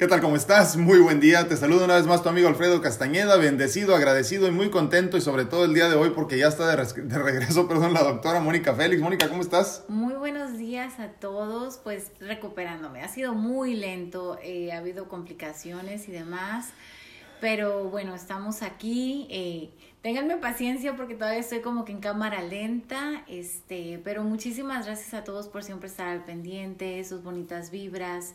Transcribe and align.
¿Qué 0.00 0.08
tal? 0.08 0.22
¿Cómo 0.22 0.34
estás? 0.34 0.78
Muy 0.78 0.98
buen 0.98 1.20
día. 1.20 1.46
Te 1.46 1.58
saludo 1.58 1.84
una 1.84 1.96
vez 1.96 2.06
más 2.06 2.22
tu 2.22 2.30
amigo 2.30 2.48
Alfredo 2.48 2.80
Castañeda, 2.80 3.36
bendecido, 3.36 3.94
agradecido 3.94 4.48
y 4.48 4.50
muy 4.50 4.70
contento 4.70 5.18
y 5.18 5.20
sobre 5.20 5.44
todo 5.44 5.66
el 5.66 5.74
día 5.74 5.90
de 5.90 5.94
hoy 5.94 6.12
porque 6.14 6.38
ya 6.38 6.48
está 6.48 6.74
de, 6.74 7.18
regreso, 7.18 7.68
perdón, 7.68 7.92
la 7.92 8.02
doctora 8.02 8.40
Mónica 8.40 8.74
Félix. 8.74 9.02
Mónica, 9.02 9.28
¿cómo 9.28 9.42
estás? 9.42 9.84
Muy 9.88 10.14
buenos 10.14 10.56
días 10.56 10.98
a 11.00 11.08
todos, 11.08 11.76
pues 11.84 12.12
recuperándome. 12.18 13.02
Ha 13.02 13.08
sido 13.08 13.34
muy 13.34 13.74
lento, 13.74 14.38
eh, 14.42 14.72
ha 14.72 14.78
habido 14.78 15.06
complicaciones 15.06 16.08
y 16.08 16.12
demás, 16.12 16.70
pero 17.42 17.90
bueno, 17.90 18.14
estamos 18.14 18.62
aquí. 18.62 19.26
Eh, 19.28 19.68
ténganme 20.00 20.38
paciencia 20.38 20.96
porque 20.96 21.14
todavía 21.14 21.40
estoy 21.40 21.60
como 21.60 21.84
que 21.84 21.92
en 21.92 22.00
cámara 22.00 22.40
lenta, 22.40 23.22
este, 23.28 24.00
pero 24.02 24.24
muchísimas 24.24 24.86
gracias 24.86 25.12
a 25.12 25.24
todos 25.24 25.48
por 25.48 25.62
siempre 25.62 25.90
estar 25.90 26.08
al 26.08 26.24
pendiente, 26.24 27.04
sus 27.04 27.22
bonitas 27.22 27.70
vibras 27.70 28.32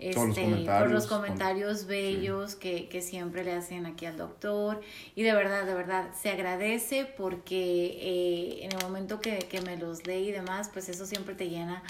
este, 0.00 0.64
por 0.64 0.90
los 0.90 1.06
comentarios 1.06 1.86
bellos 1.86 2.54
que, 2.54 2.88
que, 2.88 3.02
siempre 3.02 3.44
le 3.44 3.52
hacen 3.52 3.84
aquí 3.84 4.06
al 4.06 4.16
doctor. 4.16 4.80
Y 5.14 5.22
de 5.22 5.34
verdad, 5.34 5.66
de 5.66 5.74
verdad, 5.74 6.10
se 6.20 6.30
agradece 6.30 7.04
porque 7.04 7.98
eh, 8.00 8.64
en 8.64 8.72
el 8.72 8.82
momento 8.82 9.20
que, 9.20 9.38
que 9.38 9.60
me 9.60 9.76
los 9.76 10.02
dé 10.02 10.20
y 10.20 10.32
demás, 10.32 10.70
pues 10.72 10.88
eso 10.88 11.04
siempre 11.04 11.34
te 11.34 11.50
llena 11.50 11.82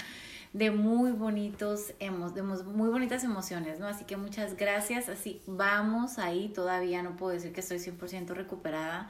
de 0.53 0.71
muy 0.71 1.11
bonitos 1.11 1.93
de 1.99 2.11
muy 2.11 2.89
bonitas 2.89 3.23
emociones, 3.23 3.79
¿no? 3.79 3.87
Así 3.87 4.03
que 4.03 4.17
muchas 4.17 4.57
gracias. 4.57 5.07
Así 5.07 5.41
vamos 5.47 6.19
ahí, 6.19 6.49
todavía 6.49 7.01
no 7.03 7.15
puedo 7.15 7.33
decir 7.33 7.53
que 7.53 7.61
estoy 7.61 7.77
100% 7.77 8.33
recuperada, 8.33 9.09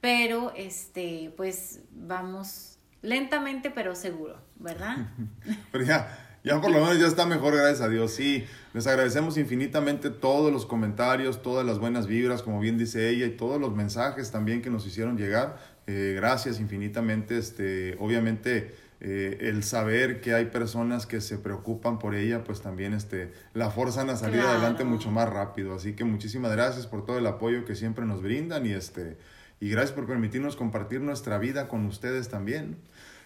pero 0.00 0.52
este 0.56 1.32
pues 1.36 1.80
vamos 1.90 2.78
lentamente 3.02 3.70
pero 3.70 3.94
seguro, 3.94 4.38
¿verdad? 4.56 4.96
pero 5.72 5.84
ya 5.84 6.31
ya 6.44 6.60
por 6.60 6.70
lo 6.70 6.80
menos 6.80 6.98
ya 6.98 7.06
está 7.06 7.24
mejor, 7.26 7.54
gracias 7.54 7.80
a 7.80 7.88
Dios. 7.88 8.12
Sí, 8.12 8.44
les 8.74 8.86
agradecemos 8.86 9.36
infinitamente 9.36 10.10
todos 10.10 10.52
los 10.52 10.66
comentarios, 10.66 11.42
todas 11.42 11.64
las 11.64 11.78
buenas 11.78 12.06
vibras, 12.06 12.42
como 12.42 12.58
bien 12.58 12.78
dice 12.78 13.10
ella, 13.10 13.26
y 13.26 13.36
todos 13.36 13.60
los 13.60 13.74
mensajes 13.74 14.30
también 14.30 14.62
que 14.62 14.70
nos 14.70 14.86
hicieron 14.86 15.16
llegar. 15.16 15.58
Eh, 15.86 16.14
gracias 16.16 16.58
infinitamente. 16.58 17.38
Este, 17.38 17.96
obviamente, 18.00 18.74
eh, 19.00 19.48
el 19.48 19.64
saber 19.64 20.20
que 20.20 20.32
hay 20.32 20.46
personas 20.46 21.06
que 21.06 21.20
se 21.20 21.38
preocupan 21.38 21.98
por 21.98 22.14
ella, 22.14 22.44
pues 22.44 22.60
también 22.60 22.92
este, 22.92 23.32
la 23.52 23.70
forzan 23.70 24.10
a 24.10 24.16
salir 24.16 24.40
adelante 24.40 24.84
mucho 24.84 25.10
más 25.10 25.28
rápido. 25.28 25.74
Así 25.74 25.94
que 25.94 26.04
muchísimas 26.04 26.52
gracias 26.52 26.86
por 26.86 27.04
todo 27.04 27.18
el 27.18 27.26
apoyo 27.26 27.64
que 27.64 27.74
siempre 27.74 28.04
nos 28.04 28.22
brindan 28.22 28.64
y, 28.66 28.72
este, 28.72 29.16
y 29.60 29.70
gracias 29.70 29.92
por 29.92 30.06
permitirnos 30.06 30.56
compartir 30.56 31.00
nuestra 31.00 31.38
vida 31.38 31.68
con 31.68 31.84
ustedes 31.86 32.28
también. 32.28 32.78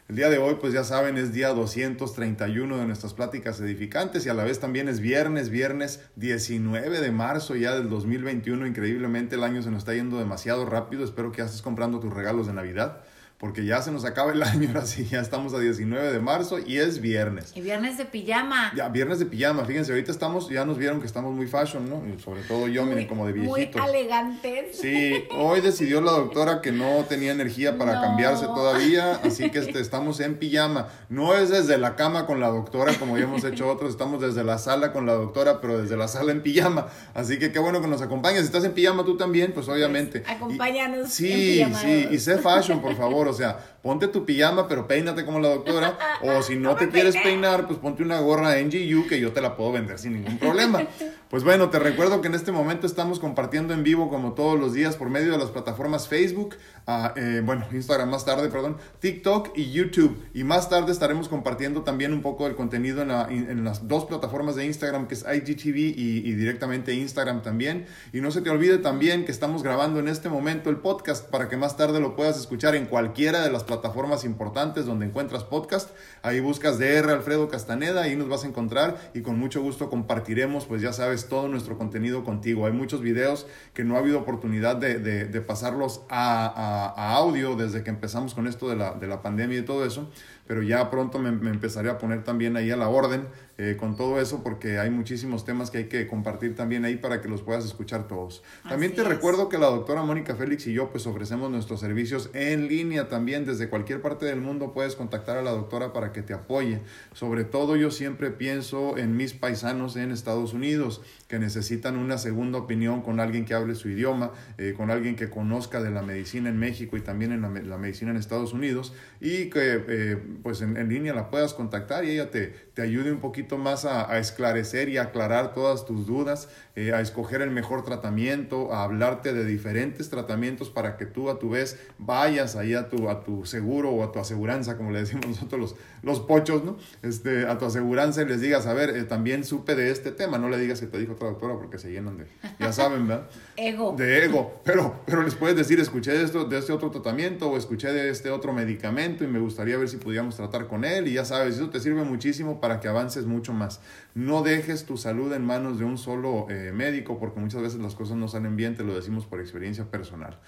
El 0.09 0.15
día 0.15 0.31
de 0.31 0.39
hoy, 0.39 0.59
pues 0.61 0.73
ya 0.73 0.85
saben, 0.85 1.19
es 1.19 1.33
día 1.33 1.49
231 1.49 2.79
de 2.79 2.87
nuestras 2.87 3.13
pláticas 3.13 3.59
edificantes 3.59 4.25
y 4.25 4.29
a 4.29 4.35
la 4.35 4.45
vez 4.45 4.61
también 4.61 4.89
es 4.89 5.01
viernes, 5.01 5.51
viernes 5.51 6.01
19 6.15 7.01
de 7.01 7.11
marzo 7.11 7.57
ya 7.57 7.75
del 7.75 7.89
2021. 7.89 8.69
Increíblemente 8.69 9.35
el 9.35 9.43
año 9.43 9.65
se 9.65 9.73
nos 9.73 9.79
está 9.79 9.95
yendo 9.95 10.21
demasiado 10.21 10.65
rápido. 10.65 11.03
Espero 11.03 11.33
que 11.33 11.39
ya 11.39 11.47
estés 11.47 11.61
comprando 11.61 11.99
tus 11.99 12.15
regalos 12.15 12.47
de 12.47 12.53
Navidad 12.53 13.03
porque 13.39 13.67
ya 13.67 13.83
se 13.83 13.93
nos 13.93 14.05
acaba 14.05 14.33
el 14.33 14.43
año, 14.43 14.69
ahora 14.69 14.87
sí, 14.87 15.05
ya 15.05 15.21
estamos 15.21 15.53
a 15.53 15.59
19 15.59 16.13
de 16.13 16.21
marzo 16.21 16.59
y 16.59 16.79
es 16.79 17.01
viernes. 17.01 17.53
Y 17.55 17.61
viernes 17.61 17.99
de 17.99 18.07
pijama. 18.07 18.73
Ya, 18.75 18.89
viernes 18.89 19.19
de 19.19 19.27
pijama, 19.27 19.65
fíjense, 19.65 19.93
ahorita 19.93 20.11
estamos, 20.11 20.49
ya 20.49 20.65
nos 20.65 20.79
vieron 20.79 21.01
que 21.01 21.07
estamos 21.07 21.35
muy 21.35 21.47
fashion, 21.47 21.89
¿no? 21.89 22.03
sobre 22.19 22.43
todo 22.43 22.67
yo, 22.69 22.85
miren, 22.85 23.07
como 23.07 23.27
de 23.27 23.33
viejito. 23.33 23.79
Muy 23.79 23.89
elegantes. 23.89 24.79
Sí, 24.79 25.25
hoy 25.37 25.61
decidió 25.61 26.01
la 26.01 26.13
doctora 26.13 26.63
que 26.63 26.73
no 26.73 27.05
tenía 27.09 27.33
energía 27.33 27.77
para 27.77 28.01
cambiarse 28.01 28.47
todavía, 28.47 29.17
así 29.23 29.51
que 29.51 29.59
este, 29.59 29.81
estamos 29.81 30.21
en 30.21 30.37
pijama. 30.37 30.89
No 31.09 31.35
es 31.35 31.51
desde 31.51 31.77
la 31.77 31.95
cama 31.95 32.27
con 32.27 32.41
la 32.41 32.49
doctora, 32.49 32.95
como 32.95 33.19
ya 33.19 33.25
hemos 33.25 33.45
hecho 33.45 33.69
otros, 33.69 33.91
estamos 33.91 34.21
desde 34.21 34.45
la 34.45 34.59
sala 34.59 34.93
con 34.93 35.05
la 35.05 35.13
doctora, 35.13 35.61
pero 35.61 35.79
desde 35.79 35.97
la 35.97 36.09
sala 36.09 36.33
en 36.33 36.43
pijama. 36.43 36.89
Así 37.13 37.39
que 37.39 37.53
qué 37.53 37.59
bueno 37.59 37.83
que 37.83 37.89
nos 37.89 38.01
acompañes. 38.01 38.41
Si 38.41 38.47
estás 38.47 38.65
en 38.65 38.73
pijama 38.73 39.05
tú 39.05 39.17
también, 39.17 39.53
pues 39.53 39.69
obviamente. 39.69 40.21
Pues, 40.21 40.37
acompáñanos. 40.37 41.11
sí, 41.11 41.61
en 41.61 41.73
pijama. 41.73 41.81
sí, 41.81 42.09
y 42.11 42.19
sé 42.19 42.39
fashion, 42.39 42.81
por 42.81 42.97
favor 42.97 43.26
o 43.27 43.33
sea, 43.33 43.76
ponte 43.87 44.09
tu 44.09 44.27
pijama, 44.27 44.67
pero 44.67 44.89
peínate 44.89 45.25
como 45.25 45.39
la 45.39 45.49
doctora, 45.51 45.97
o 46.21 46.43
si 46.43 46.57
no, 46.57 46.75
te 46.77 46.89
quieres 46.89 47.15
peinar, 47.23 47.69
pues 47.69 47.79
ponte 47.79 48.03
una 48.03 48.19
gorra 48.19 48.57
NGU 48.61 49.07
que 49.07 49.21
yo 49.21 49.31
te 49.31 49.41
la 49.41 49.57
puedo 49.57 49.71
vender 49.71 50.01
sin 50.01 50.15
ningún 50.15 50.39
problema. 50.39 50.83
Pues 51.29 51.43
bueno, 51.43 51.71
te 51.71 51.81
recuerdo 51.81 52.21
que 52.21 52.29
en 52.29 52.35
este 52.35 52.53
momento 52.53 52.87
estamos 52.87 53.19
compartiendo 53.19 53.75
en 53.75 53.83
vivo 53.83 54.09
como 54.09 54.35
todos 54.35 54.61
los 54.61 54.73
días 54.73 54.95
por 54.95 55.11
medio 55.11 55.33
de 55.33 55.39
las 55.39 55.51
plataformas 55.51 56.07
Facebook, 56.07 56.55
ah, 56.87 57.15
eh, 57.17 57.43
bueno, 57.45 57.67
Instagram 57.73 58.09
más 58.09 58.25
tarde, 58.25 58.49
perdón, 58.49 58.77
TikTok 59.01 59.51
y 59.57 59.73
YouTube. 59.73 60.17
Y 60.35 60.45
más 60.45 60.71
tarde 60.71 60.93
estaremos 60.93 61.29
compartiendo 61.29 61.83
también 61.83 62.13
un 62.13 62.23
poco 62.23 62.45
del 62.45 62.55
contenido 62.55 63.03
en, 63.03 63.65
las 63.65 63.89
dos 63.89 64.05
plataformas 64.05 64.55
de 64.55 64.67
Instagram, 64.67 65.09
que 65.09 65.15
es 65.15 65.25
IGTV 65.25 65.77
y, 65.77 66.23
y 66.25 66.33
directamente 66.35 66.95
Instagram 66.95 67.43
también. 67.43 67.87
Y 68.13 68.21
no 68.21 68.31
se 68.31 68.41
te 68.41 68.49
olvide 68.49 68.79
también 68.79 69.25
que 69.25 69.33
estamos 69.33 69.65
grabando 69.65 69.99
en 69.99 70.07
este 70.07 70.29
momento 70.29 70.71
el 70.71 70.77
podcast 70.77 71.29
para 71.29 71.49
que 71.49 71.57
más 71.57 71.77
tarde 71.77 71.99
lo 71.99 72.15
puedas 72.15 72.39
escuchar 72.39 72.77
en 72.77 72.87
cualquiera 72.87 73.43
de 73.43 73.51
las 73.51 73.65
plataformas 73.65 73.76
importantes 74.25 74.87
donde 74.87 75.07
encuentras 75.07 75.45
podcast. 75.45 75.91
Ahí 76.23 76.41
buscas 76.41 76.79
DR 76.79 77.11
Alfredo 77.11 77.49
Castaneda, 77.49 78.03
ahí 78.03 78.17
nos 78.17 78.29
vas 78.29 78.45
a 78.45 78.49
encontrar 78.49 79.11
y 79.15 79.23
con 79.23 79.39
mucho 79.39 79.63
gusto 79.63 79.89
compartiremos, 79.91 80.67
pues 80.67 80.83
ya 80.83 80.93
sabes, 80.93 81.29
todo 81.29 81.49
nuestro 81.49 81.79
contenido 81.79 82.25
contigo. 82.25 82.67
Hay 82.67 82.73
muchos 82.73 83.01
videos 83.01 83.47
que 83.75 83.85
no 83.85 83.97
ha 83.97 83.99
habido 83.99 84.19
oportunidad 84.19 84.77
de, 84.77 84.99
de, 84.99 85.41
pasarlos 85.41 86.03
a, 86.09 86.93
a, 86.97 87.17
audio 87.17 87.57
desde 87.57 87.83
que 87.83 87.91
empezamos 87.91 88.35
con 88.35 88.47
esto 88.47 88.69
de 88.69 88.77
la, 88.77 88.95
de 88.95 89.07
la 89.07 89.23
pandemia 89.23 89.59
y 89.59 89.63
todo 89.63 89.85
eso, 89.85 90.11
pero 90.47 90.63
ya 90.63 90.91
pronto 90.91 91.19
me, 91.19 91.33
me 91.33 91.51
empezaré 91.51 91.91
a 91.91 91.99
poner 91.99 92.25
también 92.25 92.57
ahí 92.57 92.71
a 92.71 92.77
la 92.77 92.89
orden 92.89 93.27
eh, 93.59 93.79
con 93.79 93.97
todo 93.97 94.21
eso 94.21 94.43
porque 94.43 94.79
hay 94.79 94.91
muchísimos 94.91 95.47
temas 95.47 95.71
que 95.71 95.79
hay 95.79 95.85
que 95.85 96.07
compartir 96.07 96.55
también 96.55 96.85
ahí 96.85 96.97
para 96.97 97.23
que 97.23 97.29
los 97.29 97.41
puedas 97.41 97.65
escuchar 97.65 98.07
todos. 98.07 98.43
También 98.69 98.95
te 98.95 99.03
recuerdo 99.03 99.49
que 99.49 99.57
la 99.57 99.69
doctora 99.69 100.03
Mónica 100.03 100.37
Félix 100.37 100.67
y 100.67 100.75
yo 100.75 100.91
pues 100.91 101.07
ofrecemos 101.07 101.51
nuestros 101.51 101.81
servicios 101.81 102.29
en 102.35 102.69
línea 102.69 103.09
también 103.09 103.47
desde 103.47 103.71
cualquier 103.71 104.03
parte 104.03 104.27
del 104.27 104.43
mundo 104.43 104.75
puedes 104.75 104.95
contactar 104.95 105.39
a 105.39 105.43
la 105.43 105.53
doctora 105.53 105.95
para 105.95 106.13
que 106.13 106.21
te 106.21 106.35
apoye. 106.35 106.81
Sobre 107.15 107.45
todo 107.45 107.77
yo 107.77 107.91
siempre 107.91 108.31
pienso 108.31 108.99
en 108.99 109.17
mis 109.17 109.33
paisanos 109.33 109.97
en 109.97 110.11
Estados 110.11 110.53
Unidos 110.53 111.01
que 111.27 111.39
necesitan 111.39 111.97
una 111.97 112.19
segunda 112.19 112.59
opinión 112.59 113.01
con 113.01 113.21
alguien 113.21 113.47
que 113.47 113.55
hable 113.55 113.75
su 113.75 113.89
idioma, 113.89 114.33
eh, 114.59 114.75
con 114.77 114.91
alguien 114.91 115.17
que 115.17 115.31
conozca 115.31 115.83
de 115.83 115.91
la 115.91 116.03
medicina 116.03 116.51
en 116.51 116.59
México 116.59 116.99
y 116.99 117.01
también 117.01 117.33
en 117.33 117.41
la, 117.41 117.79
medicina 117.79 118.11
en 118.11 118.19
Estados 118.19 118.53
Unidos 118.53 118.93
y 119.19 119.49
que 119.49 119.83
eh, 119.89 120.23
pues 120.43 120.61
en, 120.61 120.77
en, 120.77 120.89
línea 120.89 121.15
la 121.15 121.31
puedas 121.31 121.55
contactar 121.55 122.05
y 122.05 122.11
ella 122.11 122.31
te, 122.31 122.55
te 122.77 122.83
ayude 122.83 123.11
un 123.11 123.21
poquito 123.21 123.57
más 123.59 123.85
a, 123.85 124.19
esclarecer 124.19 124.89
y 124.89 124.99
aclarar 124.99 125.55
todas 125.55 125.87
tus 125.87 126.07
dudas, 126.07 126.49
eh, 126.75 126.93
a 126.93 127.01
escoger 127.01 127.41
el 127.41 127.51
mejor 127.51 127.85
tratamiento, 127.85 128.73
a 128.75 128.85
hablarte 128.85 129.33
de 129.33 129.45
diferentes 129.45 130.11
tratamientos 130.11 130.69
para 130.71 130.97
que 130.97 131.07
tú 131.07 131.31
a 131.31 131.39
tu 131.39 131.51
vez 131.51 131.79
vayas 131.99 132.57
ahí 132.57 132.75
a 132.75 132.89
tu, 132.89 133.09
a 133.09 133.25
tu 133.25 133.47
seguro 133.47 133.91
o 133.91 134.05
a 134.05 134.13
tu 134.13 134.19
aseguranza, 134.19 134.77
como 134.77 134.91
le 134.91 135.01
decimos 135.01 135.27
nosotros 135.29 135.61
los, 135.61 135.77
los 136.03 136.21
pochos, 136.21 136.65
¿no? 136.65 136.77
Este, 137.03 137.47
a 137.47 137.57
tu 137.59 137.65
aseguranza 137.65 138.23
y 138.23 138.27
les 138.27 138.41
digas, 138.41 138.67
a 138.67 138.75
ver, 138.75 138.91
eh, 138.91 139.05
también 139.05 139.45
supe 139.45 139.75
de 139.75 139.91
este 139.91 140.13
tema, 140.13 140.39
no 140.39 140.49
le 140.49 140.59
digas 140.59 140.81
que 140.81 140.87
te 140.87 140.99
dijo 140.99 141.13
otra 141.13 141.29
doctora 141.29 141.55
porque 141.55 141.79
se 141.79 141.91
llenan 141.91 142.19
de, 142.19 142.27
ya 142.59 142.73
saben, 142.73 143.07
¿verdad? 143.07 143.27
ego. 143.57 143.95
De 143.97 144.25
ego, 144.25 144.61
pero, 144.65 145.01
pero 145.07 145.23
les 145.23 145.35
puedes 145.35 145.57
decir, 145.57 145.81
escuché 145.81 146.13
de, 146.13 146.25
esto, 146.25 146.45
de 146.45 146.59
este 146.59 146.73
otro 146.73 146.91
tratamiento 146.91 147.49
o 147.49 147.57
escuché 147.57 147.93
de 147.93 148.11
este 148.11 148.31
otro 148.31 148.53
medicamento 148.53 149.25
y 149.25 149.29
me 149.29 149.39
gustaría 149.39 149.79
ver 149.79 149.89
si 149.89 149.97
pudiéramos 149.97 150.26
tratar 150.35 150.67
con 150.67 150.85
él 150.85 151.07
y 151.07 151.13
ya 151.13 151.25
sabes, 151.25 151.55
eso 151.55 151.71
te 151.71 151.79
sirve 151.79 152.03
muchísimo 152.03 152.61
para 152.61 152.81
que 152.81 152.89
avances 152.89 153.27
mucho 153.27 153.53
más. 153.53 153.81
No 154.15 154.43
dejes 154.43 154.87
tu 154.87 154.97
salud 154.97 155.33
en 155.33 155.45
manos 155.45 155.79
de 155.79 155.85
un 155.85 155.99
solo 155.99 156.47
eh, 156.51 156.73
médico 156.75 157.21
porque 157.21 157.39
muchas 157.39 157.63
veces 157.63 157.79
las 157.79 157.95
cosas 157.95 158.17
no 158.17 158.27
salen 158.27 158.57
bien, 158.57 158.75
te 158.75 158.83
lo 158.83 158.97
decimos 158.97 159.27
por 159.27 159.41
experiencia 159.41 159.85
personal. 159.85 160.39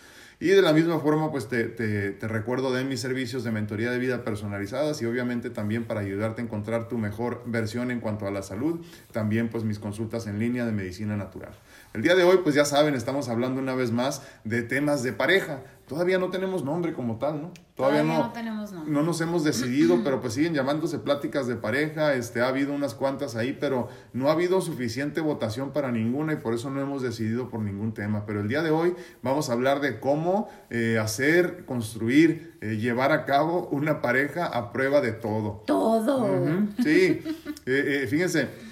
Y 0.40 0.48
de 0.48 0.62
la 0.62 0.72
misma 0.72 1.00
forma, 1.00 1.30
pues 1.30 1.48
te, 1.48 1.64
te, 1.64 2.12
te, 2.12 2.28
recuerdo 2.28 2.72
de 2.72 2.84
mis 2.84 3.00
servicios 3.00 3.42
de 3.42 3.50
mentoría 3.50 3.90
de 3.90 3.98
vida 3.98 4.22
personalizadas 4.22 5.02
y 5.02 5.06
obviamente 5.06 5.50
también 5.50 5.84
para 5.84 6.00
ayudarte 6.00 6.40
a 6.40 6.44
encontrar 6.44 6.88
tu 6.88 6.96
mejor 6.96 7.42
versión 7.46 7.90
en 7.90 8.00
cuanto 8.00 8.26
a 8.26 8.30
la 8.30 8.42
salud, 8.42 8.80
también 9.12 9.48
pues 9.48 9.64
mis 9.64 9.78
consultas 9.80 10.26
en 10.28 10.38
línea 10.38 10.64
de 10.64 10.72
medicina 10.72 11.16
natural. 11.16 11.52
El 11.94 12.02
día 12.02 12.14
de 12.14 12.22
hoy, 12.22 12.40
pues 12.42 12.54
ya 12.54 12.66
saben, 12.66 12.94
estamos 12.94 13.28
hablando 13.28 13.60
una 13.60 13.74
vez 13.74 13.92
más 13.92 14.22
de 14.44 14.62
temas 14.62 15.02
de 15.02 15.12
pareja. 15.12 15.62
Todavía 15.88 16.18
no 16.18 16.28
tenemos 16.28 16.62
nombre 16.62 16.92
como 16.92 17.16
tal, 17.16 17.40
¿no? 17.40 17.50
Todavía, 17.74 18.02
no, 18.02 18.30
tenemos 18.30 18.72
nombre. 18.72 18.92
No 18.92 19.02
nos 19.02 19.22
hemos 19.22 19.42
decidido, 19.42 20.04
pero 20.04 20.20
pues 20.20 20.34
siguen 20.34 20.52
llamándose 20.52 20.98
pláticas 20.98 21.46
de 21.46 21.56
pareja. 21.56 22.12
Este, 22.12 22.42
ha 22.42 22.48
habido 22.48 22.74
unas 22.74 22.94
cuantas 22.94 23.36
ahí, 23.36 23.56
pero 23.58 23.88
no 24.12 24.28
ha 24.28 24.32
habido 24.32 24.60
suficiente 24.60 25.22
votación 25.22 25.72
para 25.72 25.90
ninguna 25.90 26.34
y 26.34 26.36
por 26.36 26.52
eso 26.52 26.68
no 26.68 26.82
hemos 26.82 27.00
decidido 27.00 27.48
por 27.48 27.60
ningún 27.60 27.94
tema. 27.94 28.26
Pero 28.26 28.42
el 28.42 28.48
día 28.48 28.60
de 28.60 28.70
hoy 28.70 28.94
vamos 29.22 29.48
a 29.48 29.54
hablar 29.54 29.80
de 29.80 29.98
cómo 29.98 30.50
eh, 30.68 30.98
hacer, 31.00 31.64
construir, 31.64 32.58
eh, 32.60 32.76
llevar 32.76 33.12
a 33.12 33.24
cabo 33.24 33.66
una 33.72 34.02
pareja 34.02 34.44
a 34.44 34.72
prueba 34.72 35.00
de 35.00 35.12
todo. 35.12 35.62
Todo. 35.66 36.36
Sí, 36.82 37.22
eh, 37.66 38.06
fíjense 38.10 38.67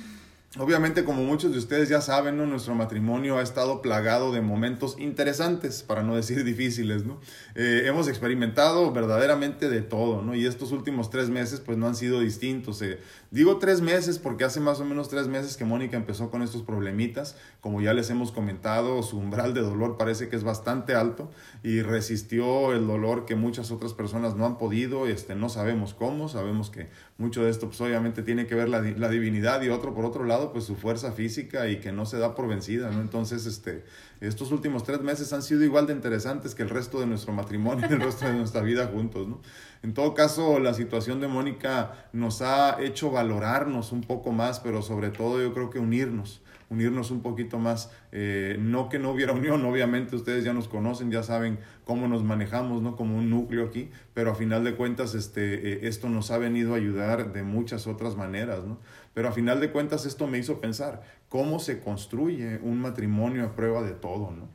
Obviamente, 0.58 1.05
como 1.05 1.23
muchos 1.23 1.53
de 1.53 1.58
ustedes 1.58 1.91
ya 1.91 2.00
saben, 2.00 2.38
¿no? 2.38 2.47
nuestro 2.47 2.75
matrimonio 2.75 3.37
ha 3.37 3.43
estado 3.43 3.82
plagado 3.82 4.32
de 4.32 4.41
momentos 4.41 4.97
interesantes, 4.99 5.82
para 5.82 6.03
no 6.03 6.17
decir 6.17 6.44
difíciles. 6.44 7.05
¿no? 7.05 7.20
Eh, 7.55 7.82
hemos 7.85 8.08
experimentado 8.08 8.91
verdaderamente 8.91 9.69
de 9.69 9.82
todo, 9.82 10.23
¿no? 10.23 10.35
y 10.35 10.47
estos 10.47 10.73
últimos 10.73 11.11
tres 11.11 11.29
meses 11.29 11.61
pues 11.61 11.76
no 11.76 11.87
han 11.87 11.94
sido 11.94 12.20
distintos. 12.20 12.81
Eh, 12.81 12.99
digo 13.31 13.58
tres 13.58 13.82
meses 13.82 14.19
porque 14.19 14.44
hace 14.44 14.61
más 14.61 14.81
o 14.81 14.87
menos 14.87 15.11
tres 15.11 15.29
meses 15.29 15.58
que 15.58 15.67
Mónica 15.67 15.99
empezó 15.99 16.31
con 16.31 16.41
estos 16.41 16.62
problemitas. 16.62 17.37
Como 17.61 17.82
ya 17.82 17.93
les 17.93 18.09
hemos 18.09 18.32
comentado, 18.32 19.02
su 19.02 19.19
umbral 19.19 19.52
de 19.52 19.61
dolor 19.61 19.99
parece 19.99 20.31
que 20.31 20.37
es 20.37 20.44
bastante 20.44 20.94
alto 20.94 21.31
y 21.62 21.82
resistió 21.82 22.73
el 22.73 22.87
dolor 22.87 23.26
que 23.26 23.35
muchas 23.35 23.70
otras 23.70 23.93
personas 23.93 24.37
no 24.37 24.47
han 24.47 24.56
podido. 24.56 25.06
Este, 25.06 25.35
no 25.35 25.50
sabemos 25.50 25.93
cómo, 25.93 26.31
sabemos 26.31 26.70
que 26.70 26.88
mucho 27.18 27.44
de 27.44 27.50
esto 27.50 27.68
pues 27.68 27.80
obviamente 27.80 28.22
tiene 28.22 28.46
que 28.46 28.54
ver 28.54 28.68
la, 28.68 28.80
la 28.80 29.08
divinidad 29.08 29.62
y 29.62 29.70
otro 29.70 29.94
por 29.94 30.04
otro 30.04 30.24
lado 30.24 30.52
pues 30.52 30.64
su 30.64 30.76
fuerza 30.76 31.12
física 31.12 31.68
y 31.68 31.80
que 31.80 31.92
no 31.92 32.04
se 32.06 32.18
da 32.18 32.34
por 32.34 32.46
vencida, 32.46 32.90
¿no? 32.90 33.00
Entonces, 33.00 33.46
este, 33.46 33.84
estos 34.20 34.52
últimos 34.52 34.84
tres 34.84 35.00
meses 35.00 35.32
han 35.32 35.42
sido 35.42 35.64
igual 35.64 35.86
de 35.86 35.92
interesantes 35.92 36.54
que 36.54 36.62
el 36.62 36.70
resto 36.70 37.00
de 37.00 37.06
nuestro 37.06 37.32
matrimonio 37.32 37.86
y 37.88 37.92
el 37.92 38.00
resto 38.00 38.26
de 38.26 38.34
nuestra 38.34 38.62
vida 38.62 38.86
juntos, 38.86 39.28
¿no? 39.28 39.40
En 39.82 39.94
todo 39.94 40.14
caso, 40.14 40.58
la 40.58 40.74
situación 40.74 41.20
de 41.20 41.28
Mónica 41.28 42.08
nos 42.12 42.42
ha 42.42 42.80
hecho 42.82 43.10
valorarnos 43.10 43.92
un 43.92 44.02
poco 44.02 44.32
más, 44.32 44.60
pero 44.60 44.82
sobre 44.82 45.10
todo 45.10 45.40
yo 45.40 45.52
creo 45.52 45.70
que 45.70 45.78
unirnos 45.78 46.40
unirnos 46.68 47.10
un 47.10 47.22
poquito 47.22 47.58
más. 47.58 47.90
Eh, 48.12 48.56
no 48.58 48.88
que 48.88 48.98
no 48.98 49.10
hubiera 49.10 49.32
unión, 49.32 49.64
obviamente 49.64 50.16
ustedes 50.16 50.44
ya 50.44 50.52
nos 50.52 50.68
conocen, 50.68 51.10
ya 51.10 51.22
saben 51.22 51.58
cómo 51.84 52.08
nos 52.08 52.24
manejamos, 52.24 52.82
¿no? 52.82 52.96
Como 52.96 53.18
un 53.18 53.30
núcleo 53.30 53.66
aquí, 53.66 53.90
pero 54.14 54.30
a 54.30 54.34
final 54.34 54.64
de 54.64 54.74
cuentas 54.74 55.14
este, 55.14 55.72
eh, 55.72 55.80
esto 55.82 56.08
nos 56.08 56.30
ha 56.30 56.38
venido 56.38 56.74
a 56.74 56.76
ayudar 56.76 57.32
de 57.32 57.42
muchas 57.42 57.86
otras 57.86 58.16
maneras, 58.16 58.64
¿no? 58.64 58.78
Pero 59.14 59.28
a 59.28 59.32
final 59.32 59.60
de 59.60 59.70
cuentas 59.70 60.06
esto 60.06 60.26
me 60.26 60.38
hizo 60.38 60.60
pensar 60.60 61.02
cómo 61.28 61.58
se 61.58 61.81
construye 61.81 62.58
un 62.62 62.81
matrimonio 62.81 63.44
a 63.44 63.55
prueba 63.55 63.82
de 63.82 63.93
todo, 63.93 64.31
¿no? 64.31 64.49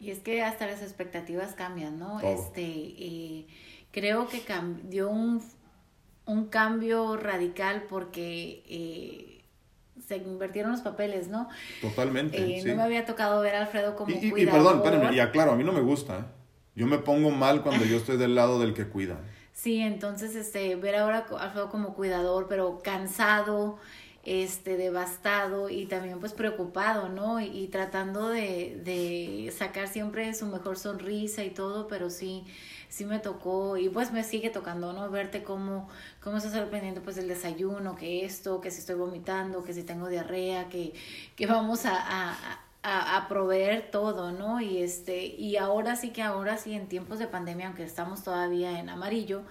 Y 0.00 0.10
es 0.10 0.20
que 0.20 0.42
hasta 0.42 0.66
las 0.66 0.82
expectativas 0.82 1.54
cambian, 1.54 1.98
¿no? 1.98 2.20
Este, 2.20 2.62
eh, 2.62 3.46
creo 3.90 4.28
que 4.28 4.42
dio 4.88 5.10
un, 5.10 5.42
un 6.26 6.46
cambio 6.46 7.16
radical 7.16 7.84
porque 7.88 8.62
se 10.06 10.16
invirtieron 10.16 10.72
los 10.72 10.80
papeles, 10.80 11.28
¿no? 11.28 11.48
Totalmente. 11.80 12.38
Eh, 12.38 12.62
no 12.64 12.76
me 12.76 12.82
había 12.82 13.04
tocado 13.04 13.40
ver 13.42 13.54
a 13.54 13.62
Alfredo 13.62 13.94
como 13.94 14.10
y, 14.10 14.32
Y 14.36 14.46
perdón, 14.46 14.78
espérenme, 14.78 15.14
y 15.14 15.20
aclaro, 15.20 15.52
a 15.52 15.56
mí 15.56 15.64
no 15.64 15.72
me 15.72 15.80
gusta, 15.82 16.18
¿eh? 16.18 16.24
Yo 16.74 16.86
me 16.86 16.98
pongo 16.98 17.30
mal 17.30 17.62
cuando 17.62 17.84
yo 17.84 17.96
estoy 17.96 18.16
del 18.16 18.34
lado 18.34 18.58
del 18.60 18.74
que 18.74 18.86
cuida. 18.86 19.20
Sí, 19.58 19.80
entonces, 19.80 20.36
este, 20.36 20.76
ver 20.76 20.94
ahora 20.94 21.26
a 21.36 21.42
Alfredo 21.42 21.68
como 21.68 21.92
cuidador, 21.94 22.46
pero 22.48 22.80
cansado, 22.80 23.76
este, 24.28 24.76
devastado 24.76 25.70
y 25.70 25.86
también 25.86 26.20
pues 26.20 26.32
preocupado, 26.32 27.08
¿no? 27.08 27.40
Y, 27.40 27.68
tratando 27.68 28.28
de, 28.28 28.80
de 28.84 29.52
sacar 29.56 29.88
siempre 29.88 30.34
su 30.34 30.46
mejor 30.46 30.78
sonrisa 30.78 31.44
y 31.44 31.50
todo, 31.50 31.88
pero 31.88 32.10
sí, 32.10 32.44
sí 32.88 33.04
me 33.04 33.18
tocó 33.18 33.76
y 33.76 33.88
pues 33.88 34.12
me 34.12 34.24
sigue 34.24 34.50
tocando, 34.50 34.92
¿no? 34.92 35.10
Verte 35.10 35.42
cómo, 35.42 35.88
cómo 36.22 36.36
estás 36.36 36.54
al 36.54 36.68
pendiente 36.68 37.00
pues 37.00 37.16
del 37.16 37.28
desayuno, 37.28 37.96
que 37.96 38.24
esto, 38.24 38.60
que 38.60 38.70
si 38.70 38.80
estoy 38.80 38.96
vomitando, 38.96 39.64
que 39.64 39.72
si 39.72 39.82
tengo 39.82 40.08
diarrea, 40.08 40.68
que, 40.68 40.92
que 41.36 41.46
vamos 41.46 41.86
a, 41.86 41.94
a 41.96 42.58
a, 42.82 43.26
proveer 43.28 43.90
todo, 43.90 44.32
¿no? 44.32 44.60
Y 44.60 44.82
este, 44.82 45.26
y 45.26 45.56
ahora 45.56 45.96
sí 45.96 46.10
que 46.10 46.22
ahora 46.22 46.56
sí, 46.56 46.74
en 46.74 46.88
tiempos 46.88 47.18
de 47.18 47.26
pandemia, 47.26 47.66
aunque 47.66 47.84
estamos 47.84 48.22
todavía 48.22 48.78
en 48.78 48.88
amarillo, 48.88 49.42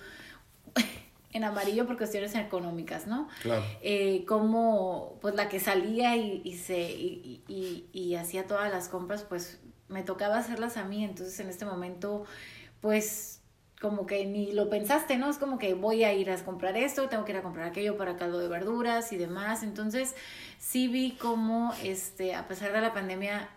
en 1.38 1.46
amarillo 1.46 1.88
por 1.88 1.98
cuestiones 1.98 2.36
económicas, 2.36 3.08
¿no? 3.08 3.28
Claro. 3.42 3.64
Eh, 3.82 4.26
como, 4.28 5.18
pues 5.22 5.36
la 5.36 5.50
que 5.50 5.60
salía 5.60 6.16
y, 6.18 6.42
y 6.44 6.58
se, 6.58 6.80
y, 6.80 7.44
y, 7.48 7.88
y, 7.94 8.16
hacía 8.16 8.48
todas 8.48 8.72
las 8.72 8.90
compras, 8.90 9.24
pues 9.24 9.60
me 9.88 10.04
tocaba 10.04 10.38
hacerlas 10.38 10.78
a 10.78 10.84
mí, 10.84 11.04
entonces 11.04 11.40
en 11.40 11.50
este 11.50 11.66
momento 11.66 12.26
pues 12.82 13.38
como 13.80 14.08
que 14.08 14.26
ni 14.26 14.54
lo 14.54 14.70
pensaste, 14.70 15.18
¿no? 15.18 15.30
Es 15.30 15.38
como 15.38 15.60
que 15.60 15.74
voy 15.74 16.04
a 16.04 16.14
ir 16.14 16.32
a 16.32 16.44
comprar 16.44 16.76
esto, 16.78 17.10
tengo 17.10 17.26
que 17.26 17.34
ir 17.34 17.38
a 17.38 17.44
comprar 17.44 17.68
aquello 17.68 17.96
para 17.96 18.18
caldo 18.18 18.40
de 18.40 18.48
verduras 18.48 19.14
y 19.14 19.18
demás. 19.18 19.62
Entonces, 19.62 20.16
sí 20.58 20.88
vi 20.88 21.12
como, 21.12 21.74
este, 21.84 22.34
a 22.34 22.48
pesar 22.48 22.74
de 22.74 22.82
la 22.82 22.94
pandemia, 22.94 23.50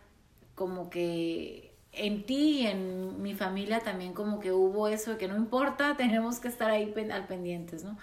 como 0.54 0.90
que 0.90 1.69
en 1.92 2.24
ti 2.24 2.60
y 2.60 2.66
en 2.66 3.20
mi 3.22 3.34
familia 3.34 3.80
también 3.80 4.12
como 4.12 4.40
que 4.40 4.52
hubo 4.52 4.88
eso 4.88 5.12
de 5.12 5.18
que 5.18 5.28
no 5.28 5.36
importa, 5.36 5.96
tenemos 5.98 6.38
que 6.38 6.48
estar 6.48 6.70
ahí 6.70 6.92
al 7.12 7.26
pendientes, 7.26 7.84
¿no? 7.84 7.98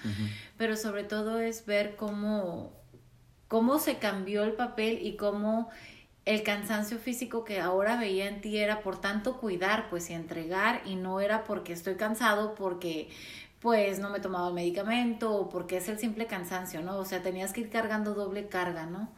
Pero 0.58 0.76
sobre 0.76 1.04
todo 1.04 1.40
es 1.40 1.66
ver 1.66 1.96
cómo, 1.96 2.74
cómo 3.48 3.80
se 3.80 3.98
cambió 3.98 4.44
el 4.44 4.54
papel 4.54 5.00
y 5.02 5.16
cómo 5.16 5.70
el 6.26 6.44
cansancio 6.44 7.00
físico 7.00 7.46
que 7.46 7.62
ahora 7.62 7.98
veía 7.98 8.28
en 8.28 8.42
ti 8.42 8.58
era 8.58 8.82
por 8.82 9.00
tanto 9.00 9.38
cuidar, 9.38 9.90
pues 9.90 10.10
y 10.10 10.14
entregar 10.14 10.82
y 10.86 10.96
no 10.96 11.22
era 11.22 11.46
porque 11.46 11.72
estoy 11.72 11.96
cansado, 11.96 12.54
porque 12.54 13.10
pues 13.62 14.00
no 14.00 14.10
me 14.10 14.18
he 14.18 14.22
tomado 14.22 14.50
el 14.50 14.54
medicamento 14.54 15.34
o 15.34 15.50
porque 15.50 15.78
es 15.78 15.88
el 15.88 15.98
simple 15.98 16.28
cansancio, 16.28 16.82
¿no? 16.82 16.98
O 16.98 17.06
sea, 17.06 17.24
tenías 17.24 17.54
que 17.54 17.62
ir 17.62 17.70
cargando 17.70 18.14
doble 18.14 18.50
carga, 18.50 18.86
¿no? 18.86 19.10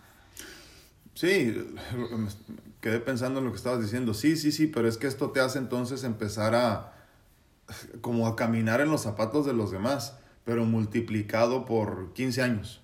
Sí, 1.16 1.54
quedé 2.82 3.00
pensando 3.00 3.40
en 3.40 3.46
lo 3.46 3.52
que 3.52 3.58
estabas 3.58 3.82
diciendo. 3.82 4.14
Sí, 4.14 4.36
sí, 4.36 4.52
sí, 4.52 4.68
pero 4.68 4.88
es 4.88 4.98
que 4.98 5.08
esto 5.08 5.32
te 5.32 5.40
hace 5.40 5.60
entonces 5.60 6.04
empezar 6.04 6.56
a 6.56 6.94
como 8.02 8.28
a 8.28 8.36
caminar 8.36 8.82
en 8.82 8.90
los 8.90 9.02
zapatos 9.02 9.46
de 9.46 9.54
los 9.54 9.72
demás, 9.72 10.18
pero 10.46 10.66
multiplicado 10.66 11.66
por 11.66 12.14
15 12.14 12.42
años. 12.42 12.82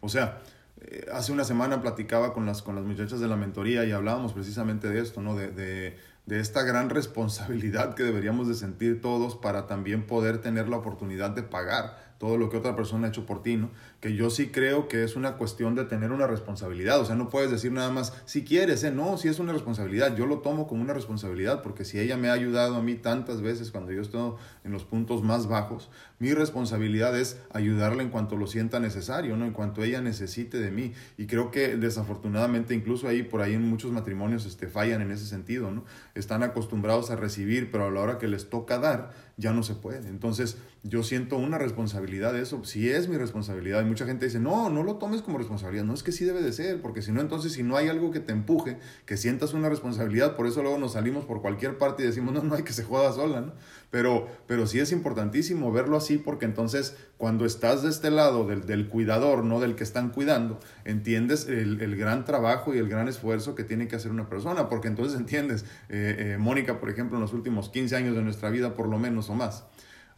O 0.00 0.08
sea, 0.08 0.40
eh, 0.80 1.06
hace 1.12 1.32
una 1.32 1.44
semana 1.44 1.82
platicaba 1.82 2.32
con 2.32 2.46
las, 2.46 2.62
con 2.62 2.74
las 2.74 2.84
muchachas 2.84 3.20
de 3.20 3.28
la 3.28 3.36
mentoría 3.36 3.84
y 3.84 3.92
hablábamos 3.92 4.32
precisamente 4.32 4.88
de 4.88 5.00
esto, 5.00 5.20
¿no? 5.20 5.36
De, 5.36 5.48
de, 5.48 5.98
de, 6.26 6.40
esta 6.40 6.62
gran 6.62 6.90
responsabilidad 6.90 7.94
que 7.94 8.02
deberíamos 8.02 8.48
de 8.48 8.54
sentir 8.54 9.00
todos 9.00 9.36
para 9.36 9.66
también 9.66 10.06
poder 10.06 10.40
tener 10.40 10.68
la 10.68 10.78
oportunidad 10.78 11.30
de 11.30 11.42
pagar 11.42 12.09
todo 12.20 12.36
lo 12.36 12.50
que 12.50 12.58
otra 12.58 12.76
persona 12.76 13.06
ha 13.06 13.08
hecho 13.08 13.24
por 13.24 13.42
ti, 13.42 13.56
¿no? 13.56 13.70
Que 13.98 14.14
yo 14.14 14.28
sí 14.28 14.48
creo 14.48 14.88
que 14.88 15.04
es 15.04 15.16
una 15.16 15.38
cuestión 15.38 15.74
de 15.74 15.86
tener 15.86 16.12
una 16.12 16.26
responsabilidad, 16.26 17.00
o 17.00 17.06
sea, 17.06 17.16
no 17.16 17.30
puedes 17.30 17.50
decir 17.50 17.72
nada 17.72 17.90
más, 17.90 18.12
si 18.26 18.44
quieres, 18.44 18.84
¿eh? 18.84 18.90
No, 18.90 19.16
si 19.16 19.28
es 19.28 19.38
una 19.38 19.54
responsabilidad, 19.54 20.14
yo 20.14 20.26
lo 20.26 20.40
tomo 20.40 20.68
como 20.68 20.82
una 20.82 20.92
responsabilidad, 20.92 21.62
porque 21.62 21.86
si 21.86 21.98
ella 21.98 22.18
me 22.18 22.28
ha 22.28 22.34
ayudado 22.34 22.76
a 22.76 22.82
mí 22.82 22.94
tantas 22.94 23.40
veces 23.40 23.70
cuando 23.70 23.90
yo 23.92 24.02
estoy 24.02 24.34
en 24.64 24.72
los 24.72 24.84
puntos 24.84 25.22
más 25.22 25.48
bajos, 25.48 25.88
mi 26.18 26.34
responsabilidad 26.34 27.18
es 27.18 27.40
ayudarla 27.54 28.02
en 28.02 28.10
cuanto 28.10 28.36
lo 28.36 28.46
sienta 28.46 28.80
necesario, 28.80 29.38
¿no? 29.38 29.46
En 29.46 29.52
cuanto 29.52 29.82
ella 29.82 30.02
necesite 30.02 30.58
de 30.58 30.70
mí. 30.70 30.92
Y 31.16 31.26
creo 31.26 31.50
que 31.50 31.78
desafortunadamente 31.78 32.74
incluso 32.74 33.08
ahí, 33.08 33.22
por 33.22 33.40
ahí 33.40 33.54
en 33.54 33.66
muchos 33.66 33.92
matrimonios 33.92 34.44
este, 34.44 34.68
fallan 34.68 35.00
en 35.00 35.10
ese 35.10 35.24
sentido, 35.24 35.70
¿no? 35.70 35.86
Están 36.14 36.42
acostumbrados 36.42 37.10
a 37.10 37.16
recibir, 37.16 37.70
pero 37.70 37.86
a 37.86 37.90
la 37.90 38.00
hora 38.00 38.18
que 38.18 38.28
les 38.28 38.50
toca 38.50 38.78
dar, 38.78 39.12
ya 39.38 39.54
no 39.54 39.62
se 39.62 39.74
puede. 39.74 40.08
Entonces, 40.08 40.58
yo 40.82 41.02
siento 41.02 41.36
una 41.36 41.58
responsabilidad 41.58 42.32
de 42.32 42.40
eso. 42.40 42.64
Si 42.64 42.88
es 42.88 43.08
mi 43.08 43.18
responsabilidad, 43.18 43.82
y 43.82 43.84
mucha 43.84 44.06
gente 44.06 44.24
dice, 44.24 44.40
no, 44.40 44.70
no 44.70 44.82
lo 44.82 44.96
tomes 44.96 45.20
como 45.20 45.36
responsabilidad. 45.36 45.84
No 45.84 45.92
es 45.92 46.02
que 46.02 46.10
sí 46.10 46.24
debe 46.24 46.40
de 46.40 46.52
ser, 46.52 46.80
porque 46.80 47.02
si 47.02 47.12
no, 47.12 47.20
entonces, 47.20 47.52
si 47.52 47.62
no 47.62 47.76
hay 47.76 47.88
algo 47.88 48.10
que 48.10 48.20
te 48.20 48.32
empuje, 48.32 48.78
que 49.04 49.18
sientas 49.18 49.52
una 49.52 49.68
responsabilidad, 49.68 50.36
por 50.36 50.46
eso 50.46 50.62
luego 50.62 50.78
nos 50.78 50.94
salimos 50.94 51.26
por 51.26 51.42
cualquier 51.42 51.76
parte 51.76 52.02
y 52.02 52.06
decimos, 52.06 52.32
no, 52.32 52.42
no 52.42 52.54
hay 52.54 52.62
que 52.62 52.72
se 52.72 52.84
joda 52.84 53.12
sola, 53.12 53.42
¿no? 53.42 53.52
Pero, 53.90 54.28
pero 54.46 54.66
sí 54.66 54.78
es 54.78 54.92
importantísimo 54.92 55.70
verlo 55.72 55.96
así, 55.96 56.16
porque 56.16 56.46
entonces, 56.46 56.96
cuando 57.18 57.44
estás 57.44 57.82
de 57.82 57.90
este 57.90 58.10
lado 58.10 58.46
del, 58.46 58.64
del 58.64 58.88
cuidador, 58.88 59.44
no 59.44 59.60
del 59.60 59.74
que 59.74 59.82
están 59.82 60.10
cuidando, 60.10 60.60
entiendes 60.84 61.46
el, 61.46 61.82
el, 61.82 61.96
gran 61.96 62.24
trabajo 62.24 62.72
y 62.72 62.78
el 62.78 62.88
gran 62.88 63.08
esfuerzo 63.08 63.54
que 63.54 63.64
tiene 63.64 63.88
que 63.88 63.96
hacer 63.96 64.12
una 64.12 64.28
persona, 64.28 64.68
porque 64.68 64.88
entonces 64.88 65.18
entiendes, 65.18 65.64
eh, 65.88 66.34
eh, 66.34 66.36
Mónica, 66.38 66.78
por 66.78 66.88
ejemplo, 66.88 67.16
en 67.18 67.22
los 67.22 67.34
últimos 67.34 67.68
15 67.68 67.96
años 67.96 68.14
de 68.14 68.22
nuestra 68.22 68.48
vida, 68.48 68.74
por 68.74 68.88
lo 68.88 68.98
menos 68.98 69.28
o 69.28 69.34
más, 69.34 69.64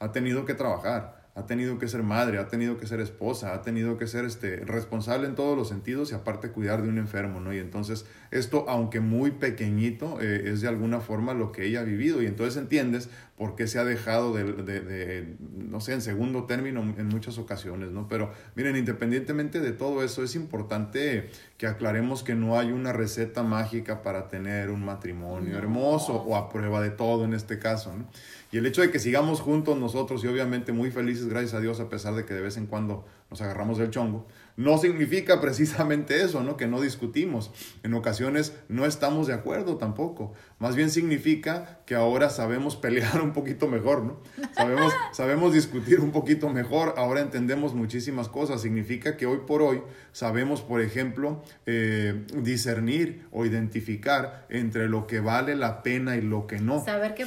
ha 0.02 0.10
tenido 0.10 0.44
que 0.44 0.54
trabajar, 0.54 1.22
ha 1.36 1.46
tenido 1.46 1.78
que 1.78 1.86
ser 1.86 2.02
madre, 2.02 2.38
ha 2.38 2.48
tenido 2.48 2.76
que 2.76 2.88
ser 2.88 2.98
esposa, 2.98 3.54
ha 3.54 3.62
tenido 3.62 3.98
que 3.98 4.08
ser 4.08 4.24
este, 4.24 4.56
responsable 4.56 5.28
en 5.28 5.36
todos 5.36 5.56
los 5.56 5.68
sentidos 5.68 6.10
y 6.10 6.14
aparte 6.16 6.50
cuidar 6.50 6.82
de 6.82 6.88
un 6.88 6.98
enfermo, 6.98 7.38
¿no? 7.38 7.54
Y 7.54 7.58
entonces 7.58 8.04
esto, 8.32 8.66
aunque 8.68 8.98
muy 8.98 9.30
pequeñito, 9.30 10.20
eh, 10.20 10.50
es 10.50 10.60
de 10.60 10.66
alguna 10.66 11.00
forma 11.00 11.34
lo 11.34 11.52
que 11.52 11.66
ella 11.66 11.80
ha 11.80 11.84
vivido 11.84 12.20
y 12.20 12.26
entonces 12.26 12.60
entiendes 12.60 13.10
por 13.36 13.56
qué 13.56 13.66
se 13.66 13.78
ha 13.78 13.84
dejado 13.84 14.34
de, 14.34 14.44
de, 14.44 14.80
de, 14.80 15.36
no 15.56 15.80
sé, 15.80 15.94
en 15.94 16.02
segundo 16.02 16.44
término 16.44 16.80
en 16.80 17.08
muchas 17.08 17.38
ocasiones, 17.38 17.90
¿no? 17.90 18.06
Pero 18.06 18.32
miren, 18.54 18.76
independientemente 18.76 19.60
de 19.60 19.72
todo 19.72 20.04
eso, 20.04 20.22
es 20.22 20.36
importante 20.36 21.30
que 21.56 21.66
aclaremos 21.66 22.22
que 22.22 22.34
no 22.34 22.58
hay 22.58 22.72
una 22.72 22.92
receta 22.92 23.42
mágica 23.42 24.02
para 24.02 24.28
tener 24.28 24.70
un 24.70 24.84
matrimonio 24.84 25.56
hermoso 25.56 26.14
o 26.14 26.36
a 26.36 26.50
prueba 26.50 26.80
de 26.82 26.90
todo 26.90 27.24
en 27.24 27.32
este 27.32 27.58
caso, 27.58 27.96
¿no? 27.96 28.06
Y 28.52 28.58
el 28.58 28.66
hecho 28.66 28.82
de 28.82 28.90
que 28.90 28.98
sigamos 28.98 29.40
juntos 29.40 29.78
nosotros 29.78 30.22
y 30.24 30.26
obviamente 30.26 30.72
muy 30.72 30.90
felices, 30.90 31.26
gracias 31.26 31.54
a 31.54 31.60
Dios, 31.60 31.80
a 31.80 31.88
pesar 31.88 32.14
de 32.14 32.26
que 32.26 32.34
de 32.34 32.42
vez 32.42 32.58
en 32.58 32.66
cuando 32.66 33.06
nos 33.30 33.40
agarramos 33.40 33.78
del 33.78 33.90
chongo, 33.90 34.26
no 34.56 34.78
significa 34.78 35.40
precisamente 35.40 36.22
eso, 36.22 36.42
¿no? 36.42 36.56
Que 36.56 36.66
no 36.66 36.80
discutimos. 36.80 37.50
En 37.82 37.94
ocasiones 37.94 38.54
no 38.68 38.84
estamos 38.84 39.26
de 39.26 39.34
acuerdo 39.34 39.78
tampoco. 39.78 40.34
Más 40.58 40.76
bien 40.76 40.90
significa 40.90 41.80
que 41.86 41.94
ahora 41.94 42.28
sabemos 42.28 42.76
pelear 42.76 43.22
un 43.22 43.32
poquito 43.32 43.66
mejor, 43.68 44.04
¿no? 44.04 44.20
Sabemos, 44.54 44.92
sabemos 45.12 45.54
discutir 45.54 46.00
un 46.00 46.12
poquito 46.12 46.50
mejor, 46.50 46.94
ahora 46.96 47.20
entendemos 47.20 47.74
muchísimas 47.74 48.28
cosas. 48.28 48.60
Significa 48.60 49.16
que 49.16 49.26
hoy 49.26 49.40
por 49.46 49.62
hoy 49.62 49.82
sabemos, 50.12 50.60
por 50.60 50.80
ejemplo, 50.82 51.42
eh, 51.66 52.26
discernir 52.34 53.26
o 53.30 53.46
identificar 53.46 54.46
entre 54.50 54.88
lo 54.88 55.06
que 55.06 55.20
vale 55.20 55.56
la 55.56 55.82
pena 55.82 56.16
y 56.16 56.20
lo 56.20 56.46
que 56.46 56.58
no. 56.58 56.84
Saber 56.84 57.14
qué 57.14 57.26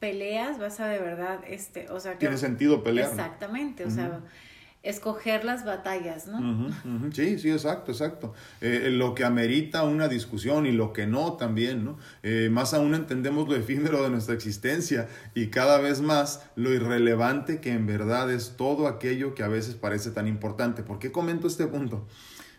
peleas 0.00 0.58
vas 0.58 0.80
a 0.80 0.88
de 0.88 0.98
verdad, 0.98 1.40
este, 1.46 1.88
o 1.88 2.00
sea, 2.00 2.14
que... 2.14 2.18
Tiene 2.18 2.36
sentido 2.36 2.82
pelear. 2.82 3.08
Exactamente, 3.08 3.84
o 3.84 3.90
sea 3.90 4.20
escoger 4.82 5.44
las 5.44 5.64
batallas, 5.64 6.26
¿no? 6.26 6.70
Sí, 7.12 7.38
sí, 7.38 7.50
exacto, 7.50 7.92
exacto. 7.92 8.34
Eh, 8.60 8.90
lo 8.90 9.14
que 9.14 9.24
amerita 9.24 9.84
una 9.84 10.08
discusión 10.08 10.66
y 10.66 10.72
lo 10.72 10.92
que 10.92 11.06
no 11.06 11.34
también, 11.34 11.84
¿no? 11.84 11.98
Eh, 12.22 12.48
más 12.50 12.74
aún 12.74 12.94
entendemos 12.94 13.48
lo 13.48 13.54
efímero 13.54 14.02
de 14.02 14.10
nuestra 14.10 14.34
existencia 14.34 15.08
y 15.34 15.48
cada 15.48 15.78
vez 15.78 16.00
más 16.00 16.42
lo 16.56 16.72
irrelevante 16.72 17.60
que 17.60 17.72
en 17.72 17.86
verdad 17.86 18.30
es 18.32 18.54
todo 18.56 18.88
aquello 18.88 19.34
que 19.34 19.44
a 19.44 19.48
veces 19.48 19.76
parece 19.76 20.10
tan 20.10 20.26
importante. 20.26 20.82
¿Por 20.82 20.98
qué 20.98 21.12
comento 21.12 21.46
este 21.46 21.66
punto? 21.66 22.06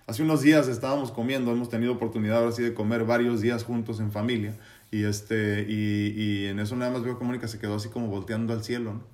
Hace 0.08 0.24
unos 0.24 0.42
días 0.42 0.68
estábamos 0.68 1.12
comiendo, 1.12 1.51
hemos 1.51 1.70
tenido 1.70 1.94
oportunidad 1.94 2.38
ahora 2.39 2.51
sí 2.51 2.62
de 2.62 2.74
comer 2.74 3.06
varios 3.06 3.42
días 3.42 3.63
juntos 3.63 4.00
en 4.00 4.12
familia 4.12 4.58
y, 4.92 5.06
este, 5.06 5.65
y, 5.68 6.08
y 6.10 6.46
en 6.48 6.60
eso 6.60 6.75
nada 6.75 6.92
más 6.92 7.03
veo 7.03 7.18
que 7.18 7.24
Mónica 7.24 7.48
se 7.48 7.58
quedó 7.60 7.75
así 7.75 7.89
como 7.89 8.08
volteando 8.08 8.53
al 8.53 8.63
cielo, 8.63 8.94
¿no? 8.94 9.12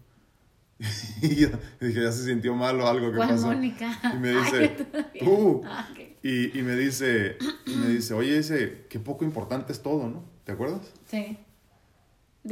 y 1.22 1.28
dije, 1.28 2.02
ya 2.04 2.12
se 2.12 2.24
sintió 2.24 2.56
mal 2.56 2.80
o 2.80 2.88
algo 2.88 3.12
que 3.12 3.18
pasó. 3.18 3.48
Mónica? 3.48 4.00
Y 4.14 4.18
me 4.18 4.30
dice, 4.40 4.88
tú. 5.20 5.62
Ah, 5.66 5.90
y, 6.24 6.58
y, 6.58 6.62
me 6.64 6.76
dice, 6.76 7.38
me 7.66 7.88
dice, 7.88 8.14
oye, 8.14 8.38
dice, 8.38 8.86
qué 8.90 9.00
poco 9.00 9.26
importante 9.26 9.74
es 9.74 9.82
todo, 9.82 10.08
¿no? 10.08 10.24
¿Te 10.46 10.54
acuerdas? 10.54 10.82
Sí. 11.06 11.38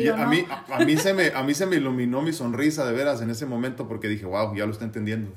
a, 0.09 0.25
mí, 0.27 0.45
a, 0.49 0.85
mí 0.85 0.97
se 0.97 1.13
me, 1.13 1.27
a 1.27 1.43
mí 1.43 1.53
se 1.53 1.65
me 1.65 1.77
iluminó 1.77 2.21
mi 2.21 2.33
sonrisa 2.33 2.85
de 2.85 2.93
veras 2.93 3.21
en 3.21 3.29
ese 3.29 3.45
momento 3.45 3.87
porque 3.87 4.07
dije, 4.07 4.25
wow, 4.25 4.53
ya 4.55 4.65
lo 4.65 4.71
está 4.71 4.85
entendiendo. 4.85 5.33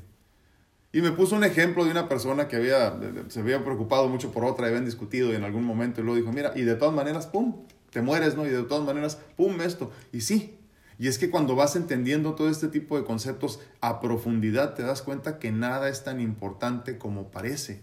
Y 0.92 1.02
me 1.02 1.12
puso 1.12 1.37
un 1.37 1.44
ejemplo 1.44 1.85
de 1.85 1.92
una 1.92 2.09
persona 2.09 2.49
que 2.49 2.56
había, 2.56 2.99
se 3.28 3.40
había 3.40 3.64
preocupado 3.64 4.09
mucho 4.09 4.32
por 4.32 4.44
otra, 4.44 4.66
habían 4.66 4.85
discutido 4.85 5.32
y 5.32 5.37
en 5.37 5.44
algún 5.44 5.64
momento 5.64 6.00
y 6.00 6.04
luego 6.04 6.16
dijo, 6.16 6.32
mira, 6.32 6.52
y 6.56 6.62
de 6.62 6.75
todas 6.75 6.94
maneras, 6.94 7.28
pum, 7.28 7.64
te 7.90 8.02
mueres, 8.02 8.37
¿no? 8.37 8.44
Y 8.44 8.50
de 8.50 8.64
todas 8.64 8.85
maneras, 8.85 9.18
pum, 9.37 9.61
esto. 9.61 9.92
Y 10.12 10.23
sí, 10.23 10.59
y 11.00 11.09
es 11.09 11.16
que 11.16 11.30
cuando 11.30 11.57
vas 11.57 11.76
entendiendo 11.76 12.35
todo 12.35 12.50
este 12.50 12.69
tipo 12.69 12.99
de 12.99 13.04
conceptos 13.04 13.59
a 13.80 14.00
profundidad, 14.00 14.75
te 14.75 14.83
das 14.83 15.00
cuenta 15.00 15.38
que 15.38 15.50
nada 15.50 15.88
es 15.88 16.04
tan 16.04 16.21
importante 16.21 16.99
como 16.99 17.30
parece. 17.30 17.80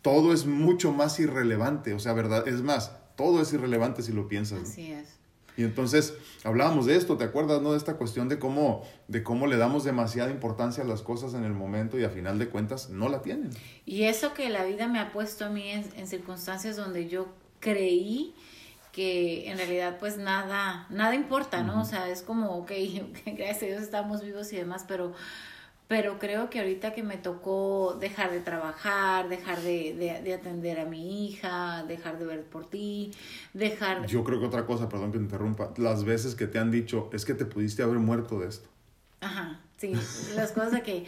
Todo 0.00 0.32
es 0.32 0.46
mucho 0.46 0.90
más 0.90 1.20
irrelevante, 1.20 1.92
o 1.92 1.98
sea, 1.98 2.14
verdad, 2.14 2.48
es 2.48 2.62
más, 2.62 2.92
todo 3.14 3.42
es 3.42 3.52
irrelevante 3.52 4.02
si 4.02 4.12
lo 4.12 4.26
piensas. 4.26 4.62
Así 4.62 4.90
es. 4.90 5.18
Y 5.58 5.64
entonces 5.64 6.14
hablábamos 6.44 6.86
de 6.86 6.96
esto, 6.96 7.18
¿te 7.18 7.24
acuerdas, 7.24 7.60
no? 7.60 7.72
De 7.72 7.76
esta 7.76 7.98
cuestión 7.98 8.30
de 8.30 8.38
cómo, 8.38 8.84
de 9.06 9.22
cómo 9.22 9.46
le 9.46 9.58
damos 9.58 9.84
demasiada 9.84 10.30
importancia 10.30 10.84
a 10.84 10.86
las 10.86 11.02
cosas 11.02 11.34
en 11.34 11.44
el 11.44 11.52
momento 11.52 11.98
y 11.98 12.04
a 12.04 12.08
final 12.08 12.38
de 12.38 12.48
cuentas 12.48 12.88
no 12.88 13.10
la 13.10 13.20
tienen. 13.20 13.50
Y 13.84 14.04
eso 14.04 14.32
que 14.32 14.48
la 14.48 14.64
vida 14.64 14.88
me 14.88 14.98
ha 14.98 15.12
puesto 15.12 15.44
a 15.44 15.50
mí 15.50 15.68
en 15.68 16.06
circunstancias 16.06 16.74
donde 16.74 17.06
yo 17.06 17.28
creí 17.60 18.34
que 18.92 19.50
en 19.50 19.58
realidad 19.58 19.98
pues 19.98 20.16
nada, 20.16 20.86
nada 20.90 21.14
importa, 21.14 21.62
¿no? 21.62 21.82
O 21.82 21.84
sea, 21.84 22.08
es 22.08 22.22
como, 22.22 22.56
ok, 22.58 22.72
gracias 23.26 23.62
a 23.62 23.66
Dios 23.66 23.82
estamos 23.82 24.22
vivos 24.22 24.52
y 24.52 24.56
demás, 24.56 24.84
pero, 24.88 25.12
pero 25.86 26.18
creo 26.18 26.50
que 26.50 26.58
ahorita 26.58 26.94
que 26.94 27.02
me 27.02 27.16
tocó 27.16 27.96
dejar 28.00 28.30
de 28.30 28.40
trabajar, 28.40 29.28
dejar 29.28 29.60
de, 29.60 30.20
de, 30.22 30.34
atender 30.34 30.80
a 30.80 30.84
mi 30.84 31.26
hija, 31.26 31.84
dejar 31.86 32.18
de 32.18 32.26
ver 32.26 32.44
por 32.44 32.68
ti, 32.68 33.12
dejar... 33.54 34.06
Yo 34.06 34.24
creo 34.24 34.40
que 34.40 34.46
otra 34.46 34.66
cosa, 34.66 34.88
perdón 34.88 35.12
que 35.12 35.18
te 35.18 35.24
interrumpa, 35.24 35.72
las 35.76 36.04
veces 36.04 36.34
que 36.34 36.46
te 36.46 36.58
han 36.58 36.70
dicho, 36.70 37.08
es 37.12 37.24
que 37.24 37.34
te 37.34 37.44
pudiste 37.44 37.82
haber 37.82 37.98
muerto 37.98 38.38
de 38.40 38.48
esto. 38.48 38.68
Ajá, 39.20 39.60
sí, 39.78 39.92
las 40.36 40.52
cosas 40.52 40.72
de 40.72 40.82
que, 40.82 41.04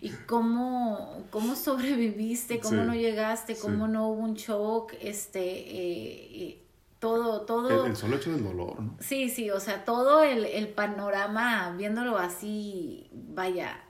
¿y 0.00 0.10
cómo, 0.26 1.24
cómo 1.30 1.54
sobreviviste? 1.54 2.60
¿Cómo 2.60 2.82
no 2.82 2.94
llegaste? 2.94 3.56
¿Cómo 3.56 3.88
no 3.88 4.08
hubo 4.08 4.22
un 4.22 4.34
shock? 4.34 4.94
Este, 5.02 5.40
eh, 5.40 6.61
todo, 7.02 7.40
todo. 7.40 7.84
El, 7.84 7.96
solo 7.96 8.14
hecho 8.14 8.30
del 8.30 8.44
dolor, 8.44 8.80
¿no? 8.80 8.96
Sí, 9.00 9.28
sí, 9.28 9.50
o 9.50 9.58
sea, 9.58 9.84
todo 9.84 10.22
el, 10.22 10.44
el 10.44 10.68
panorama, 10.68 11.74
viéndolo 11.76 12.16
así, 12.16 13.08
vaya, 13.12 13.82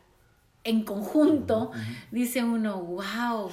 en 0.65 0.83
conjunto, 0.83 1.73
dice 2.11 2.43
uno, 2.43 2.81
wow. 2.81 3.51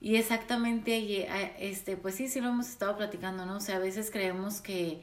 Y 0.00 0.16
exactamente, 0.16 1.28
este, 1.58 1.98
pues 1.98 2.14
sí, 2.14 2.28
sí 2.28 2.40
lo 2.40 2.48
hemos 2.48 2.70
estado 2.70 2.96
platicando, 2.96 3.44
¿no? 3.44 3.58
O 3.58 3.60
sea, 3.60 3.76
a 3.76 3.78
veces 3.78 4.10
creemos 4.10 4.62
que, 4.62 5.02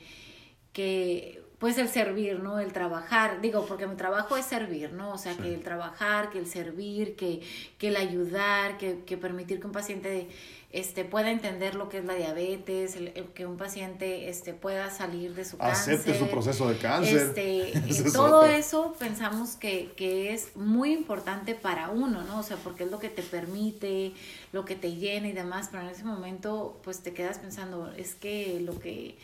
que 0.74 1.44
pues 1.60 1.78
el 1.78 1.88
servir, 1.88 2.40
¿no? 2.40 2.60
El 2.60 2.74
trabajar, 2.74 3.40
digo, 3.40 3.68
porque 3.68 3.86
mi 3.86 3.96
trabajo 3.98 4.36
es 4.36 4.46
servir, 4.46 4.94
¿no? 4.94 5.12
O 5.14 5.20
sea, 5.20 5.38
que 5.38 5.54
el 5.54 5.62
trabajar, 5.62 6.32
que 6.32 6.40
el 6.40 6.48
servir, 6.48 7.16
que, 7.16 7.40
que 7.78 7.90
el 7.90 7.98
ayudar, 7.98 8.80
que, 8.80 9.04
que 9.06 9.16
permitir 9.16 9.60
que 9.60 9.68
un 9.68 9.74
paciente 9.74 10.28
este, 10.72 11.04
pueda 11.04 11.32
entender 11.32 11.76
lo 11.76 11.90
que 11.90 11.98
es 11.98 12.06
la 12.06 12.16
diabetes, 12.16 12.98
que 13.34 13.46
un 13.46 13.58
paciente 13.58 14.30
este, 14.30 14.54
pueda 14.54 14.90
salir 14.90 15.36
de 15.36 15.44
su 15.44 15.58
cáncer. 15.58 15.96
Acepte 15.96 16.18
su 16.18 16.30
proceso 16.30 16.70
de 16.70 16.78
cáncer. 16.78 17.18
Este, 17.18 17.78
eh, 18.08 18.12
todo 18.14 18.46
eso 18.46 18.96
pensamos 18.98 19.56
que, 19.56 19.92
que 19.98 20.34
es 20.34 20.56
muy 20.56 20.94
importante 20.94 21.56
para 21.56 21.90
uno, 21.90 22.24
¿no? 22.24 22.40
O 22.40 22.44
sea, 22.44 22.58
porque 22.58 22.86
es 22.86 22.92
lo 22.92 23.00
que 23.00 23.10
te 23.10 23.22
permite, 23.22 24.14
lo 24.54 24.64
que 24.64 24.76
te 24.76 24.96
llena 24.96 25.28
y 25.28 25.34
demás, 25.34 25.68
pero 25.70 25.84
en 25.84 25.90
ese 25.90 26.06
momento 26.06 26.80
pues 26.84 27.02
te 27.02 27.14
quedas 27.14 27.40
pensando, 27.40 27.92
es 27.98 28.16
que 28.16 28.62
lo 28.62 28.80
que 28.80 29.18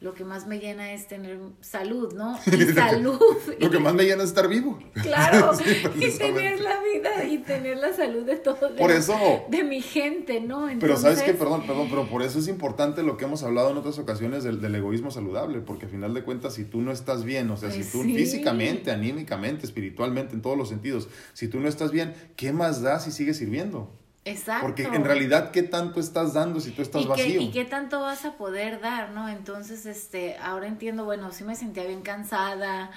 lo 0.00 0.14
que 0.14 0.24
más 0.24 0.46
me 0.46 0.60
llena 0.60 0.92
es 0.92 1.08
tener 1.08 1.40
salud, 1.60 2.14
¿no? 2.14 2.38
Y 2.46 2.72
salud. 2.72 3.18
lo 3.58 3.70
que 3.70 3.78
más 3.80 3.94
me 3.94 4.04
llena 4.04 4.22
es 4.22 4.28
estar 4.28 4.48
vivo. 4.48 4.78
Claro, 5.08 5.52
y 5.96 6.10
tener 6.10 6.60
la 6.60 6.80
vida 6.82 7.24
y 7.24 7.38
tener 7.38 7.78
la 7.78 7.92
salud 7.94 8.24
de 8.24 8.36
todo. 8.36 8.76
Por 8.76 8.90
eso. 8.90 9.14
De 9.48 9.64
mi 9.64 9.80
gente, 9.80 10.40
¿no? 10.40 10.68
Pero 10.78 10.96
sabes 10.96 11.22
que, 11.22 11.32
perdón, 11.34 11.66
perdón, 11.66 11.86
pero 11.88 12.08
por 12.08 12.22
eso 12.22 12.38
es 12.38 12.48
importante 12.48 13.02
lo 13.02 13.16
que 13.16 13.24
hemos 13.24 13.42
hablado 13.42 13.70
en 13.70 13.78
otras 13.78 13.98
ocasiones 13.98 14.44
del, 14.44 14.74
egoísmo 14.74 15.10
saludable, 15.10 15.60
porque 15.60 15.86
al 15.86 15.90
final 15.90 16.14
de 16.14 16.22
cuentas, 16.24 16.54
si 16.54 16.64
tú 16.64 16.82
no 16.82 16.92
estás 16.92 17.24
bien, 17.24 17.50
o 17.50 17.56
sea, 17.56 17.70
si 17.70 17.78
pues 17.78 17.92
tú 17.92 18.02
físicamente, 18.02 18.90
anímicamente, 18.90 19.64
espiritualmente, 19.66 20.34
en 20.34 20.42
todos 20.42 20.58
los 20.58 20.68
sentidos, 20.68 21.08
si 21.32 21.48
tú 21.48 21.58
no 21.58 21.68
estás 21.68 21.90
bien, 21.90 22.14
¿qué 22.36 22.52
más 22.52 22.82
da 22.82 23.00
si 23.00 23.10
sigues 23.10 23.38
sirviendo? 23.38 23.90
Exacto. 24.24 24.66
Porque 24.66 24.84
en 24.84 25.04
realidad, 25.04 25.50
¿qué 25.52 25.62
tanto 25.62 26.00
estás 26.00 26.34
dando 26.34 26.60
si 26.60 26.70
tú 26.72 26.82
estás 26.82 27.06
vacío? 27.06 27.40
¿Y 27.40 27.50
qué 27.50 27.64
tanto 27.64 28.00
vas 28.00 28.24
a 28.24 28.32
poder 28.36 28.80
dar, 28.80 29.10
no? 29.10 29.28
Entonces, 29.28 29.86
este, 29.86 30.36
ahora 30.36 30.66
entiendo, 30.66 31.04
bueno, 31.04 31.32
sí 31.32 31.44
me 31.44 31.56
sentía 31.56 31.84
bien 31.84 32.02
cansada, 32.02 32.90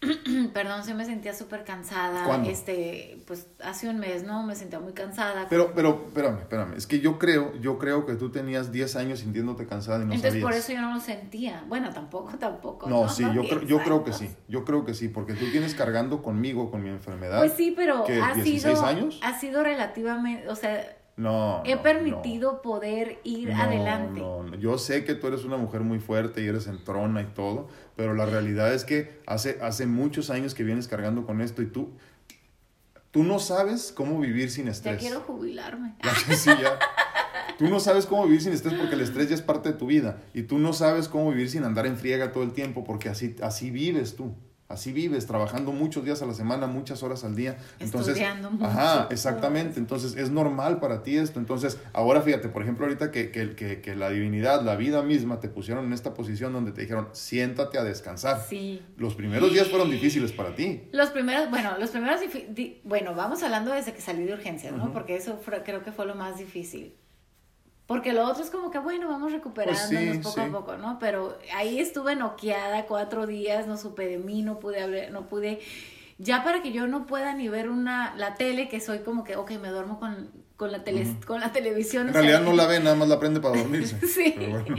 Perdón, 0.54 0.84
se 0.84 0.94
me 0.94 1.04
sentía 1.04 1.34
súper 1.34 1.64
cansada. 1.64 2.44
Este, 2.44 3.20
pues 3.26 3.48
hace 3.62 3.88
un 3.88 3.98
mes, 3.98 4.22
¿no? 4.22 4.44
Me 4.44 4.54
sentía 4.54 4.78
muy 4.78 4.92
cansada. 4.92 5.46
Pero, 5.50 5.72
pero, 5.74 6.04
espérame, 6.06 6.38
espérame. 6.38 6.74
Es 6.76 6.86
que 6.86 7.00
yo 7.00 7.18
creo, 7.18 7.52
yo 7.60 7.78
creo 7.78 8.06
que 8.06 8.14
tú 8.14 8.30
tenías 8.30 8.70
10 8.70 8.94
años 8.96 9.18
sintiéndote 9.20 9.66
cansada 9.66 10.02
y 10.04 10.06
no 10.06 10.14
Entonces 10.14 10.40
por 10.42 10.52
eso 10.52 10.72
yo 10.72 10.80
no 10.80 10.94
lo 10.94 11.00
sentía. 11.00 11.64
Bueno, 11.66 11.90
tampoco, 11.92 12.38
tampoco. 12.38 12.88
No, 12.88 13.08
sí, 13.08 13.24
yo, 13.34 13.42
creo, 13.42 13.62
yo 13.62 13.78
creo 13.82 14.04
que 14.04 14.12
sí. 14.12 14.30
Yo 14.46 14.64
creo 14.64 14.84
que 14.84 14.94
sí, 14.94 15.08
porque 15.08 15.34
tú 15.34 15.50
tienes 15.50 15.74
cargando 15.74 16.22
conmigo, 16.22 16.70
con 16.70 16.82
mi 16.82 16.90
enfermedad. 16.90 17.38
Pues 17.38 17.54
sí, 17.54 17.74
pero 17.76 18.04
ha 18.22 18.34
sido, 18.34 18.84
años? 18.84 19.18
Ha 19.22 19.38
sido 19.38 19.64
relativamente, 19.64 20.48
o 20.48 20.54
sea, 20.54 20.97
no. 21.18 21.62
He 21.66 21.76
permitido 21.76 22.62
poder 22.62 23.20
ir 23.24 23.52
adelante. 23.52 24.20
No, 24.20 24.54
yo 24.54 24.78
sé 24.78 25.04
que 25.04 25.14
tú 25.14 25.26
eres 25.26 25.44
una 25.44 25.56
mujer 25.56 25.80
muy 25.80 25.98
fuerte 25.98 26.42
y 26.42 26.46
eres 26.46 26.68
entrona 26.68 27.20
y 27.22 27.26
todo, 27.26 27.68
pero 27.96 28.14
la 28.14 28.24
realidad 28.24 28.72
es 28.72 28.84
que 28.84 29.20
hace, 29.26 29.58
hace 29.60 29.86
muchos 29.86 30.30
años 30.30 30.54
que 30.54 30.62
vienes 30.62 30.86
cargando 30.86 31.26
con 31.26 31.40
esto 31.40 31.60
y 31.60 31.66
tú, 31.66 31.90
tú 33.10 33.24
no 33.24 33.40
sabes 33.40 33.92
cómo 33.92 34.20
vivir 34.20 34.48
sin 34.48 34.68
estrés. 34.68 35.02
Ya 35.02 35.08
quiero 35.08 35.20
jubilarme. 35.22 35.96
sí, 36.36 36.50
ya. 36.62 36.78
Tú 37.58 37.66
no 37.66 37.80
sabes 37.80 38.06
cómo 38.06 38.24
vivir 38.24 38.40
sin 38.40 38.52
estrés 38.52 38.74
porque 38.74 38.94
el 38.94 39.00
estrés 39.00 39.28
ya 39.28 39.34
es 39.34 39.42
parte 39.42 39.72
de 39.72 39.74
tu 39.76 39.86
vida. 39.86 40.22
Y 40.34 40.42
tú 40.42 40.58
no 40.58 40.72
sabes 40.72 41.08
cómo 41.08 41.30
vivir 41.30 41.50
sin 41.50 41.64
andar 41.64 41.86
en 41.86 41.96
friega 41.96 42.30
todo 42.30 42.44
el 42.44 42.52
tiempo 42.52 42.84
porque 42.84 43.08
así, 43.08 43.34
así 43.42 43.72
vives 43.72 44.14
tú. 44.14 44.36
Así 44.68 44.92
vives, 44.92 45.26
trabajando 45.26 45.72
muchos 45.72 46.04
días 46.04 46.20
a 46.20 46.26
la 46.26 46.34
semana, 46.34 46.66
muchas 46.66 47.02
horas 47.02 47.24
al 47.24 47.34
día. 47.34 47.56
Entonces, 47.80 48.08
Estudiando 48.08 48.50
mucho. 48.50 48.66
Ajá, 48.66 49.08
exactamente. 49.10 49.80
Entonces 49.80 50.14
es 50.14 50.30
normal 50.30 50.78
para 50.78 51.02
ti 51.02 51.16
esto. 51.16 51.38
Entonces, 51.38 51.78
ahora 51.94 52.20
fíjate, 52.20 52.50
por 52.50 52.62
ejemplo, 52.62 52.84
ahorita 52.84 53.10
que, 53.10 53.30
que, 53.30 53.54
que, 53.54 53.80
que, 53.80 53.96
la 53.96 54.10
divinidad, 54.10 54.62
la 54.62 54.76
vida 54.76 55.02
misma, 55.02 55.40
te 55.40 55.48
pusieron 55.48 55.86
en 55.86 55.94
esta 55.94 56.12
posición 56.12 56.52
donde 56.52 56.72
te 56.72 56.82
dijeron, 56.82 57.08
siéntate 57.12 57.78
a 57.78 57.84
descansar. 57.84 58.44
Sí. 58.46 58.82
Los 58.98 59.14
primeros 59.14 59.50
días 59.54 59.68
fueron 59.68 59.90
difíciles 59.90 60.32
para 60.32 60.54
ti. 60.54 60.82
Los 60.92 61.08
primeros, 61.10 61.48
bueno, 61.48 61.78
los 61.78 61.88
primeros, 61.88 62.20
bueno, 62.84 63.14
vamos 63.14 63.42
hablando 63.42 63.72
desde 63.72 63.94
que 63.94 64.02
salí 64.02 64.24
de 64.24 64.34
urgencias, 64.34 64.74
¿no? 64.74 64.92
Porque 64.92 65.16
eso 65.16 65.40
creo 65.64 65.82
que 65.82 65.92
fue 65.92 66.04
lo 66.04 66.14
más 66.14 66.36
difícil 66.36 66.94
Porque 67.88 68.12
lo 68.12 68.26
otro 68.26 68.44
es 68.44 68.50
como 68.50 68.70
que, 68.70 68.78
bueno, 68.78 69.08
vamos 69.08 69.32
recuperándonos 69.32 69.88
Pues 69.88 70.16
sí, 70.16 70.22
poco 70.22 70.34
sí. 70.34 70.40
a 70.42 70.52
poco, 70.52 70.76
¿no? 70.76 70.98
Pero 70.98 71.38
ahí 71.54 71.80
estuve 71.80 72.16
noqueada 72.16 72.84
cuatro 72.84 73.26
días, 73.26 73.66
no 73.66 73.78
supe 73.78 74.06
de 74.06 74.18
mí, 74.18 74.42
no 74.42 74.60
pude 74.60 74.82
hablar, 74.82 75.10
no 75.10 75.26
pude... 75.26 75.60
Ya 76.18 76.44
para 76.44 76.60
que 76.60 76.70
yo 76.70 76.86
no 76.86 77.06
pueda 77.06 77.32
ni 77.32 77.48
ver 77.48 77.70
una, 77.70 78.14
la 78.16 78.34
tele, 78.34 78.68
que 78.68 78.80
soy 78.80 78.98
como 78.98 79.24
que, 79.24 79.36
ok, 79.36 79.52
me 79.52 79.70
duermo 79.70 79.98
con, 79.98 80.30
con, 80.58 80.72
la, 80.72 80.82
tele, 80.82 81.06
con 81.24 81.40
la 81.40 81.52
televisión. 81.52 82.08
En 82.08 82.12
sea, 82.12 82.20
realidad 82.20 82.42
no 82.42 82.52
la 82.52 82.66
ve, 82.66 82.80
nada 82.80 82.96
más 82.96 83.08
la 83.08 83.20
prende 83.20 83.40
para 83.40 83.56
dormirse. 83.56 83.96
Sí. 84.08 84.34
Bueno. 84.36 84.74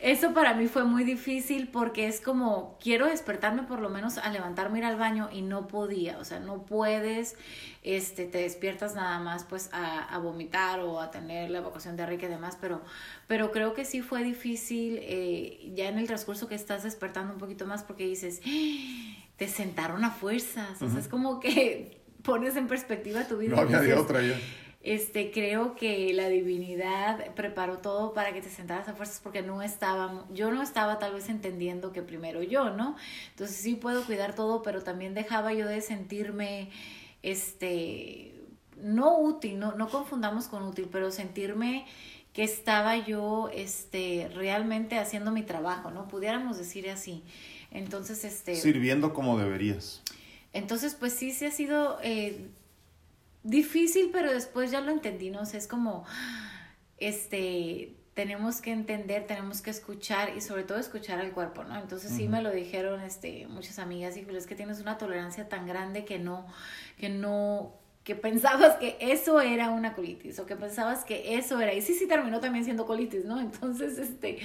Eso 0.00 0.34
para 0.34 0.54
mí 0.54 0.66
fue 0.66 0.82
muy 0.82 1.04
difícil 1.04 1.68
porque 1.68 2.08
es 2.08 2.20
como, 2.20 2.76
quiero 2.82 3.06
despertarme 3.06 3.62
por 3.62 3.78
lo 3.78 3.90
menos 3.90 4.18
a 4.18 4.28
levantarme, 4.30 4.80
ir 4.80 4.84
al 4.84 4.96
baño 4.96 5.28
y 5.32 5.42
no 5.42 5.68
podía, 5.68 6.18
o 6.18 6.24
sea, 6.24 6.40
no 6.40 6.64
puedes, 6.66 7.36
este, 7.84 8.24
te 8.24 8.38
despiertas 8.38 8.96
nada 8.96 9.20
más 9.20 9.44
pues 9.44 9.70
a, 9.72 10.02
a 10.02 10.18
vomitar 10.18 10.80
o 10.80 11.00
a 11.00 11.12
tener 11.12 11.48
la 11.50 11.58
evacuación 11.58 11.96
de 11.96 12.12
y 12.12 12.16
demás, 12.16 12.58
pero, 12.60 12.82
pero 13.28 13.52
creo 13.52 13.72
que 13.72 13.84
sí 13.84 14.02
fue 14.02 14.24
difícil 14.24 14.98
eh, 15.00 15.70
ya 15.76 15.88
en 15.88 15.98
el 15.98 16.08
transcurso 16.08 16.48
que 16.48 16.56
estás 16.56 16.82
despertando 16.82 17.32
un 17.34 17.38
poquito 17.38 17.66
más 17.66 17.84
porque 17.84 18.04
dices, 18.04 18.40
"Ah, 18.44 19.24
te 19.36 19.46
sentaron 19.46 20.02
a 20.02 20.10
fuerzas, 20.10 20.82
o 20.82 20.90
sea, 20.90 20.98
es 20.98 21.06
como 21.06 21.38
que 21.38 22.00
pones 22.24 22.56
en 22.56 22.66
perspectiva 22.66 23.28
tu 23.28 23.38
vida. 23.38 23.54
No 23.54 23.62
había 23.62 23.80
de 23.80 23.94
otra 23.94 24.22
ya. 24.22 24.36
Este, 24.82 25.30
creo 25.30 25.76
que 25.76 26.12
la 26.14 26.28
divinidad 26.28 27.34
preparó 27.34 27.78
todo 27.78 28.14
para 28.14 28.32
que 28.32 28.40
te 28.40 28.48
sentaras 28.48 28.88
a 28.88 28.94
fuerzas 28.94 29.20
porque 29.22 29.42
no 29.42 29.60
estaba, 29.62 30.24
yo 30.32 30.50
no 30.50 30.62
estaba 30.62 30.98
tal 30.98 31.12
vez 31.12 31.28
entendiendo 31.28 31.92
que 31.92 32.02
primero 32.02 32.42
yo, 32.42 32.70
¿no? 32.70 32.96
Entonces 33.30 33.56
sí 33.56 33.74
puedo 33.74 34.04
cuidar 34.04 34.34
todo, 34.34 34.62
pero 34.62 34.82
también 34.82 35.12
dejaba 35.12 35.52
yo 35.52 35.68
de 35.68 35.82
sentirme, 35.82 36.70
este, 37.22 38.34
no 38.80 39.18
útil, 39.18 39.58
no, 39.58 39.72
no 39.72 39.88
confundamos 39.90 40.46
con 40.46 40.62
útil, 40.62 40.88
pero 40.90 41.10
sentirme 41.10 41.86
que 42.32 42.44
estaba 42.44 42.96
yo, 42.96 43.50
este, 43.52 44.30
realmente 44.34 44.98
haciendo 44.98 45.30
mi 45.30 45.42
trabajo, 45.42 45.90
¿no? 45.90 46.08
Pudiéramos 46.08 46.56
decir 46.56 46.88
así. 46.88 47.22
Entonces, 47.70 48.24
este... 48.24 48.56
Sirviendo 48.56 49.12
como 49.12 49.36
deberías. 49.38 50.02
Entonces, 50.52 50.94
pues 50.94 51.12
sí, 51.12 51.32
sí 51.32 51.44
ha 51.44 51.50
sido 51.50 51.98
eh, 52.02 52.48
difícil, 53.42 54.10
pero 54.12 54.32
después 54.32 54.70
ya 54.70 54.80
lo 54.80 54.90
entendí, 54.90 55.30
¿no? 55.30 55.40
O 55.40 55.44
sea, 55.46 55.58
es 55.58 55.66
como, 55.66 56.04
este, 56.98 57.96
tenemos 58.14 58.60
que 58.60 58.72
entender, 58.72 59.26
tenemos 59.26 59.62
que 59.62 59.70
escuchar 59.70 60.36
y 60.36 60.40
sobre 60.40 60.64
todo 60.64 60.78
escuchar 60.78 61.20
al 61.20 61.32
cuerpo, 61.32 61.64
¿no? 61.64 61.78
Entonces 61.78 62.12
sí 62.12 62.28
me 62.28 62.42
lo 62.42 62.50
dijeron, 62.50 63.00
este, 63.00 63.46
muchas 63.48 63.78
amigas, 63.78 64.16
y 64.16 64.26
es 64.36 64.46
que 64.46 64.54
tienes 64.54 64.80
una 64.80 64.98
tolerancia 64.98 65.48
tan 65.48 65.66
grande 65.66 66.04
que 66.04 66.18
no, 66.18 66.46
que 66.98 67.08
no, 67.08 67.74
que 68.04 68.14
pensabas 68.14 68.76
que 68.76 68.96
eso 69.00 69.40
era 69.40 69.70
una 69.70 69.94
colitis 69.94 70.38
o 70.38 70.46
que 70.46 70.56
pensabas 70.56 71.04
que 71.04 71.36
eso 71.36 71.60
era, 71.60 71.72
y 71.72 71.82
sí, 71.82 71.94
sí 71.94 72.06
terminó 72.06 72.40
también 72.40 72.64
siendo 72.64 72.86
colitis, 72.86 73.24
¿no? 73.24 73.40
Entonces, 73.40 73.98
este, 73.98 74.40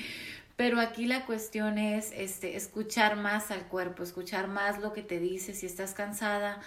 pero 0.56 0.80
aquí 0.80 1.06
la 1.06 1.26
cuestión 1.26 1.78
es 1.78 2.12
este, 2.14 2.56
escuchar 2.56 3.18
más 3.18 3.52
al 3.52 3.68
cuerpo, 3.68 4.04
escuchar 4.04 4.48
más 4.48 4.80
lo 4.80 4.94
que 4.94 5.02
te 5.02 5.20
dice. 5.20 5.54
Si 5.54 5.66
estás 5.66 5.94
cansada, 5.94 6.62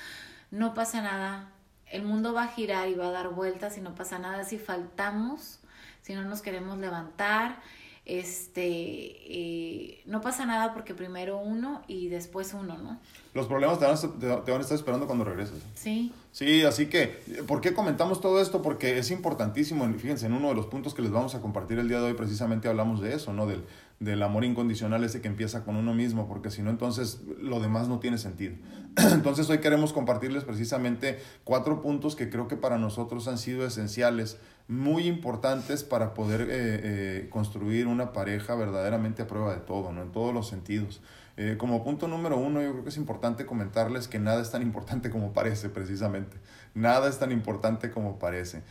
no 0.50 0.74
pasa 0.74 1.00
nada. 1.00 1.50
El 1.90 2.02
mundo 2.04 2.32
va 2.32 2.44
a 2.44 2.48
girar 2.48 2.88
y 2.88 2.94
va 2.94 3.08
a 3.08 3.12
dar 3.12 3.30
vueltas 3.30 3.78
y 3.78 3.80
no 3.80 3.94
pasa 3.94 4.18
nada 4.18 4.44
si 4.44 4.58
faltamos, 4.58 5.60
si 6.02 6.14
no 6.14 6.22
nos 6.24 6.42
queremos 6.42 6.78
levantar. 6.78 7.60
Este, 8.04 8.62
eh, 8.66 10.02
no 10.06 10.20
pasa 10.22 10.46
nada 10.46 10.72
porque 10.72 10.94
primero 10.94 11.38
uno 11.38 11.82
y 11.86 12.08
después 12.08 12.54
uno, 12.54 12.78
¿no? 12.78 12.98
Los 13.34 13.46
problemas 13.46 13.78
te 13.78 13.84
van, 13.84 13.94
a, 13.94 13.98
estar- 13.98 14.44
te 14.44 14.50
van 14.50 14.60
a 14.60 14.62
estar 14.62 14.76
esperando 14.76 15.06
cuando 15.06 15.24
regreses. 15.24 15.62
Sí, 15.74 16.12
Sí, 16.32 16.62
así 16.62 16.86
que, 16.86 17.20
¿por 17.48 17.60
qué 17.60 17.74
comentamos 17.74 18.20
todo 18.20 18.40
esto? 18.40 18.62
Porque 18.62 18.98
es 18.98 19.10
importantísimo, 19.10 19.84
en- 19.84 19.98
fíjense, 19.98 20.26
en 20.26 20.32
uno 20.34 20.48
de 20.48 20.54
los 20.54 20.66
puntos 20.66 20.94
que 20.94 21.02
les 21.02 21.10
vamos 21.10 21.34
a 21.34 21.40
compartir 21.40 21.78
el 21.80 21.88
día 21.88 21.98
de 21.98 22.04
hoy, 22.04 22.14
precisamente 22.14 22.68
hablamos 22.68 23.00
de 23.00 23.14
eso, 23.14 23.32
¿no? 23.32 23.46
Del, 23.46 23.64
del 24.00 24.22
amor 24.22 24.44
incondicional 24.44 25.02
ese 25.04 25.20
que 25.20 25.28
empieza 25.28 25.64
con 25.64 25.76
uno 25.76 25.92
mismo, 25.94 26.28
porque 26.28 26.50
si 26.50 26.62
no, 26.62 26.70
entonces 26.70 27.20
lo 27.40 27.60
demás 27.60 27.88
no 27.88 27.98
tiene 27.98 28.18
sentido. 28.18 28.54
Entonces 29.12 29.48
hoy 29.48 29.58
queremos 29.58 29.92
compartirles 29.92 30.44
precisamente 30.44 31.20
cuatro 31.44 31.82
puntos 31.82 32.16
que 32.16 32.30
creo 32.30 32.48
que 32.48 32.56
para 32.56 32.78
nosotros 32.78 33.28
han 33.28 33.38
sido 33.38 33.64
esenciales, 33.64 34.38
muy 34.66 35.06
importantes 35.06 35.84
para 35.84 36.14
poder 36.14 36.42
eh, 36.42 36.46
eh, 36.50 37.26
construir 37.30 37.86
una 37.86 38.12
pareja 38.12 38.54
verdaderamente 38.54 39.22
a 39.22 39.26
prueba 39.26 39.54
de 39.54 39.60
todo, 39.60 39.92
¿no? 39.92 40.02
En 40.02 40.10
todos 40.10 40.34
los 40.34 40.48
sentidos. 40.48 41.00
Eh, 41.36 41.54
como 41.56 41.84
punto 41.84 42.08
número 42.08 42.36
uno, 42.36 42.60
yo 42.60 42.72
creo 42.72 42.82
que 42.82 42.90
es 42.90 42.96
importante 42.96 43.46
comentarles 43.46 44.08
que 44.08 44.18
nada 44.18 44.42
es 44.42 44.50
tan 44.50 44.62
importante 44.62 45.10
como 45.10 45.32
parece, 45.32 45.68
precisamente. 45.68 46.36
Nada 46.74 47.08
es 47.08 47.18
tan 47.18 47.30
importante 47.30 47.90
como 47.90 48.18
parece. 48.18 48.62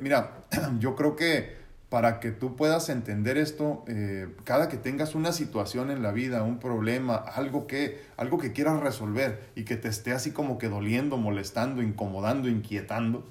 Mira, 0.00 0.44
yo 0.78 0.94
creo 0.94 1.16
que 1.16 1.59
para 1.90 2.20
que 2.20 2.30
tú 2.30 2.54
puedas 2.54 2.88
entender 2.88 3.36
esto, 3.36 3.84
eh, 3.88 4.28
cada 4.44 4.68
que 4.68 4.76
tengas 4.76 5.16
una 5.16 5.32
situación 5.32 5.90
en 5.90 6.02
la 6.02 6.12
vida, 6.12 6.44
un 6.44 6.60
problema, 6.60 7.16
algo 7.16 7.66
que, 7.66 8.00
algo 8.16 8.38
que 8.38 8.52
quieras 8.52 8.78
resolver 8.80 9.50
y 9.56 9.64
que 9.64 9.76
te 9.76 9.88
esté 9.88 10.12
así 10.12 10.30
como 10.30 10.56
que 10.56 10.68
doliendo, 10.68 11.16
molestando, 11.16 11.82
incomodando, 11.82 12.48
inquietando, 12.48 13.26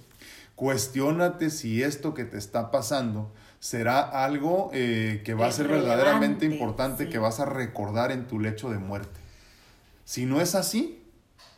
cuestiónate 0.56 1.52
si 1.52 1.82
esto 1.82 2.14
que 2.14 2.26
te 2.26 2.38
está 2.38 2.70
pasando 2.70 3.32
será 3.62 4.02
algo 4.02 4.72
eh, 4.74 5.22
que 5.24 5.34
va 5.34 5.48
a 5.48 5.52
ser 5.54 5.70
verdaderamente 5.70 6.46
importante, 6.46 7.06
sí. 7.06 7.10
que 7.10 7.18
vas 7.18 7.40
a 7.40 7.46
recordar 7.46 8.12
en 8.12 8.28
tu 8.28 8.42
lecho 8.42 8.70
de 8.70 8.78
muerte. 8.78 9.22
Si 10.04 10.26
no 10.26 10.42
es 10.42 10.54
así, 10.54 11.02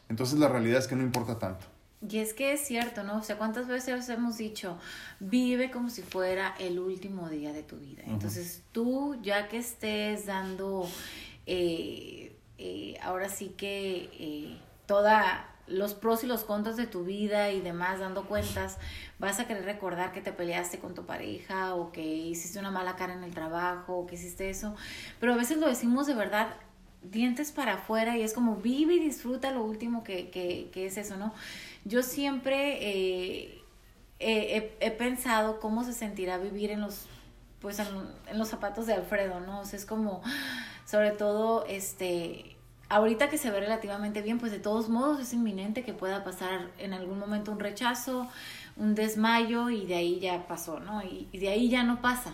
entonces 0.08 0.38
la 0.38 0.50
realidad 0.50 0.78
es 0.78 0.88
que 0.88 0.96
no 0.96 1.02
importa 1.02 1.40
tanto. 1.40 1.66
Y 2.10 2.18
es 2.18 2.34
que 2.34 2.54
es 2.54 2.62
cierto, 2.62 3.04
¿no? 3.04 3.18
O 3.18 3.24
sea, 3.24 3.38
¿cuántas 3.38 3.68
veces 3.68 4.10
hemos 4.10 4.38
dicho, 4.38 4.78
vive 5.20 5.70
como 5.70 5.90
si 5.90 6.02
fuera 6.02 6.56
el 6.58 6.80
último 6.80 7.30
día 7.30 7.54
de 7.54 7.62
tu 7.62 7.78
vida? 7.78 8.02
Entonces 8.08 8.64
tú, 8.72 9.18
ya 9.22 9.48
que 9.48 9.60
estés 9.60 10.26
dando, 10.26 10.90
eh, 11.46 12.36
eh, 12.58 12.98
ahora 13.04 13.30
sí 13.30 13.54
que 13.56 14.10
eh, 14.20 14.58
toda 14.88 15.48
los 15.68 15.94
pros 15.94 16.24
y 16.24 16.28
los 16.28 16.44
contras 16.44 16.76
de 16.76 16.88
tu 16.88 17.04
vida 17.04 17.52
y 17.52 17.62
demás, 17.62 18.00
dando 18.00 18.26
cuentas, 18.26 18.78
vas 19.20 19.40
a 19.40 19.46
querer 19.46 19.64
recordar 19.66 20.12
que 20.12 20.22
te 20.22 20.34
peleaste 20.34 20.80
con 20.80 20.96
tu 20.96 21.06
pareja 21.06 21.76
o 21.76 21.92
que 21.92 22.04
hiciste 22.04 22.58
una 22.58 22.72
mala 22.72 22.96
cara 22.96 23.14
en 23.14 23.24
el 23.24 23.34
trabajo 23.34 23.96
o 24.00 24.08
que 24.08 24.16
hiciste 24.16 24.50
eso, 24.50 24.76
pero 25.20 25.34
a 25.34 25.38
veces 25.38 25.58
lo 25.60 25.68
decimos 25.68 26.08
de 26.08 26.16
verdad 26.16 26.56
dientes 27.04 27.52
para 27.52 27.76
afuera 27.76 28.18
y 28.18 28.22
es 28.22 28.34
como 28.34 28.58
vive 28.58 28.96
y 28.96 29.00
disfruta 29.00 29.52
lo 29.52 29.64
último 29.64 30.04
que, 30.04 30.30
que, 30.30 30.70
que 30.72 30.86
es 30.86 30.98
eso, 30.98 31.18
¿no? 31.18 31.34
Yo 31.86 32.04
siempre 32.04 32.78
eh, 32.82 33.62
he, 34.20 34.58
he- 34.58 34.78
he 34.80 34.92
pensado 34.92 35.60
cómo 35.60 35.84
se 35.84 35.94
sentirá 35.94 36.38
vivir 36.38 36.72
en 36.72 36.82
los 36.82 37.08
pues 37.62 37.78
en, 37.78 37.88
en 38.28 38.40
los 38.40 38.48
zapatos 38.48 38.88
de 38.88 38.94
Alfredo, 38.96 39.40
¿no? 39.40 39.60
O 39.60 39.66
sea, 39.66 39.78
es 39.78 39.86
como, 39.86 40.24
sobre 40.86 41.12
todo, 41.12 41.64
este, 41.68 42.56
ahorita 42.90 43.30
que 43.30 43.38
se 43.38 43.52
ve 43.52 43.60
relativamente 43.60 44.24
bien, 44.24 44.40
pues 44.40 44.52
de 44.52 44.58
todos 44.58 44.90
modos 44.90 45.20
es 45.20 45.32
inminente 45.32 45.84
que 45.84 45.94
pueda 45.94 46.24
pasar 46.24 46.72
en 46.80 46.94
algún 46.96 47.20
momento 47.20 47.52
un 47.52 47.60
rechazo, 47.60 48.28
un 48.78 48.96
desmayo 48.96 49.70
y 49.70 49.86
de 49.86 49.94
ahí 49.94 50.20
ya 50.20 50.48
pasó, 50.48 50.80
¿no? 50.80 51.04
Y, 51.04 51.28
y 51.32 51.38
de 51.38 51.50
ahí 51.50 51.70
ya 51.70 51.84
no 51.84 52.02
pasa, 52.02 52.34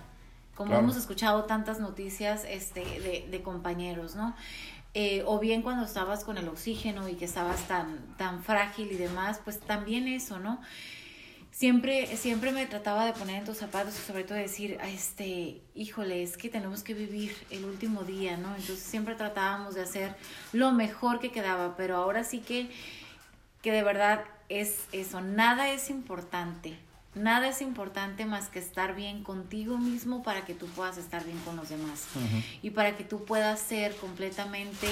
como 0.55 0.69
Claro. 0.69 0.83
hemos 0.83 0.95
escuchado 0.95 1.43
tantas 1.43 1.81
noticias 1.81 2.45
este, 2.47 2.79
de, 2.86 3.27
de 3.29 3.41
compañeros, 3.43 4.15
¿no? 4.15 4.33
Eh, 4.93 5.23
o 5.26 5.39
bien 5.39 5.62
cuando 5.62 5.86
estabas 5.86 6.23
con 6.23 6.38
el 6.38 6.47
oxígeno 6.47 7.08
y 7.08 7.13
que 7.15 7.26
estabas 7.26 7.67
tan, 7.67 8.15
tan 8.17 8.43
frágil 8.43 8.91
y 8.91 8.95
demás, 8.95 9.39
pues 9.43 9.60
también 9.60 10.08
eso, 10.08 10.39
¿no? 10.39 10.60
Siempre, 11.52 12.15
siempre 12.17 12.52
me 12.52 12.65
trataba 12.67 13.06
de 13.06 13.13
poner 13.13 13.38
en 13.38 13.45
tus 13.45 13.58
zapatos 13.58 13.95
y 13.95 14.02
sobre 14.06 14.23
todo 14.23 14.38
decir, 14.38 14.78
"Ah, 14.82 14.89
este, 14.89 15.62
híjole, 15.73 16.21
es 16.21 16.38
que 16.38 16.50
tenemos 16.50 16.84
que 16.84 16.93
vivir 16.93 17.36
el 17.50 17.65
último 17.65 18.04
día, 18.04 18.38
¿no? 18.38 18.50
Entonces 18.56 18.80
siempre 18.80 19.15
tratábamos 19.15 19.73
de 19.76 19.82
hacer 19.82 20.15
lo 20.54 20.71
mejor 20.71 21.19
que 21.19 21.32
quedaba, 21.32 21.76
pero 21.76 21.95
ahora 21.95 22.23
sí 22.23 22.39
que, 22.39 22.69
que 23.63 23.71
de 23.71 23.82
verdad 23.84 24.23
es 24.50 24.86
eso, 24.91 25.21
nada 25.21 25.69
es 25.69 25.89
importante, 25.89 26.78
nada 27.17 27.47
es 27.47 27.62
importante 27.62 28.25
más 28.25 28.49
que 28.49 28.60
estar 28.60 28.95
bien 28.95 29.23
contigo 29.23 29.77
mismo 29.77 30.23
para 30.23 30.45
que 30.45 30.53
tú 30.53 30.65
puedas 30.67 30.97
estar 30.97 31.23
bien 31.23 31.38
con 31.39 31.56
los 31.56 31.69
demás. 31.69 32.06
Y 32.62 32.71
para 32.71 32.95
que 32.95 33.03
tú 33.03 33.25
puedas 33.25 33.60
ser 33.60 33.95
completamente 33.95 34.88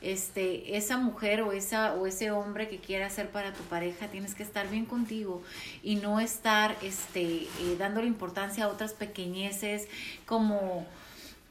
este 0.00 0.76
esa 0.76 0.98
mujer 0.98 1.42
o 1.42 1.52
esa 1.52 1.94
o 1.94 2.06
ese 2.06 2.30
hombre 2.30 2.68
que 2.68 2.78
quieras 2.78 3.14
ser 3.14 3.30
para 3.30 3.54
tu 3.54 3.62
pareja 3.64 4.08
tienes 4.08 4.34
que 4.34 4.42
estar 4.42 4.68
bien 4.68 4.84
contigo 4.84 5.42
y 5.82 5.96
no 5.96 6.20
estar 6.20 6.76
este 6.82 7.44
eh, 7.44 7.76
dándole 7.78 8.06
importancia 8.06 8.64
a 8.64 8.68
otras 8.68 8.92
pequeñeces 8.92 9.88
como 10.26 10.86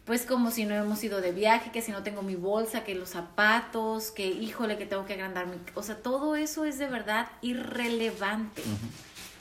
pues 0.06 0.26
como 0.26 0.52
si 0.52 0.66
no 0.66 0.76
hemos 0.76 1.02
ido 1.04 1.22
de 1.22 1.32
viaje, 1.32 1.72
que 1.72 1.82
si 1.82 1.92
no 1.92 2.04
tengo 2.04 2.24
mi 2.24 2.36
bolsa, 2.36 2.84
que 2.84 2.94
los 2.94 3.10
zapatos, 3.10 4.12
que 4.12 4.28
híjole 4.28 4.78
que 4.78 4.86
tengo 4.86 5.06
que 5.06 5.14
agrandar 5.14 5.48
mi... 5.48 5.56
O 5.76 5.84
sea, 5.84 5.96
todo 5.96 6.36
eso 6.36 6.66
es 6.66 6.78
de 6.78 6.88
verdad 6.88 7.28
irrelevante, 7.42 8.64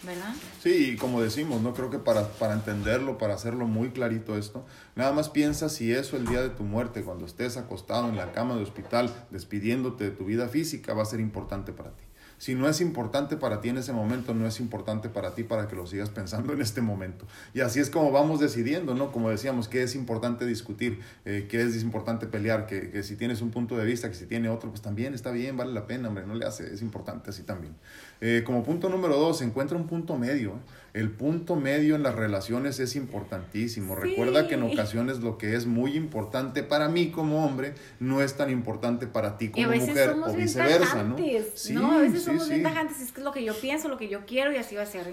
¿verdad? 0.05 0.35
Sí, 0.63 0.93
y 0.93 0.97
como 0.97 1.23
decimos, 1.23 1.61
no 1.63 1.75
creo 1.75 1.91
que 1.91 1.99
para, 1.99 2.29
para 2.29 2.55
entenderlo, 2.55 3.19
para 3.19 3.35
hacerlo 3.35 3.67
muy 3.67 3.91
clarito 3.91 4.37
esto, 4.37 4.65
nada 4.97 5.13
más 5.13 5.29
piensa 5.29 5.69
si 5.69 5.93
eso 5.93 6.17
el 6.17 6.27
día 6.27 6.43
de 6.43 6.51
tu 6.51 6.65
muerte, 6.65 7.03
cuando 7.03 7.27
estés 7.27 7.57
acostado 7.57 8.09
en 8.09 8.17
la 8.17 8.33
cama 8.33 8.57
de 8.57 8.63
hospital, 8.63 9.13
despidiéndote 9.31 10.05
de 10.05 10.11
tu 10.11 10.25
vida 10.25 10.49
física, 10.49 10.95
va 10.95 11.03
a 11.03 11.07
ser 11.07 11.21
importante 11.21 11.73
para 11.73 11.91
ti. 11.91 12.05
Si 12.43 12.57
no 12.57 12.69
es 12.69 12.81
importante 12.81 13.37
para 13.37 13.61
ti 13.61 13.69
en 13.69 13.77
ese 13.77 13.93
momento, 13.93 14.35
no 14.35 14.49
es 14.49 14.59
importante 14.59 15.09
para 15.09 15.33
ti 15.33 15.45
para 15.45 15.69
que 15.69 15.77
lo 15.77 15.87
sigas 15.87 16.11
pensando 16.11 16.53
en 16.53 16.61
este 16.61 16.81
momento. 16.81 17.25
Y 17.55 17.61
así 17.61 17.79
es 17.79 17.89
como 17.89 18.11
vamos 18.11 18.41
decidiendo, 18.41 18.97
¿no? 18.97 19.13
Como 19.13 19.31
decíamos, 19.31 19.69
qué 19.69 19.85
es 19.85 19.95
importante 19.95 20.45
discutir, 20.45 20.99
eh, 21.25 21.47
qué 21.49 21.63
es 21.63 21.81
importante 21.85 22.27
pelear, 22.27 22.67
que, 22.67 22.91
que, 22.91 23.05
si 23.05 23.15
tienes 23.15 23.43
un 23.43 23.53
punto 23.53 23.77
de 23.77 23.85
vista, 23.85 24.09
que 24.09 24.17
si 24.17 24.27
tiene 24.27 24.49
otro, 24.49 24.71
pues 24.71 24.83
también 24.83 25.15
está 25.15 25.31
bien, 25.31 25.57
vale 25.57 25.73
la 25.73 25.87
pena, 25.87 26.09
hombre, 26.09 26.27
no 26.27 26.35
le 26.35 26.45
hace, 26.45 26.75
es 26.75 26.83
importante 26.83 27.31
así 27.31 27.45
también. 27.45 27.77
Eh, 28.21 28.43
como 28.45 28.65
punto 28.65 28.89
número 28.89 29.17
dos, 29.17 29.41
encuentra 29.41 29.77
un 29.77 29.87
punto 29.87 30.19
medio. 30.19 30.51
¿eh? 30.51 30.82
El 30.95 31.11
punto 31.11 31.57
medio 31.57 31.95
en 31.95 32.03
las 32.03 32.15
relaciones 32.15 32.79
es 32.79 32.97
importantísimo. 32.97 33.95
Recuerda 33.95 34.47
que 34.47 34.55
en 34.55 34.63
ocasiones 34.63 35.21
lo 35.21 35.39
que 35.39 35.57
es 35.57 35.65
muy 35.65 35.97
importante 35.97 36.63
para 36.63 36.89
mí 36.89 37.11
como 37.11 37.47
hombre 37.47 37.75
no 37.99 38.21
es 38.21 38.37
tan 38.37 38.51
importante 38.51 39.07
para 39.07 39.39
ti 39.39 39.49
como 39.49 39.69
mujer 39.69 40.11
o 40.11 40.35
viceversa, 40.35 41.03
¿no? 41.03 41.17
Sí, 41.55 41.73
¿no? 41.73 41.93
A 41.93 42.03
veces 42.03 42.25
somos 42.25 42.47
bien 42.49 42.63
tajantes, 42.63 43.01
es 43.01 43.11
que 43.11 43.21
es 43.21 43.25
lo 43.25 43.33
que 43.33 43.43
yo 43.43 43.55
pienso, 43.55 43.89
lo 43.89 43.97
que 43.97 44.09
yo 44.09 44.27
quiero 44.27 44.53
y 44.53 44.57
así 44.57 44.75
va 44.75 44.83
a 44.83 44.87
ser. 44.87 45.07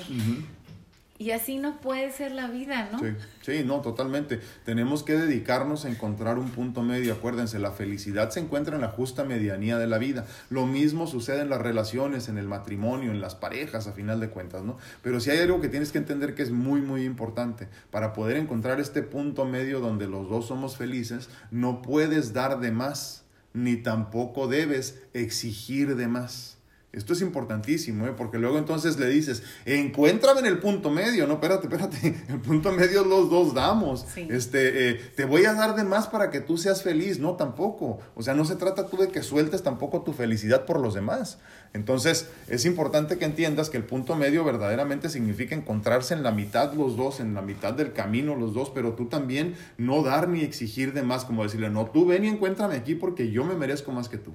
Y 1.22 1.32
así 1.32 1.58
no 1.58 1.82
puede 1.82 2.14
ser 2.14 2.32
la 2.32 2.48
vida, 2.48 2.88
¿no? 2.94 3.00
Sí, 3.00 3.08
sí, 3.42 3.64
no, 3.66 3.82
totalmente. 3.82 4.40
Tenemos 4.64 5.04
que 5.04 5.18
dedicarnos 5.18 5.84
a 5.84 5.90
encontrar 5.90 6.40
un 6.40 6.50
punto 6.50 6.82
medio. 6.82 7.12
Acuérdense, 7.12 7.60
la 7.60 7.72
felicidad 7.72 8.30
se 8.30 8.40
encuentra 8.40 8.76
en 8.76 8.82
la 8.82 8.88
justa 8.88 9.26
medianía 9.26 9.78
de 9.78 9.86
la 9.86 9.98
vida. 9.98 10.26
Lo 10.50 10.66
mismo 10.66 11.08
sucede 11.08 11.42
en 11.42 11.50
las 11.50 11.60
relaciones, 11.60 12.30
en 12.30 12.38
el 12.38 12.48
matrimonio, 12.48 13.12
en 13.12 13.20
las 13.20 13.36
parejas, 13.36 13.86
a 13.86 13.92
final 13.92 14.22
de 14.22 14.30
cuentas, 14.30 14.64
¿no? 14.64 14.78
Pero 15.04 15.20
si 15.20 15.30
hay 15.30 15.40
algo 15.40 15.60
que 15.60 15.68
tienes 15.68 15.92
que 15.92 15.98
entender 15.98 16.36
que 16.36 16.44
es 16.44 16.52
muy, 16.52 16.80
muy 16.80 17.04
importante. 17.04 17.68
Para 17.92 18.14
poder 18.14 18.38
encontrar 18.38 18.80
este 18.80 19.04
punto 19.04 19.44
medio 19.44 19.82
donde 19.82 20.08
los 20.08 20.30
dos 20.30 20.48
somos 20.48 20.78
felices, 20.78 21.30
no 21.52 21.82
puedes 21.82 22.32
dar 22.32 22.62
de 22.62 22.72
más, 22.72 23.26
ni 23.52 23.76
tampoco 23.76 24.48
debes 24.48 25.04
exigir 25.14 25.98
de 25.98 26.08
más. 26.08 26.59
Esto 26.92 27.14
es 27.14 27.22
importantísimo, 27.22 28.08
¿eh? 28.08 28.14
porque 28.18 28.40
luego 28.40 28.58
entonces 28.58 28.98
le 28.98 29.08
dices, 29.08 29.44
encuéntrame 29.66 30.40
en 30.40 30.48
el 30.48 30.58
punto 30.58 30.90
medio, 30.90 31.28
no, 31.28 31.36
espérate, 31.36 31.68
espérate, 31.68 32.16
el 32.30 32.40
punto 32.40 32.72
medio 32.72 33.06
los 33.06 33.30
dos 33.30 33.54
damos. 33.54 34.08
Este, 34.16 34.90
eh, 34.90 34.94
te 35.16 35.26
voy 35.26 35.46
a 35.46 35.54
dar 35.54 35.76
de 35.76 35.84
más 35.84 36.08
para 36.08 36.32
que 36.32 36.42
tú 36.42 36.58
seas 36.58 36.82
feliz, 36.82 37.20
no, 37.20 37.36
tampoco. 37.36 38.00
O 38.16 38.24
sea, 38.24 38.34
no 38.34 38.44
se 38.44 38.56
trata 38.56 38.88
tú 38.88 38.98
de 38.98 39.10
que 39.10 39.22
sueltes 39.22 39.62
tampoco 39.62 40.02
tu 40.02 40.14
felicidad 40.14 40.66
por 40.66 40.80
los 40.80 40.96
demás. 40.96 41.38
Entonces, 41.74 42.28
es 42.48 42.66
importante 42.66 43.20
que 43.20 43.26
entiendas 43.26 43.70
que 43.70 43.78
el 43.78 43.84
punto 43.84 44.16
medio 44.16 44.44
verdaderamente 44.44 45.10
significa 45.10 45.54
encontrarse 45.54 46.16
en 46.16 46.24
la 46.24 46.32
mitad 46.32 46.74
los 46.74 46.98
dos, 46.98 47.20
en 47.20 47.36
la 47.36 47.44
mitad 47.44 47.74
del 47.74 47.94
camino 47.94 48.36
los 48.36 48.56
dos, 48.56 48.72
pero 48.72 48.94
tú 48.94 49.06
también 49.06 49.54
no 49.78 50.02
dar 50.02 50.28
ni 50.28 50.42
exigir 50.42 50.94
de 50.94 51.04
más, 51.04 51.24
como 51.24 51.44
decirle, 51.44 51.70
no, 51.70 51.86
tú 51.86 52.08
ven 52.08 52.26
y 52.26 52.30
encuéntrame 52.30 52.78
aquí 52.78 52.96
porque 52.96 53.30
yo 53.30 53.46
me 53.46 53.54
merezco 53.54 53.92
más 53.92 54.10
que 54.10 54.18
tú 54.18 54.34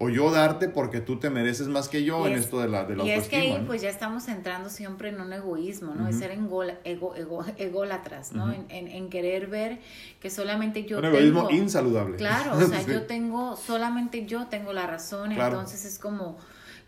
o 0.00 0.08
yo 0.08 0.30
darte 0.30 0.68
porque 0.68 1.00
tú 1.00 1.18
te 1.18 1.28
mereces 1.28 1.66
más 1.66 1.88
que 1.88 2.04
yo 2.04 2.26
en 2.28 2.34
esto 2.34 2.60
de 2.60 2.68
la, 2.68 2.84
de 2.84 2.94
la 2.94 3.04
y 3.04 3.10
es 3.10 3.28
que 3.28 3.36
ahí 3.36 3.64
pues 3.66 3.82
ya 3.82 3.90
estamos 3.90 4.28
entrando 4.28 4.70
siempre 4.70 5.08
en 5.08 5.20
un 5.20 5.32
egoísmo, 5.32 5.94
¿no? 5.94 6.06
Es 6.06 6.18
ser 6.18 6.30
ego, 6.30 6.62
ego, 6.84 7.44
ególatras, 7.56 8.32
¿no? 8.32 8.52
en, 8.52 8.66
en, 8.68 9.10
querer 9.10 9.48
ver 9.48 9.80
que 10.20 10.30
solamente 10.30 10.84
yo 10.84 10.98
un 10.98 11.06
egoísmo 11.06 11.50
insaludable. 11.50 12.16
Claro, 12.16 12.52
o 12.56 12.60
sea, 12.60 12.82
yo 12.82 13.06
tengo, 13.06 13.56
solamente 13.56 14.24
yo 14.24 14.46
tengo 14.46 14.72
la 14.72 14.86
razón, 14.86 15.32
entonces 15.32 15.84
es 15.84 15.98
como 15.98 16.38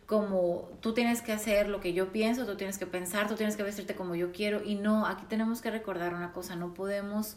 como 0.07 0.69
tú 0.81 0.93
tienes 0.93 1.23
que 1.23 1.31
hacer 1.31 1.69
lo 1.69 1.79
que 1.81 1.93
yo 1.93 2.11
pienso, 2.11 2.45
tú 2.45 2.57
tienes 2.57 2.79
que 2.79 2.87
pensar, 2.87 3.29
tú 3.29 3.37
tienes 3.37 3.57
que 3.57 3.63
vestirte 3.63 3.95
como 3.95 4.17
yo 4.17 4.33
quiero 4.33 4.61
y 4.65 4.75
no, 4.75 5.07
aquí 5.07 5.25
tenemos 5.29 5.61
que 5.61 5.71
recordar 5.71 6.15
una 6.15 6.33
cosa, 6.33 6.57
no 6.57 6.75
podemos 6.75 7.37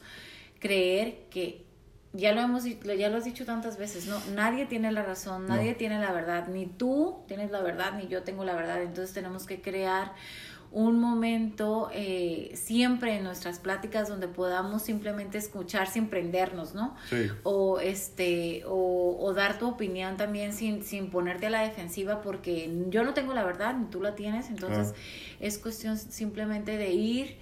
creer 0.59 1.25
que 1.29 1.62
ya 2.13 2.31
lo 2.31 2.41
hemos 2.41 2.63
ya 2.63 3.09
lo 3.09 3.17
has 3.17 3.25
dicho 3.25 3.43
tantas 3.43 3.77
veces, 3.77 4.05
no, 4.05 4.19
nadie 4.35 4.65
tiene 4.67 4.91
la 4.91 5.03
razón, 5.03 5.47
nadie 5.47 5.73
tiene 5.73 5.99
la 5.99 6.11
verdad, 6.11 6.47
ni 6.47 6.67
tú 6.67 7.23
tienes 7.27 7.49
la 7.49 7.61
verdad, 7.61 7.93
ni 7.97 8.07
yo 8.07 8.21
tengo 8.21 8.45
la 8.45 8.55
verdad, 8.55 8.81
entonces 8.83 9.13
tenemos 9.13 9.45
que 9.45 9.61
crear 9.61 10.13
un 10.71 10.99
momento 10.99 11.91
eh, 11.93 12.51
siempre 12.55 13.15
en 13.15 13.23
nuestras 13.23 13.59
pláticas 13.59 14.09
donde 14.09 14.27
podamos 14.27 14.81
simplemente 14.81 15.37
escuchar 15.37 15.87
sin 15.87 16.07
prendernos, 16.07 16.73
¿no? 16.73 16.95
Sí. 17.09 17.27
O 17.43 17.79
este, 17.79 18.63
o, 18.65 19.17
o, 19.19 19.33
dar 19.33 19.59
tu 19.59 19.67
opinión 19.67 20.17
también 20.17 20.51
sin, 20.51 20.83
sin 20.83 21.11
ponerte 21.11 21.45
a 21.45 21.49
la 21.51 21.61
defensiva 21.61 22.21
porque 22.23 22.71
yo 22.89 23.03
no 23.03 23.13
tengo 23.13 23.33
la 23.35 23.43
verdad, 23.43 23.75
ni 23.75 23.85
tú 23.85 24.01
la 24.01 24.15
tienes, 24.15 24.49
entonces 24.49 24.95
es 25.39 25.59
cuestión 25.59 25.97
simplemente 25.97 26.77
de 26.77 26.91
ir 26.91 27.37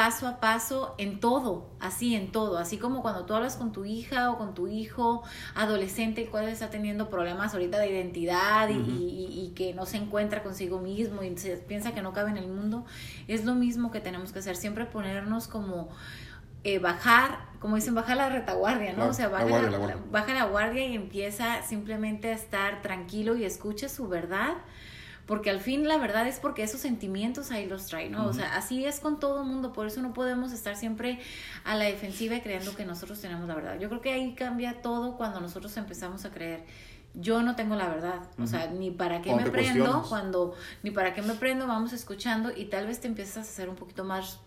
paso 0.00 0.26
a 0.26 0.40
paso 0.40 0.94
en 0.96 1.20
todo, 1.20 1.68
así 1.78 2.14
en 2.14 2.32
todo, 2.32 2.56
así 2.56 2.78
como 2.78 3.02
cuando 3.02 3.26
tú 3.26 3.34
hablas 3.34 3.56
con 3.56 3.70
tu 3.70 3.84
hija 3.84 4.30
o 4.30 4.38
con 4.38 4.54
tu 4.54 4.66
hijo 4.66 5.22
adolescente, 5.54 6.22
el 6.22 6.30
cual 6.30 6.48
está 6.48 6.70
teniendo 6.70 7.10
problemas 7.10 7.52
ahorita 7.52 7.78
de 7.78 7.90
identidad 7.90 8.70
y, 8.70 9.52
que 9.54 9.74
no 9.74 9.84
se 9.84 9.98
encuentra 9.98 10.42
consigo 10.42 10.80
mismo 10.80 11.22
y 11.22 11.36
se 11.36 11.58
piensa 11.58 11.92
que 11.92 12.00
no 12.00 12.14
cabe 12.14 12.30
en 12.30 12.38
el 12.38 12.48
mundo, 12.48 12.86
es 13.28 13.44
lo 13.44 13.54
mismo 13.54 13.90
que 13.90 14.00
tenemos 14.00 14.32
que 14.32 14.38
hacer, 14.38 14.56
siempre 14.56 14.86
ponernos 14.86 15.48
como 15.48 15.90
eh, 16.64 16.78
bajar, 16.78 17.50
como 17.58 17.76
dicen, 17.76 17.94
baja 17.94 18.14
la 18.14 18.30
retaguardia, 18.30 18.94
¿no? 18.94 19.08
o 19.08 19.12
sea, 19.12 19.28
baja 19.28 19.44
la, 19.44 19.76
guardia, 19.76 19.98
baja 20.10 20.32
la 20.32 20.44
guardia 20.44 20.86
y 20.86 20.94
empieza 20.94 21.60
simplemente 21.60 22.30
a 22.30 22.32
estar 22.32 22.80
tranquilo 22.80 23.36
y 23.36 23.44
escucha 23.44 23.90
su 23.90 24.08
verdad 24.08 24.54
porque 25.30 25.48
al 25.48 25.60
fin 25.60 25.86
la 25.86 25.96
verdad 25.96 26.26
es 26.26 26.40
porque 26.40 26.64
esos 26.64 26.80
sentimientos 26.80 27.52
ahí 27.52 27.68
los 27.68 27.86
trae, 27.86 28.10
¿no? 28.10 28.26
O 28.26 28.32
sea, 28.32 28.56
así 28.56 28.84
es 28.84 28.98
con 28.98 29.20
todo 29.20 29.42
el 29.42 29.46
mundo, 29.46 29.72
por 29.72 29.86
eso 29.86 30.02
no 30.02 30.12
podemos 30.12 30.50
estar 30.50 30.74
siempre 30.74 31.20
a 31.62 31.76
la 31.76 31.84
defensiva 31.84 32.34
y 32.34 32.40
creyendo 32.40 32.74
que 32.74 32.84
nosotros 32.84 33.20
tenemos 33.20 33.46
la 33.46 33.54
verdad. 33.54 33.78
Yo 33.78 33.88
creo 33.88 34.00
que 34.00 34.12
ahí 34.12 34.34
cambia 34.34 34.82
todo 34.82 35.16
cuando 35.16 35.40
nosotros 35.40 35.76
empezamos 35.76 36.24
a 36.24 36.32
creer 36.32 36.64
yo 37.14 37.42
no 37.42 37.54
tengo 37.54 37.76
la 37.76 37.88
verdad, 37.88 38.22
o 38.40 38.46
sea, 38.48 38.72
ni 38.72 38.90
para 38.90 39.22
qué 39.22 39.32
me 39.32 39.48
prendo 39.48 40.04
cuando, 40.08 40.54
ni 40.82 40.90
para 40.90 41.14
qué 41.14 41.22
me 41.22 41.34
prendo, 41.34 41.68
vamos 41.68 41.92
escuchando 41.92 42.50
y 42.50 42.64
tal 42.64 42.88
vez 42.88 43.00
te 43.00 43.06
empiezas 43.06 43.36
a 43.36 43.40
hacer 43.42 43.68
un 43.68 43.76
poquito 43.76 44.02
más, 44.02 44.40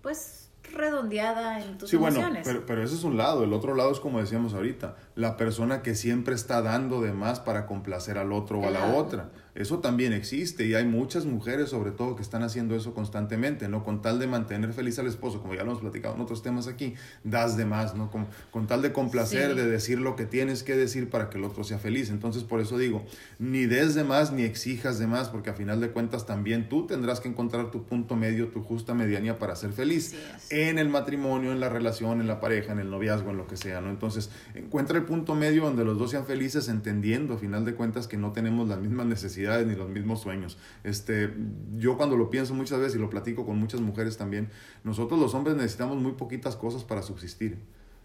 pues, 0.00 0.50
redondeada 0.72 1.60
en 1.62 1.76
tus 1.76 1.90
sí, 1.90 1.96
Bueno, 1.96 2.26
pero, 2.42 2.64
pero 2.64 2.82
ese 2.82 2.94
es 2.94 3.04
un 3.04 3.18
lado, 3.18 3.44
el 3.44 3.52
otro 3.52 3.74
lado 3.74 3.92
es 3.92 4.00
como 4.00 4.18
decíamos 4.18 4.54
ahorita, 4.54 4.96
la 5.14 5.36
persona 5.36 5.82
que 5.82 5.94
siempre 5.94 6.34
está 6.34 6.62
dando 6.62 7.00
de 7.02 7.12
más 7.12 7.40
para 7.40 7.66
complacer 7.66 8.18
al 8.18 8.32
otro 8.32 8.60
o 8.60 8.66
a 8.66 8.70
la 8.70 8.94
otra. 8.94 9.30
Eso 9.54 9.80
también 9.80 10.14
existe 10.14 10.64
y 10.64 10.74
hay 10.74 10.86
muchas 10.86 11.26
mujeres 11.26 11.68
sobre 11.68 11.90
todo 11.90 12.16
que 12.16 12.22
están 12.22 12.42
haciendo 12.42 12.74
eso 12.74 12.94
constantemente, 12.94 13.68
¿no? 13.68 13.84
Con 13.84 14.00
tal 14.00 14.18
de 14.18 14.26
mantener 14.26 14.72
feliz 14.72 14.98
al 14.98 15.06
esposo, 15.06 15.42
como 15.42 15.52
ya 15.54 15.62
lo 15.62 15.72
hemos 15.72 15.82
platicado 15.82 16.14
en 16.14 16.22
otros 16.22 16.42
temas 16.42 16.68
aquí, 16.68 16.94
das 17.22 17.58
de 17.58 17.66
más, 17.66 17.94
¿no? 17.94 18.10
Con, 18.10 18.28
con 18.50 18.66
tal 18.66 18.80
de 18.80 18.92
complacer, 18.94 19.54
de 19.54 19.66
decir 19.66 20.00
lo 20.00 20.16
que 20.16 20.24
tienes 20.24 20.62
que 20.62 20.74
decir 20.74 21.10
para 21.10 21.28
que 21.28 21.36
el 21.36 21.44
otro 21.44 21.64
sea 21.64 21.78
feliz. 21.78 22.08
Entonces, 22.08 22.44
por 22.44 22.60
eso 22.60 22.78
digo, 22.78 23.04
ni 23.38 23.66
des 23.66 23.94
de 23.94 24.04
más 24.04 24.32
ni 24.32 24.42
exijas 24.44 24.98
de 24.98 25.06
más, 25.06 25.28
porque 25.28 25.50
a 25.50 25.54
final 25.54 25.82
de 25.82 25.90
cuentas 25.90 26.24
también 26.24 26.70
tú 26.70 26.86
tendrás 26.86 27.20
que 27.20 27.28
encontrar 27.28 27.70
tu 27.70 27.84
punto 27.84 28.16
medio, 28.16 28.48
tu 28.48 28.62
justa 28.62 28.94
medianía 28.94 29.38
para 29.38 29.54
ser 29.54 29.72
feliz 29.72 30.14
en 30.48 30.78
el 30.78 30.88
matrimonio, 30.88 31.52
en 31.52 31.60
la 31.60 31.68
relación, 31.68 32.22
en 32.22 32.26
la 32.26 32.40
pareja, 32.40 32.72
en 32.72 32.78
el 32.78 32.88
noviazgo, 32.88 33.30
en 33.30 33.36
lo 33.36 33.46
que 33.46 33.58
sea, 33.58 33.82
¿no? 33.82 33.90
Entonces, 33.90 34.30
encuentra 34.54 34.96
el 34.96 35.01
punto 35.02 35.34
medio 35.34 35.64
donde 35.64 35.84
los 35.84 35.98
dos 35.98 36.10
sean 36.10 36.26
felices, 36.26 36.68
entendiendo 36.68 37.34
a 37.34 37.38
final 37.38 37.64
de 37.64 37.74
cuentas 37.74 38.08
que 38.08 38.16
no 38.16 38.32
tenemos 38.32 38.68
las 38.68 38.80
mismas 38.80 39.06
necesidades 39.06 39.66
ni 39.66 39.74
los 39.74 39.88
mismos 39.88 40.20
sueños. 40.20 40.58
Este, 40.84 41.32
yo 41.76 41.96
cuando 41.96 42.16
lo 42.16 42.30
pienso 42.30 42.54
muchas 42.54 42.80
veces 42.80 42.96
y 42.96 42.98
lo 42.98 43.10
platico 43.10 43.46
con 43.46 43.58
muchas 43.58 43.80
mujeres 43.80 44.16
también, 44.16 44.48
nosotros 44.84 45.18
los 45.20 45.34
hombres 45.34 45.56
necesitamos 45.56 45.96
muy 45.96 46.12
poquitas 46.12 46.56
cosas 46.56 46.84
para 46.84 47.02
subsistir. 47.02 47.58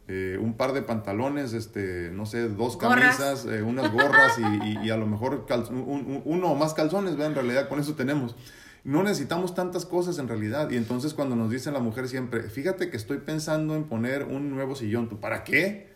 Eh, 0.10 0.40
un 0.42 0.54
par 0.54 0.72
de 0.72 0.82
pantalones, 0.82 1.52
este, 1.52 2.12
no 2.14 2.26
sé, 2.26 2.48
dos 2.48 2.78
camisas, 2.78 3.46
eh, 3.46 3.62
unas 3.62 3.92
gorras 3.92 4.40
y, 4.40 4.90
a 4.90 4.96
lo 4.96 5.06
mejor 5.06 5.46
uno 6.24 6.48
o 6.48 6.56
más 6.56 6.74
calzones, 6.74 7.20
en 7.20 7.36
realidad 7.36 7.68
con 7.68 7.80
eso 7.80 7.94
tenemos. 7.94 8.36
No 8.86 9.04
necesitamos 9.04 9.54
tantas 9.54 9.86
cosas 9.86 10.18
en 10.18 10.30
realidad. 10.30 10.70
Y 10.72 10.78
entonces 10.78 11.14
cuando 11.14 11.36
nos 11.36 11.52
dice 11.52 11.74
la 11.74 11.80
mujer 11.80 12.08
siempre, 12.08 12.44
fíjate 12.44 12.90
que 12.90 12.96
estoy 12.96 13.18
pensando 13.18 13.76
en 13.76 13.84
poner 13.84 14.24
un 14.24 14.50
nuevo 14.50 14.76
sillón, 14.76 15.10
¿tú 15.10 15.20
para 15.20 15.44
qué? 15.44 15.87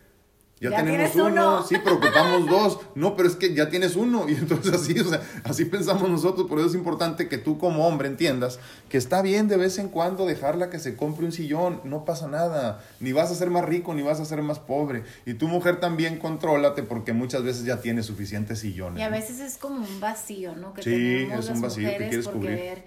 Ya, 0.62 0.76
tenemos 0.76 1.16
uno, 1.16 1.64
sí, 1.64 1.74
pero 1.82 1.96
ocupamos 1.96 2.48
dos. 2.48 2.78
No, 2.94 3.16
pero 3.16 3.28
es 3.28 3.34
que 3.34 3.52
ya 3.52 3.68
tienes 3.68 3.96
uno. 3.96 4.28
Y 4.28 4.34
entonces 4.34 4.72
así, 4.72 4.98
o 5.00 5.04
sea, 5.04 5.20
así 5.42 5.64
pensamos 5.64 6.08
nosotros. 6.08 6.46
Por 6.46 6.60
eso 6.60 6.68
es 6.68 6.74
importante 6.74 7.28
que 7.28 7.36
tú 7.36 7.58
como 7.58 7.86
hombre 7.86 8.06
entiendas 8.06 8.60
que 8.88 8.96
está 8.96 9.22
bien 9.22 9.48
de 9.48 9.56
vez 9.56 9.78
en 9.78 9.88
cuando 9.88 10.24
dejarla 10.24 10.70
que 10.70 10.78
se 10.78 10.94
compre 10.94 11.26
un 11.26 11.32
sillón. 11.32 11.80
No 11.82 12.04
pasa 12.04 12.28
nada. 12.28 12.80
Ni 13.00 13.10
vas 13.10 13.32
a 13.32 13.34
ser 13.34 13.50
más 13.50 13.64
rico, 13.64 13.92
ni 13.92 14.02
vas 14.02 14.20
a 14.20 14.24
ser 14.24 14.40
más 14.42 14.60
pobre. 14.60 15.02
Y 15.26 15.34
tu 15.34 15.48
mujer 15.48 15.80
también 15.80 16.18
contrólate 16.18 16.84
porque 16.84 17.12
muchas 17.12 17.42
veces 17.42 17.64
ya 17.64 17.80
tienes 17.80 18.06
suficientes 18.06 18.60
sillones. 18.60 19.00
Y 19.00 19.02
a 19.02 19.08
veces 19.08 19.40
es 19.40 19.58
como 19.58 19.84
un 19.84 19.98
vacío, 19.98 20.54
¿no? 20.54 20.74
Que 20.74 20.82
sí, 20.82 21.28
es 21.28 21.48
un 21.48 21.60
vacío 21.60 21.88
que 21.88 21.96
quieres 21.96 22.28
cubrir. 22.28 22.84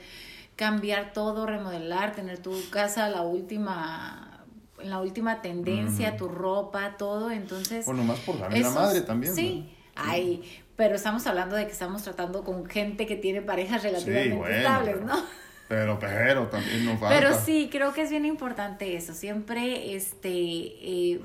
cambiar 0.55 1.11
todo, 1.11 1.45
remodelar, 1.45 2.15
tener 2.15 2.37
tu 2.37 2.53
casa 2.69 3.09
la 3.09 3.23
última 3.23 4.24
la 4.89 4.99
última 4.99 5.41
tendencia, 5.41 6.17
tu 6.17 6.27
ropa, 6.27 6.97
todo, 6.97 7.31
entonces... 7.31 7.85
Bueno, 7.85 8.03
más 8.03 8.19
por 8.19 8.39
la 8.39 8.49
madre 8.49 9.01
también. 9.01 9.35
Sí, 9.35 9.69
ay, 9.95 10.43
pero 10.75 10.95
estamos 10.95 11.25
hablando 11.27 11.55
de 11.55 11.65
que 11.65 11.71
estamos 11.71 12.03
tratando 12.03 12.43
con 12.43 12.65
gente 12.65 13.05
que 13.05 13.15
tiene 13.15 13.41
parejas 13.41 13.83
relativamente 13.83 14.57
estables, 14.57 15.01
¿no? 15.01 15.15
Pero, 15.67 15.97
pero, 15.99 16.47
también 16.47 16.85
no 16.85 16.97
falta. 16.97 17.09
Pero 17.09 17.39
sí, 17.39 17.69
creo 17.71 17.93
que 17.93 18.03
es 18.03 18.09
bien 18.09 18.25
importante 18.25 18.95
eso, 18.95 19.13
siempre, 19.13 19.95
este... 19.95 20.29
Eh, 20.29 21.21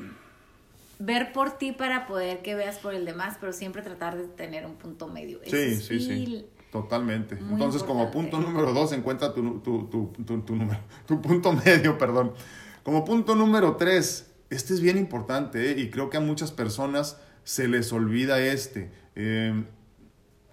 ver 0.98 1.32
por 1.32 1.52
ti 1.52 1.72
para 1.72 2.06
poder 2.06 2.42
que 2.42 2.54
veas 2.54 2.78
por 2.78 2.94
el 2.94 3.06
demás, 3.06 3.38
pero 3.40 3.54
siempre 3.54 3.80
tratar 3.80 4.16
de 4.16 4.28
tener 4.28 4.66
un 4.66 4.74
punto 4.74 5.08
medio. 5.08 5.40
sí, 5.44 5.76
sí, 5.76 6.00
sí 6.00 6.46
Totalmente. 6.70 7.34
Muy 7.34 7.54
Entonces, 7.54 7.82
como 7.82 8.10
punto 8.10 8.38
número 8.38 8.72
dos, 8.72 8.92
encuentra 8.92 9.34
tu, 9.34 9.58
tu, 9.58 9.88
tu, 9.88 10.12
tu, 10.24 10.40
tu 10.42 10.56
número, 10.56 10.80
tu 11.06 11.20
punto 11.20 11.52
medio, 11.52 11.98
perdón. 11.98 12.32
Como 12.82 13.04
punto 13.04 13.34
número 13.34 13.76
tres, 13.76 14.30
este 14.48 14.74
es 14.74 14.80
bien 14.80 14.96
importante 14.96 15.70
¿eh? 15.70 15.78
y 15.78 15.90
creo 15.90 16.10
que 16.10 16.16
a 16.16 16.20
muchas 16.20 16.50
personas 16.50 17.18
se 17.44 17.68
les 17.68 17.92
olvida 17.92 18.40
este. 18.40 18.90
Eh, 19.14 19.64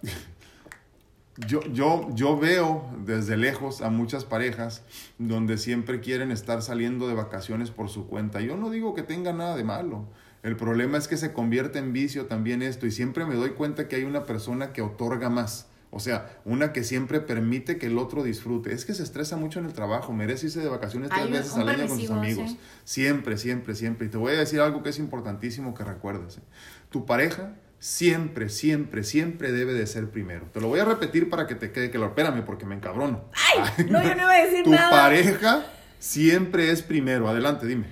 yo, 1.47 1.61
yo, 1.71 2.07
yo 2.13 2.37
veo 2.37 2.89
desde 3.05 3.37
lejos 3.37 3.81
a 3.81 3.89
muchas 3.89 4.25
parejas 4.25 4.83
donde 5.17 5.57
siempre 5.57 6.01
quieren 6.01 6.31
estar 6.31 6.61
saliendo 6.61 7.07
de 7.07 7.13
vacaciones 7.13 7.71
por 7.71 7.89
su 7.89 8.07
cuenta. 8.07 8.41
Yo 8.41 8.57
no 8.57 8.69
digo 8.69 8.93
que 8.93 9.03
tenga 9.03 9.31
nada 9.33 9.55
de 9.55 9.63
malo. 9.63 10.05
El 10.43 10.55
problema 10.55 10.97
es 10.97 11.07
que 11.07 11.17
se 11.17 11.33
convierte 11.33 11.79
en 11.79 11.93
vicio 11.93 12.25
también 12.25 12.61
esto 12.61 12.85
y 12.87 12.91
siempre 12.91 13.25
me 13.25 13.35
doy 13.35 13.51
cuenta 13.51 13.87
que 13.87 13.95
hay 13.95 14.03
una 14.03 14.25
persona 14.25 14.73
que 14.73 14.81
otorga 14.81 15.29
más. 15.29 15.67
O 15.97 15.99
sea, 15.99 16.37
una 16.45 16.71
que 16.71 16.83
siempre 16.83 17.19
permite 17.19 17.77
que 17.77 17.87
el 17.87 17.97
otro 17.97 18.23
disfrute. 18.23 18.71
Es 18.71 18.85
que 18.85 18.93
se 18.93 19.03
estresa 19.03 19.35
mucho 19.35 19.59
en 19.59 19.65
el 19.65 19.73
trabajo, 19.73 20.13
merece 20.13 20.45
irse 20.45 20.61
de 20.61 20.69
vacaciones 20.69 21.09
tres 21.09 21.29
veces 21.29 21.55
al 21.55 21.67
año 21.67 21.87
con 21.87 21.99
sus 21.99 22.09
amigos. 22.11 22.51
sí. 22.51 22.59
Siempre, 22.85 23.37
siempre, 23.37 23.75
siempre. 23.75 24.07
Y 24.07 24.09
te 24.09 24.17
voy 24.17 24.33
a 24.33 24.37
decir 24.39 24.61
algo 24.61 24.83
que 24.83 24.89
es 24.89 24.99
importantísimo 24.99 25.73
que 25.73 25.83
recuerdes. 25.83 26.37
¿eh? 26.37 26.41
Tu 26.89 27.05
pareja 27.05 27.55
siempre, 27.79 28.49
siempre, 28.49 29.03
siempre 29.03 29.51
debe 29.51 29.73
de 29.73 29.85
ser 29.87 30.09
primero. 30.09 30.45
Te 30.53 30.61
lo 30.61 30.67
voy 30.67 30.79
a 30.79 30.85
repetir 30.85 31.29
para 31.29 31.47
que 31.47 31.55
te 31.55 31.71
quede 31.71 31.89
claro. 31.91 32.07
Espérame, 32.07 32.43
porque 32.45 32.65
me 32.65 32.75
encabrono. 32.75 33.25
¡Ay! 33.55 33.85
No, 33.89 34.01
yo 34.03 34.15
no 34.15 34.21
iba 34.21 34.31
a 34.33 34.45
decir 34.45 34.63
Tu 34.63 34.71
nada. 34.71 34.89
pareja 34.89 35.65
siempre 35.99 36.71
es 36.71 36.81
primero. 36.81 37.27
Adelante, 37.27 37.65
dime. 37.67 37.85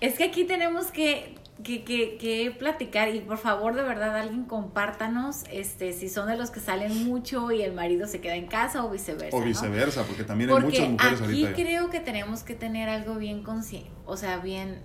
Es 0.00 0.14
que 0.14 0.24
aquí 0.24 0.44
tenemos 0.44 0.86
que, 0.86 1.36
que, 1.62 1.84
que, 1.84 2.16
que 2.18 2.50
platicar 2.58 3.14
y 3.14 3.20
por 3.20 3.38
favor 3.38 3.74
de 3.74 3.82
verdad 3.82 4.16
alguien 4.16 4.44
compártanos 4.44 5.44
este 5.50 5.92
si 5.92 6.08
son 6.08 6.28
de 6.28 6.36
los 6.36 6.50
que 6.50 6.60
salen 6.60 7.04
mucho 7.04 7.50
y 7.52 7.62
el 7.62 7.72
marido 7.72 8.06
se 8.06 8.20
queda 8.20 8.36
en 8.36 8.46
casa 8.46 8.84
o 8.84 8.90
viceversa. 8.90 9.36
O 9.36 9.40
¿no? 9.40 9.46
viceversa, 9.46 10.04
porque 10.04 10.24
también 10.24 10.50
hay 10.50 10.54
Porque 10.54 10.66
muchas 10.80 10.88
mujeres 10.90 11.20
aquí 11.22 11.44
ahorita. 11.44 11.62
creo 11.62 11.90
que 11.90 12.00
tenemos 12.00 12.42
que 12.42 12.54
tener 12.54 12.88
algo 12.88 13.16
bien 13.16 13.42
consciente, 13.42 13.90
o 14.06 14.16
sea, 14.16 14.38
bien, 14.38 14.82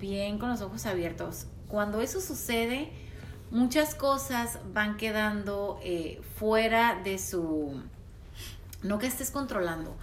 bien 0.00 0.38
con 0.38 0.48
los 0.50 0.60
ojos 0.60 0.86
abiertos. 0.86 1.46
Cuando 1.68 2.00
eso 2.00 2.20
sucede, 2.20 2.90
muchas 3.50 3.94
cosas 3.94 4.58
van 4.72 4.96
quedando 4.96 5.80
eh, 5.82 6.20
fuera 6.38 7.00
de 7.02 7.18
su, 7.18 7.82
no 8.82 8.98
que 8.98 9.06
estés 9.06 9.30
controlando, 9.30 9.96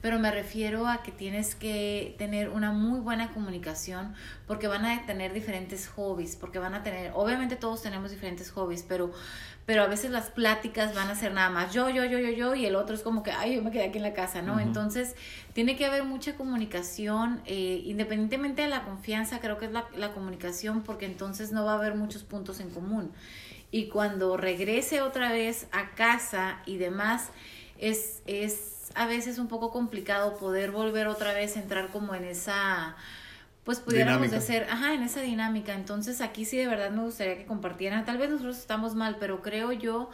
pero 0.00 0.18
me 0.18 0.30
refiero 0.30 0.86
a 0.86 1.02
que 1.02 1.12
tienes 1.12 1.54
que 1.54 2.14
tener 2.18 2.50
una 2.50 2.72
muy 2.72 3.00
buena 3.00 3.32
comunicación 3.32 4.14
porque 4.46 4.68
van 4.68 4.84
a 4.84 5.06
tener 5.06 5.32
diferentes 5.32 5.88
hobbies, 5.88 6.36
porque 6.36 6.58
van 6.58 6.74
a 6.74 6.82
tener, 6.82 7.12
obviamente 7.14 7.56
todos 7.56 7.82
tenemos 7.82 8.10
diferentes 8.10 8.50
hobbies, 8.50 8.84
pero 8.86 9.12
pero 9.68 9.82
a 9.82 9.86
veces 9.86 10.10
las 10.10 10.30
pláticas 10.30 10.94
van 10.94 11.10
a 11.10 11.14
ser 11.14 11.34
nada 11.34 11.50
más 11.50 11.74
yo, 11.74 11.90
yo, 11.90 12.02
yo, 12.06 12.18
yo, 12.18 12.30
yo, 12.30 12.54
y 12.54 12.64
el 12.64 12.74
otro 12.74 12.94
es 12.94 13.02
como 13.02 13.22
que, 13.22 13.32
ay, 13.32 13.56
yo 13.56 13.62
me 13.62 13.70
quedé 13.70 13.84
aquí 13.84 13.98
en 13.98 14.02
la 14.02 14.14
casa, 14.14 14.40
¿no? 14.40 14.58
Entonces, 14.60 15.14
tiene 15.52 15.76
que 15.76 15.84
haber 15.84 16.04
mucha 16.04 16.36
comunicación, 16.36 17.42
eh, 17.44 17.82
independientemente 17.84 18.62
de 18.62 18.68
la 18.68 18.84
confianza, 18.84 19.40
creo 19.40 19.58
que 19.58 19.66
es 19.66 19.72
la, 19.72 19.84
la 19.94 20.14
comunicación, 20.14 20.84
porque 20.84 21.04
entonces 21.04 21.52
no 21.52 21.66
va 21.66 21.72
a 21.72 21.74
haber 21.74 21.96
muchos 21.96 22.24
puntos 22.24 22.60
en 22.60 22.70
común. 22.70 23.12
Y 23.70 23.88
cuando 23.88 24.38
regrese 24.38 25.02
otra 25.02 25.32
vez 25.32 25.66
a 25.72 25.90
casa 25.90 26.62
y 26.64 26.78
demás, 26.78 27.28
es, 27.76 28.22
es 28.24 28.77
a 28.94 29.06
veces 29.06 29.38
un 29.38 29.48
poco 29.48 29.70
complicado 29.70 30.36
poder 30.38 30.70
volver 30.70 31.06
otra 31.08 31.32
vez 31.32 31.56
a 31.56 31.60
entrar 31.60 31.90
como 31.90 32.14
en 32.14 32.24
esa 32.24 32.96
pues 33.64 33.80
pudiéramos 33.80 34.32
Dinámica. 34.32 34.40
ser, 34.40 34.64
ajá, 34.70 34.94
en 34.94 35.02
esa 35.02 35.20
dinámica. 35.20 35.74
Entonces 35.74 36.22
aquí 36.22 36.46
sí 36.46 36.56
de 36.56 36.66
verdad 36.66 36.90
me 36.90 37.02
gustaría 37.02 37.36
que 37.36 37.44
compartieran. 37.44 38.06
Tal 38.06 38.16
vez 38.16 38.30
nosotros 38.30 38.56
estamos 38.56 38.94
mal, 38.94 39.18
pero 39.20 39.42
creo 39.42 39.72
yo 39.72 40.10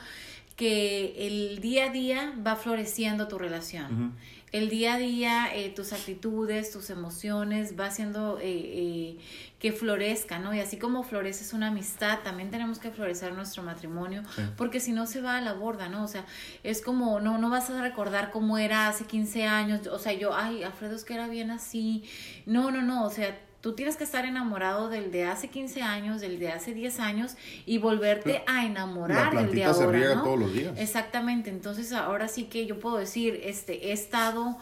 que 0.57 1.27
el 1.27 1.61
día 1.61 1.87
a 1.87 1.91
día 1.91 2.35
va 2.47 2.57
floreciendo 2.57 3.27
tu 3.29 3.39
relación. 3.39 4.15
El 4.53 4.69
día 4.69 4.95
a 4.95 4.99
día, 4.99 5.49
eh, 5.53 5.71
tus 5.71 5.93
actitudes, 5.93 6.71
tus 6.71 6.89
emociones, 6.91 7.75
va 7.79 7.87
haciendo 7.87 8.39
eh, 8.39 8.43
eh, 8.45 9.19
que 9.59 9.73
florezca, 9.73 10.39
¿no? 10.39 10.55
Y 10.55 10.61
así 10.61 10.77
como 10.79 11.03
floreces 11.03 11.55
una 11.55 11.69
amistad, 11.69 12.21
también 12.23 12.53
tenemos 12.53 12.79
que 12.79 12.93
florecer 12.93 13.33
nuestro 13.33 13.65
matrimonio, 13.65 14.23
Sí. 14.37 14.43
porque 14.57 14.79
si 14.79 14.93
no 14.93 15.09
se 15.09 15.21
va 15.21 15.39
a 15.39 15.41
la 15.41 15.55
borda, 15.55 15.89
¿no? 15.89 16.05
O 16.05 16.09
sea, 16.09 16.25
es 16.63 16.83
como, 16.83 17.19
no, 17.19 17.37
no 17.39 17.51
vas 17.51 17.69
a 17.71 17.83
recordar 17.83 18.31
cómo 18.31 18.57
era 18.57 18.87
hace 18.87 19.07
15 19.07 19.45
años, 19.45 19.89
o 19.89 19.99
sea, 19.99 20.13
yo, 20.13 20.37
ay, 20.37 20.63
Alfredo 20.63 20.95
es 20.95 21.03
que 21.03 21.15
era 21.15 21.27
bien 21.27 21.51
así. 21.51 22.05
No, 22.47 22.71
no, 22.71 22.81
no, 22.81 23.05
o 23.07 23.11
sea, 23.11 23.37
tú 23.65 23.73
tienes 23.73 23.97
que 23.97 24.05
estar 24.05 24.27
enamorado 24.27 24.91
del 24.91 25.11
de 25.11 25.25
hace 25.25 25.49
15 25.49 25.81
años, 25.81 26.21
del 26.21 26.39
de 26.39 26.51
hace 26.51 26.75
10 26.75 27.01
años 27.01 27.35
y 27.65 27.79
volverte 27.79 28.43
a 28.47 28.57
La 28.57 28.67
enamorar 28.67 29.31
del 29.31 29.47
de 29.47 29.63
plantita 29.63 29.73
se 29.73 29.85
ahora, 29.85 29.99
riega 29.99 30.15
¿no? 30.17 30.23
todos 30.23 30.39
los 30.39 30.53
días. 30.53 30.75
Exactamente, 30.77 31.49
entonces 31.49 31.91
ahora 31.95 32.29
sí 32.29 32.45
que 32.45 32.67
yo 32.67 32.79
puedo 32.79 32.99
decir, 32.99 33.41
este, 33.43 33.89
he 33.89 33.93
estado 33.93 34.59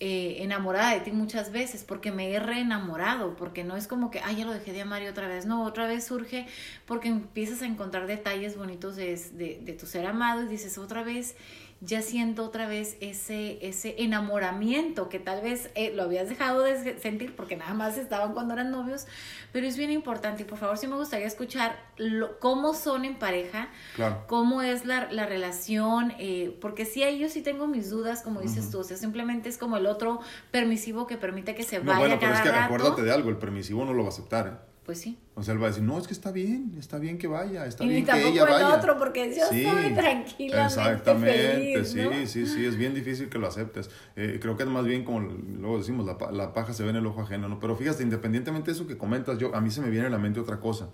eh, 0.00 0.42
enamorada 0.42 0.92
de 0.92 1.00
ti 1.00 1.12
muchas 1.12 1.50
veces 1.50 1.82
porque 1.82 2.12
me 2.12 2.30
he 2.30 2.38
reenamorado, 2.40 3.36
porque 3.36 3.64
no 3.64 3.74
es 3.74 3.86
como 3.86 4.10
que, 4.10 4.20
ay, 4.20 4.36
ya 4.36 4.44
lo 4.44 4.52
dejé 4.52 4.74
de 4.74 4.82
amar 4.82 5.02
y 5.02 5.06
otra 5.06 5.28
vez, 5.28 5.46
no, 5.46 5.64
otra 5.64 5.86
vez 5.86 6.04
surge 6.04 6.46
porque 6.84 7.08
empiezas 7.08 7.62
a 7.62 7.64
encontrar 7.64 8.06
detalles 8.06 8.58
bonitos 8.58 8.96
de, 8.96 9.16
de, 9.32 9.60
de 9.62 9.72
tu 9.72 9.86
ser 9.86 10.04
amado 10.04 10.42
y 10.42 10.48
dices, 10.48 10.76
otra 10.76 11.02
vez, 11.02 11.36
ya 11.84 12.00
siento 12.00 12.44
otra 12.44 12.68
vez 12.68 12.96
ese, 13.00 13.58
ese 13.66 13.96
enamoramiento 13.98 15.08
que 15.08 15.18
tal 15.18 15.40
vez 15.42 15.68
eh, 15.74 15.92
lo 15.92 16.04
habías 16.04 16.28
dejado 16.28 16.62
de 16.62 16.96
sentir 17.00 17.34
porque 17.34 17.56
nada 17.56 17.74
más 17.74 17.98
estaban 17.98 18.34
cuando 18.34 18.54
eran 18.54 18.70
novios, 18.70 19.06
pero 19.52 19.66
es 19.66 19.76
bien 19.76 19.90
importante 19.90 20.42
y 20.42 20.46
por 20.46 20.58
favor 20.58 20.78
sí 20.78 20.86
me 20.86 20.94
gustaría 20.94 21.26
escuchar 21.26 21.76
lo, 21.96 22.38
cómo 22.38 22.72
son 22.74 23.04
en 23.04 23.16
pareja, 23.18 23.68
Claro. 23.96 24.24
cómo 24.28 24.62
es 24.62 24.84
la, 24.86 25.10
la 25.10 25.26
relación, 25.26 26.12
eh, 26.20 26.56
porque 26.60 26.84
sí, 26.84 27.02
ahí 27.02 27.18
yo 27.18 27.28
sí 27.28 27.42
tengo 27.42 27.66
mis 27.66 27.90
dudas, 27.90 28.22
como 28.22 28.40
dices 28.40 28.70
tú, 28.70 28.78
o 28.78 28.84
sea, 28.84 28.96
simplemente 28.96 29.48
es 29.48 29.58
como 29.58 29.76
el 29.76 29.86
otro 29.86 30.20
permisivo 30.52 31.06
que 31.08 31.16
permite 31.16 31.54
que 31.56 31.64
se 31.64 31.78
No, 31.80 31.86
vaya 31.86 31.98
bueno, 31.98 32.16
pero 32.20 32.32
cada 32.32 32.44
es 32.44 32.48
que 32.48 32.52
rato. 32.56 32.64
acuérdate 32.74 33.02
de 33.02 33.10
algo, 33.12 33.28
el 33.28 33.38
permisivo 33.38 33.84
no 33.84 33.92
lo 33.92 34.02
va 34.02 34.08
a 34.10 34.12
aceptar. 34.12 34.46
¿eh? 34.46 34.52
Pues 34.86 35.00
sí. 35.00 35.18
O 35.34 35.42
sea, 35.42 35.54
él 35.54 35.62
va 35.62 35.66
a 35.66 35.70
decir, 35.70 35.82
no, 35.82 35.98
es 35.98 36.06
que 36.06 36.12
está 36.12 36.30
bien, 36.30 36.74
está 36.78 36.98
bien 36.98 37.16
que 37.16 37.26
vaya, 37.26 37.64
está 37.64 37.84
Y 37.84 37.88
bien 37.88 38.04
que 38.04 38.10
tampoco 38.10 38.32
ella 38.32 38.42
el 38.44 38.50
vaya. 38.50 38.74
otro, 38.76 38.98
porque 38.98 39.34
yo 39.34 39.44
estoy 39.44 39.94
tranquilamente 39.94 40.74
Exactamente, 40.74 41.52
feliz, 41.74 41.88
sí, 41.88 41.98
¿no? 42.02 42.26
sí, 42.26 42.46
sí, 42.46 42.66
es 42.66 42.76
bien 42.76 42.94
difícil 42.94 43.28
que 43.30 43.38
lo 43.38 43.46
aceptes. 43.46 43.88
Eh, 44.14 44.38
creo 44.42 44.56
que 44.58 44.64
es 44.64 44.68
más 44.68 44.84
bien 44.84 45.04
como 45.04 45.20
luego 45.20 45.78
decimos, 45.78 46.04
la, 46.04 46.18
la 46.32 46.52
paja 46.52 46.74
se 46.74 46.82
ve 46.82 46.90
en 46.90 46.96
el 46.96 47.06
ojo 47.06 47.22
ajeno, 47.22 47.48
¿no? 47.48 47.58
Pero 47.60 47.76
fíjate, 47.76 48.02
independientemente 48.02 48.70
de 48.70 48.76
eso 48.76 48.86
que 48.86 48.98
comentas, 48.98 49.38
yo 49.38 49.54
a 49.54 49.60
mí 49.62 49.70
se 49.70 49.80
me 49.80 49.88
viene 49.88 50.06
a 50.06 50.10
la 50.10 50.18
mente 50.18 50.38
otra 50.38 50.60
cosa. 50.60 50.88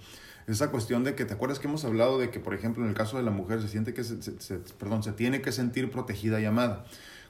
Esa 0.47 0.71
cuestión 0.71 1.05
de 1.05 1.15
que, 1.15 1.25
¿te 1.25 1.35
acuerdas 1.35 1.59
que 1.59 1.67
hemos 1.67 1.85
hablado 1.85 2.19
de 2.19 2.31
que, 2.31 2.41
por 2.41 2.55
ejemplo, 2.55 2.83
en 2.85 2.89
el 2.91 2.95
caso 2.95 3.17
de 3.19 3.23
la 3.25 3.31
mujer 3.31 3.61
se 3.61 3.69
siente 3.69 3.93
que, 3.93 4.03
se, 4.05 4.23
se- 4.23 4.41
se- 4.41 4.59
perdón, 4.79 5.03
se 5.03 5.13
tiene 5.13 5.43
que 5.43 5.53
sentir 5.53 5.91
protegida 5.91 6.41
y 6.41 6.45
amada? 6.47 6.85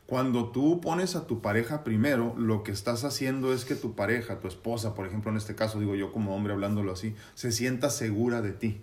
Cuando 0.09 0.53
tú 0.53 0.81
pones 0.81 1.17
a 1.17 1.27
tu 1.27 1.43
pareja 1.43 1.85
primero, 1.85 2.35
lo 2.39 2.63
que 2.63 2.73
estás 2.73 3.05
haciendo 3.05 3.53
es 3.53 3.67
que 3.67 3.75
tu 3.75 3.95
pareja, 3.95 4.41
tu 4.41 4.49
esposa, 4.49 4.95
por 4.95 5.07
ejemplo, 5.07 5.31
en 5.31 5.37
este 5.37 5.55
caso, 5.55 5.79
digo 5.81 5.95
yo 5.97 6.13
como 6.15 6.35
hombre 6.35 6.55
hablándolo 6.55 6.93
así, 6.93 7.15
se 7.35 7.53
sienta 7.53 7.91
segura 7.91 8.41
de 8.41 8.53
ti. 8.53 8.81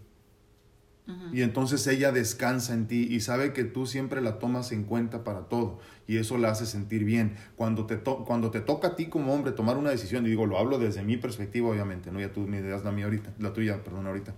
Y 1.34 1.42
entonces 1.42 1.86
ella 1.88 2.12
descansa 2.12 2.76
en 2.76 2.88
ti 2.88 3.08
y 3.10 3.22
sabe 3.22 3.54
que 3.54 3.64
tú 3.64 3.88
siempre 3.88 4.22
la 4.22 4.38
tomas 4.38 4.72
en 4.72 4.84
cuenta 4.84 5.24
para 5.24 5.50
todo 5.50 5.80
y 6.08 6.18
eso 6.18 6.38
la 6.38 6.52
hace 6.52 6.68
sentir 6.68 7.04
bien. 7.04 7.36
Cuando 7.56 7.88
te, 7.88 7.98
to- 7.98 8.24
cuando 8.24 8.52
te 8.52 8.62
toca 8.62 8.90
a 8.90 8.96
ti 8.96 9.08
como 9.08 9.34
hombre 9.34 9.52
tomar 9.52 9.78
una 9.78 9.90
decisión, 9.90 10.28
y 10.28 10.30
digo, 10.30 10.46
lo 10.46 10.60
hablo 10.60 10.78
desde 10.78 11.02
mi 11.02 11.18
perspectiva 11.18 11.70
obviamente, 11.70 12.12
no 12.12 12.20
ya 12.20 12.32
tú 12.34 12.42
me 12.42 12.62
das 12.62 12.84
la 12.84 12.92
mía 12.92 13.06
ahorita, 13.06 13.34
la 13.40 13.52
tuya, 13.52 13.84
perdón, 13.84 14.06
ahorita. 14.06 14.36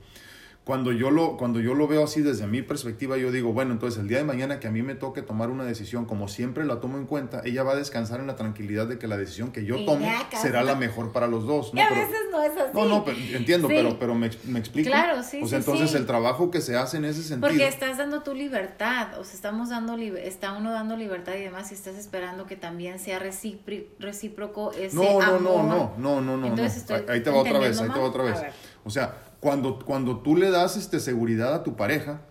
Cuando 0.67 0.91
yo, 0.91 1.11
lo, 1.11 1.37
cuando 1.37 1.61
yo 1.61 1.73
lo 1.75 1.87
veo 1.87 2.03
así 2.03 2.21
desde 2.21 2.45
mi 2.45 2.61
perspectiva, 2.61 3.15
yo 3.15 3.31
digo, 3.31 3.53
bueno, 3.53 3.71
entonces 3.71 4.01
el 4.01 4.09
día 4.09 4.17
de 4.17 4.25
mañana 4.25 4.59
que 4.59 4.67
a 4.67 4.69
mí 4.71 4.81
me 4.83 4.95
toque 4.95 5.21
tomar 5.21 5.49
una 5.49 5.63
decisión, 5.63 6.03
como 6.03 6.27
siempre 6.27 6.65
la 6.65 6.81
tomo 6.81 6.97
en 6.97 7.05
cuenta, 7.05 7.41
ella 7.45 7.63
va 7.63 7.71
a 7.71 7.75
descansar 7.77 8.19
en 8.19 8.27
la 8.27 8.35
tranquilidad 8.35 8.85
de 8.85 8.99
que 8.99 9.07
la 9.07 9.15
decisión 9.15 9.53
que 9.53 9.63
yo 9.63 9.77
Y 9.77 9.85
tome 9.85 10.11
será 10.41 10.63
la 10.63 10.75
mejor 10.75 11.13
para 11.13 11.27
los 11.27 11.47
dos. 11.47 11.71
Y 11.71 11.77
¿no? 11.77 11.83
a 11.83 11.87
Pero- 11.87 12.01
veces 12.01 12.19
no 12.33 12.41
es 12.43 12.51
así. 12.57 12.71
no, 12.73 12.83
no, 12.85 13.05
pero, 13.05 13.17
entiendo, 13.17 13.69
Sí. 13.69 13.75
pero, 13.77 13.97
pero 13.97 14.13
me, 14.13 14.29
me 14.43 14.59
explico. 14.59 14.89
Claro, 14.89 15.23
sí, 15.23 15.41
O 15.41 15.47
sea, 15.47 15.61
sí, 15.61 15.65
entonces 15.65 15.91
sí. 15.91 15.95
el 15.95 16.05
trabajo 16.05 16.51
que 16.51 16.59
se 16.59 16.75
hace 16.75 16.97
en 16.97 17.05
ese 17.05 17.23
sentido. 17.23 17.47
Porque 17.47 17.65
estás 17.65 17.97
dando 17.97 18.21
tu 18.23 18.33
libertad, 18.33 19.17
o 19.19 19.23
sea, 19.23 19.35
estamos 19.35 19.69
dando, 19.69 19.95
lib- 19.95 20.17
está 20.21 20.51
uno 20.51 20.73
dando 20.73 20.97
libertad 20.97 21.35
y 21.35 21.43
demás, 21.43 21.71
y 21.71 21.75
estás 21.75 21.95
esperando 21.95 22.45
que 22.45 22.57
también 22.57 22.99
sea 22.99 23.19
recíproco 23.19 24.71
ese 24.73 24.95
No, 24.95 25.03
no, 25.21 25.39
no, 25.39 25.59
amor. 25.59 25.65
no, 25.65 25.93
no, 25.97 26.21
no, 26.21 26.37
no. 26.37 26.47
Entonces 26.47 26.89
no. 26.89 26.95
estoy 26.97 27.15
Ahí- 27.15 27.23
te 27.23 27.29
va 27.29 27.37
otra 27.37 27.59
vez, 27.59 27.79
ahí 27.79 27.89
te 27.89 27.99
va 27.99 28.05
otra 28.05 28.23
vez. 28.23 28.35
A. 28.37 28.51
O 28.83 28.89
sea, 28.89 29.15
cuando, 29.39 29.79
cuando 29.79 30.19
tú 30.19 30.35
le 30.35 30.49
das 30.49 30.77
este, 30.77 30.99
seguridad 30.99 31.53
a 31.53 31.63
tu 31.63 31.75
pareja, 31.75 32.21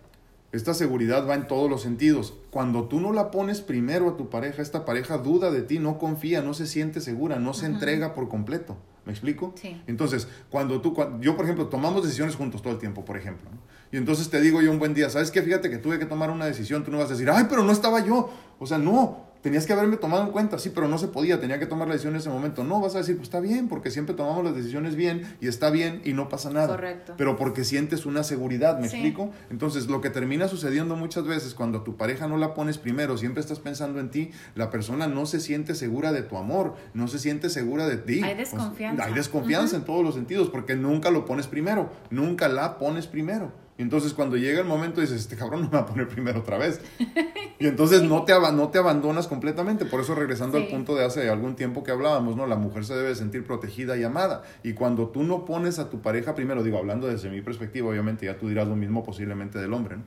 esta 0.51 0.73
seguridad 0.73 1.27
va 1.27 1.35
en 1.35 1.47
todos 1.47 1.69
los 1.69 1.81
sentidos. 1.81 2.33
Cuando 2.51 2.85
tú 2.85 2.99
no 2.99 3.11
la 3.13 3.31
pones 3.31 3.61
primero 3.61 4.09
a 4.09 4.17
tu 4.17 4.29
pareja, 4.29 4.61
esta 4.61 4.85
pareja 4.85 5.17
duda 5.17 5.51
de 5.51 5.61
ti, 5.61 5.79
no 5.79 5.97
confía, 5.97 6.41
no 6.41 6.53
se 6.53 6.67
siente 6.67 7.01
segura, 7.01 7.37
no 7.37 7.53
se 7.53 7.65
entrega 7.65 8.13
por 8.13 8.29
completo. 8.29 8.77
¿Me 9.05 9.13
explico? 9.13 9.53
Sí. 9.55 9.81
Entonces, 9.87 10.27
cuando 10.49 10.81
tú, 10.81 10.95
yo 11.21 11.35
por 11.35 11.45
ejemplo, 11.45 11.67
tomamos 11.67 12.03
decisiones 12.03 12.35
juntos 12.35 12.61
todo 12.61 12.73
el 12.73 12.79
tiempo, 12.79 13.05
por 13.05 13.15
ejemplo, 13.15 13.49
¿no? 13.49 13.57
y 13.89 13.95
entonces 13.95 14.29
te 14.29 14.41
digo 14.41 14.61
yo 14.61 14.69
un 14.69 14.79
buen 14.79 14.93
día, 14.93 15.09
¿sabes 15.09 15.31
qué? 15.31 15.41
Fíjate 15.41 15.69
que 15.69 15.77
tuve 15.77 15.97
que 15.97 16.05
tomar 16.05 16.29
una 16.29 16.45
decisión, 16.45 16.83
tú 16.83 16.91
no 16.91 16.97
vas 16.97 17.07
a 17.07 17.13
decir, 17.13 17.29
ay, 17.29 17.45
pero 17.49 17.63
no 17.63 17.71
estaba 17.71 18.05
yo. 18.05 18.29
O 18.59 18.65
sea, 18.65 18.77
no, 18.77 19.26
tenías 19.41 19.65
que 19.65 19.73
haberme 19.73 19.97
tomado 19.97 20.23
en 20.23 20.31
cuenta, 20.31 20.59
sí, 20.59 20.71
pero 20.73 20.87
no 20.87 20.97
se 20.97 21.07
podía, 21.07 21.39
tenía 21.39 21.59
que 21.59 21.65
tomar 21.65 21.87
la 21.87 21.93
decisión 21.93 22.13
en 22.15 22.21
ese 22.21 22.29
momento. 22.29 22.63
No, 22.63 22.81
vas 22.81 22.95
a 22.95 22.99
decir, 22.99 23.15
pues 23.15 23.27
está 23.27 23.39
bien, 23.39 23.67
porque 23.67 23.91
siempre 23.91 24.15
tomamos 24.15 24.43
las 24.43 24.55
decisiones 24.55 24.95
bien 24.95 25.23
y 25.41 25.47
está 25.47 25.69
bien 25.69 26.01
y 26.05 26.13
no 26.13 26.29
pasa 26.29 26.49
nada. 26.49 26.67
Correcto. 26.67 27.13
Pero 27.17 27.35
porque 27.37 27.63
sientes 27.63 28.05
una 28.05 28.23
seguridad, 28.23 28.79
¿me 28.79 28.87
explico? 28.87 29.31
Entonces, 29.49 29.87
lo 29.87 30.01
que 30.01 30.09
termina 30.09 30.47
sucediendo 30.47 30.95
muchas 30.95 31.25
veces 31.25 31.53
cuando 31.53 31.79
a 31.79 31.83
tu 31.83 31.97
pareja 31.97 32.27
no 32.27 32.37
la 32.37 32.53
pones 32.53 32.77
primero, 32.77 33.17
siempre 33.17 33.41
estás 33.41 33.59
pensando 33.59 33.99
en 33.99 34.09
ti, 34.09 34.31
la 34.55 34.69
persona 34.69 35.07
no 35.07 35.25
se 35.25 35.39
siente 35.39 35.75
segura 35.75 36.11
de 36.11 36.23
tu 36.23 36.37
amor, 36.37 36.75
no 36.93 37.07
se 37.07 37.19
siente 37.19 37.49
segura 37.49 37.87
de 37.87 37.97
ti. 37.97 38.21
Hay 38.23 38.35
desconfianza. 38.35 39.05
hay 39.05 39.13
desconfianza 39.13 39.75
en 39.75 39.83
todos 39.83 40.03
los 40.03 40.15
sentidos, 40.15 40.49
porque 40.49 40.75
nunca 40.75 41.11
lo 41.11 41.25
pones 41.25 41.47
primero, 41.47 41.91
nunca 42.09 42.47
la 42.47 42.77
pones 42.77 43.07
primero. 43.07 43.66
Y 43.77 43.83
entonces 43.83 44.13
cuando 44.13 44.37
llega 44.37 44.59
el 44.59 44.65
momento 44.65 45.01
dices, 45.01 45.21
este 45.21 45.35
cabrón 45.35 45.61
no 45.61 45.67
me 45.67 45.73
va 45.73 45.79
a 45.81 45.85
poner 45.85 46.07
primero 46.07 46.39
otra 46.39 46.57
vez. 46.57 46.81
Y 47.59 47.65
entonces 47.65 48.03
no 48.03 48.23
te, 48.23 48.33
no 48.53 48.69
te 48.69 48.77
abandonas 48.77 49.27
completamente. 49.27 49.85
Por 49.85 49.99
eso 49.99 50.13
regresando 50.13 50.59
al 50.59 50.67
punto 50.67 50.93
de 50.93 51.03
hace 51.03 51.27
algún 51.27 51.55
tiempo 51.55 51.83
que 51.83 51.89
hablábamos, 51.89 52.35
¿no? 52.35 52.45
La 52.45 52.55
mujer 52.55 52.85
se 52.85 52.95
debe 52.95 53.15
sentir 53.15 53.43
protegida 53.45 53.97
y 53.97 54.03
amada. 54.03 54.43
Y 54.61 54.73
cuando 54.73 55.07
tú 55.07 55.23
no 55.23 55.43
pones 55.43 55.79
a 55.79 55.89
tu 55.89 55.99
pareja 55.99 56.35
primero, 56.35 56.61
digo, 56.61 56.77
hablando 56.77 57.07
desde 57.07 57.31
mi 57.31 57.41
perspectiva, 57.41 57.89
obviamente 57.89 58.27
ya 58.27 58.37
tú 58.37 58.47
dirás 58.47 58.67
lo 58.67 58.75
mismo 58.75 59.03
posiblemente 59.03 59.57
del 59.57 59.73
hombre, 59.73 59.97
¿no? 59.97 60.03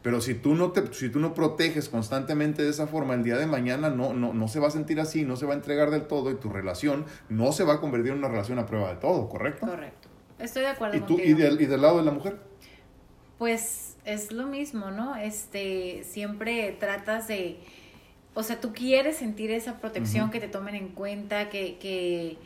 Pero 0.00 0.22
si 0.22 0.34
tú 0.34 0.54
no, 0.54 0.70
te, 0.72 0.94
si 0.94 1.10
tú 1.10 1.18
no 1.18 1.34
proteges 1.34 1.90
constantemente 1.90 2.62
de 2.62 2.70
esa 2.70 2.86
forma, 2.86 3.12
el 3.12 3.22
día 3.22 3.36
de 3.36 3.46
mañana 3.46 3.90
no, 3.90 4.14
no, 4.14 4.32
no 4.32 4.48
se 4.48 4.60
va 4.60 4.68
a 4.68 4.70
sentir 4.70 4.98
así, 4.98 5.24
no 5.24 5.36
se 5.36 5.44
va 5.44 5.52
a 5.52 5.56
entregar 5.56 5.90
del 5.90 6.06
todo 6.06 6.30
y 6.30 6.34
tu 6.34 6.48
relación 6.48 7.04
no 7.28 7.52
se 7.52 7.64
va 7.64 7.74
a 7.74 7.80
convertir 7.80 8.12
en 8.12 8.18
una 8.18 8.28
relación 8.28 8.58
a 8.58 8.66
prueba 8.66 8.88
de 8.90 8.96
todo, 8.96 9.28
¿correcto? 9.28 9.66
Correcto. 9.66 10.08
Estoy 10.38 10.62
de 10.62 10.68
acuerdo 10.68 10.96
¿Y, 10.96 11.00
tú, 11.00 11.16
contigo. 11.16 11.30
y, 11.30 11.32
del, 11.34 11.60
¿Y 11.60 11.66
del 11.66 11.80
lado 11.80 11.98
de 11.98 12.04
la 12.04 12.10
mujer? 12.12 12.38
Pues 13.38 13.96
es 14.04 14.32
lo 14.32 14.46
mismo, 14.46 14.90
¿no? 14.90 15.16
Este, 15.16 16.04
siempre 16.04 16.76
tratas 16.78 17.28
de, 17.28 17.58
o 18.34 18.42
sea, 18.42 18.60
tú 18.60 18.72
quieres 18.72 19.16
sentir 19.16 19.50
esa 19.50 19.78
protección, 19.78 20.30
que 20.30 20.40
te 20.40 20.48
tomen 20.48 20.74
en 20.74 20.88
cuenta, 20.88 21.48
que, 21.48 21.78
que, 21.78 22.36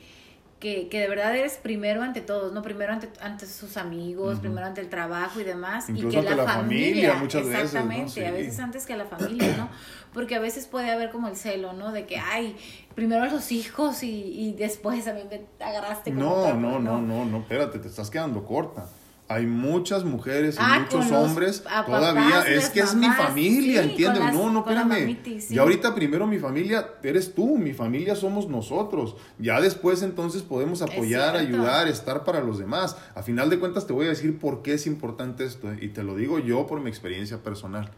que, 0.60 0.88
que, 0.88 1.00
de 1.00 1.08
verdad 1.08 1.34
eres 1.36 1.54
primero 1.54 2.02
ante 2.02 2.20
todos, 2.20 2.52
¿no? 2.52 2.62
Primero 2.62 2.92
ante, 2.92 3.08
ante 3.20 3.46
sus 3.46 3.76
amigos, 3.76 4.38
primero 4.38 4.66
ante 4.66 4.80
el 4.80 4.88
trabajo 4.88 5.40
y 5.40 5.44
demás. 5.44 5.88
Incluso 5.88 6.08
y 6.08 6.10
que 6.10 6.18
ante 6.18 6.36
la, 6.36 6.44
familia, 6.44 7.14
muchas 7.14 7.46
exactamente, 7.46 8.04
veces. 8.04 8.16
¿no? 8.16 8.22
Sí. 8.22 8.24
a 8.24 8.32
veces 8.32 8.60
antes 8.60 8.86
que 8.86 8.92
a 8.92 8.96
la 8.96 9.06
familia, 9.06 9.56
¿no? 9.56 9.68
Porque 10.12 10.34
a 10.36 10.40
veces 10.40 10.66
puede 10.66 10.90
haber 10.90 11.10
como 11.10 11.28
el 11.28 11.36
celo, 11.36 11.72
¿no? 11.74 11.92
De 11.92 12.06
que, 12.06 12.18
ay, 12.18 12.56
primero 12.94 13.22
a 13.22 13.28
los 13.28 13.52
hijos 13.52 14.02
y, 14.02 14.10
y 14.10 14.52
después 14.52 15.06
a 15.06 15.12
mí 15.12 15.20
me 15.30 15.42
agarraste 15.64 16.10
con 16.10 16.20
no, 16.20 16.32
otra, 16.32 16.54
no, 16.54 16.78
no, 16.78 17.00
no, 17.00 17.24
no, 17.24 17.38
espérate, 17.38 17.78
te 17.78 17.88
estás 17.88 18.10
quedando 18.10 18.44
corta. 18.44 18.86
Hay 19.30 19.46
muchas 19.46 20.04
mujeres 20.04 20.54
y 20.56 20.58
Ah, 20.60 20.80
muchos 20.80 21.12
hombres 21.12 21.62
todavía. 21.86 22.42
Es 22.48 22.70
que 22.70 22.80
es 22.80 22.94
mi 22.94 23.08
familia, 23.10 23.82
sí, 23.82 23.90
¿entiendes? 23.90 24.18
con 24.20 24.26
las- 24.26 24.34
no, 24.34 24.50
no, 24.50 24.58
espérame. 24.60 24.88
mamitis, 25.00 25.44
sí. 25.44 25.54
Y 25.54 25.58
ahorita 25.58 25.94
primero 25.94 26.26
mi 26.26 26.38
familia 26.38 26.94
eres 27.02 27.34
tú, 27.34 27.58
mi 27.58 27.74
familia 27.74 28.16
somos 28.16 28.48
nosotros. 28.48 29.16
Ya 29.38 29.60
después 29.60 30.02
entonces 30.02 30.40
podemos 30.42 30.80
apoyar, 30.80 31.36
ayudar, 31.36 31.88
estar 31.88 32.24
para 32.24 32.40
los 32.40 32.58
demás. 32.58 32.96
A 33.14 33.22
final 33.22 33.50
de 33.50 33.58
cuentas 33.58 33.86
te 33.86 33.92
voy 33.92 34.06
a 34.06 34.10
decir 34.10 34.38
por 34.38 34.62
qué 34.62 34.72
es 34.74 34.86
importante 34.86 35.44
esto. 35.44 35.70
¿eh? 35.72 35.78
Y 35.82 35.88
te 35.88 36.02
lo 36.02 36.16
digo 36.16 36.38
yo 36.38 36.66
por 36.66 36.80
mi 36.80 36.88
experiencia 36.88 37.42
personal. 37.42 37.90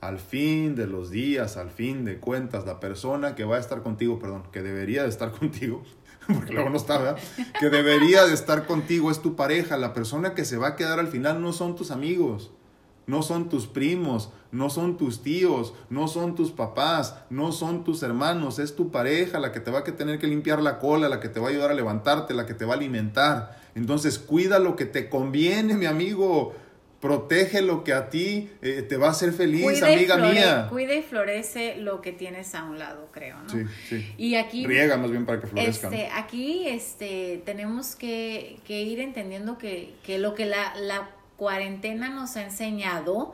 Al 0.00 0.18
fin 0.20 0.74
de 0.76 0.86
los 0.86 1.10
días, 1.10 1.56
al 1.56 1.70
fin 1.70 2.04
de 2.04 2.18
cuentas, 2.18 2.64
la 2.64 2.78
persona 2.80 3.34
que 3.34 3.44
va 3.44 3.56
a 3.56 3.58
estar 3.60 3.82
contigo, 3.82 4.18
perdón, 4.20 4.44
que 4.52 4.62
debería 4.62 5.02
de 5.02 5.08
estar 5.08 5.32
contigo, 5.38 5.82
porque 6.34 6.52
luego 6.52 6.68
no 6.68 6.76
está, 6.76 6.98
¿verdad? 6.98 7.18
Que 7.58 7.70
debería 7.70 8.26
de 8.26 8.34
estar 8.34 8.66
contigo 8.66 9.10
es 9.10 9.22
tu 9.22 9.34
pareja. 9.34 9.76
La 9.78 9.94
persona 9.94 10.34
que 10.34 10.44
se 10.44 10.58
va 10.58 10.68
a 10.68 10.76
quedar 10.76 10.98
al 11.00 11.08
final 11.08 11.40
no 11.40 11.54
son 11.54 11.74
tus 11.74 11.90
amigos, 11.90 12.50
no 13.06 13.22
son 13.22 13.48
tus 13.48 13.66
primos, 13.66 14.30
no 14.52 14.68
son 14.68 14.98
tus 14.98 15.22
tíos, 15.22 15.72
no 15.88 16.06
son 16.06 16.34
tus 16.34 16.50
papás, 16.50 17.16
no 17.30 17.52
son 17.52 17.82
tus 17.82 18.02
hermanos, 18.02 18.58
es 18.58 18.76
tu 18.76 18.90
pareja 18.90 19.38
la 19.38 19.52
que 19.52 19.60
te 19.60 19.70
va 19.70 19.78
a 19.78 19.84
tener 19.84 20.18
que 20.18 20.26
limpiar 20.26 20.62
la 20.62 20.78
cola, 20.78 21.08
la 21.08 21.18
que 21.18 21.30
te 21.30 21.40
va 21.40 21.46
a 21.46 21.50
ayudar 21.50 21.70
a 21.70 21.74
levantarte, 21.74 22.34
la 22.34 22.44
que 22.44 22.54
te 22.54 22.66
va 22.66 22.74
a 22.74 22.76
alimentar. 22.76 23.58
Entonces 23.74 24.18
cuida 24.18 24.58
lo 24.58 24.76
que 24.76 24.84
te 24.84 25.08
conviene, 25.08 25.74
mi 25.74 25.86
amigo. 25.86 26.54
Protege 27.00 27.62
lo 27.62 27.84
que 27.84 27.92
a 27.92 28.10
ti 28.10 28.50
eh, 28.60 28.82
te 28.82 28.96
va 28.96 29.06
a 29.06 29.10
hacer 29.10 29.32
feliz, 29.32 29.62
Cuida 29.62 29.86
amiga 29.86 30.16
flore- 30.16 30.32
mía. 30.32 30.66
Cuida 30.68 30.94
y 30.96 31.02
florece 31.02 31.76
lo 31.76 32.00
que 32.00 32.10
tienes 32.12 32.54
a 32.56 32.64
un 32.64 32.78
lado, 32.78 33.08
creo, 33.12 33.36
¿no? 33.40 33.48
Sí, 33.48 33.62
sí. 33.88 34.12
Y 34.18 34.34
aquí, 34.34 34.66
Riega 34.66 34.96
más 34.96 35.10
bien 35.10 35.24
para 35.24 35.40
que 35.40 35.46
florezcan. 35.46 35.94
este, 35.94 36.08
aquí, 36.12 36.66
este, 36.66 37.40
tenemos 37.44 37.94
que, 37.94 38.58
que 38.66 38.82
ir 38.82 38.98
entendiendo 38.98 39.58
que, 39.58 39.94
que 40.04 40.18
lo 40.18 40.34
que 40.34 40.46
la, 40.46 40.74
la 40.74 41.10
cuarentena 41.36 42.08
nos 42.10 42.36
ha 42.36 42.42
enseñado. 42.42 43.32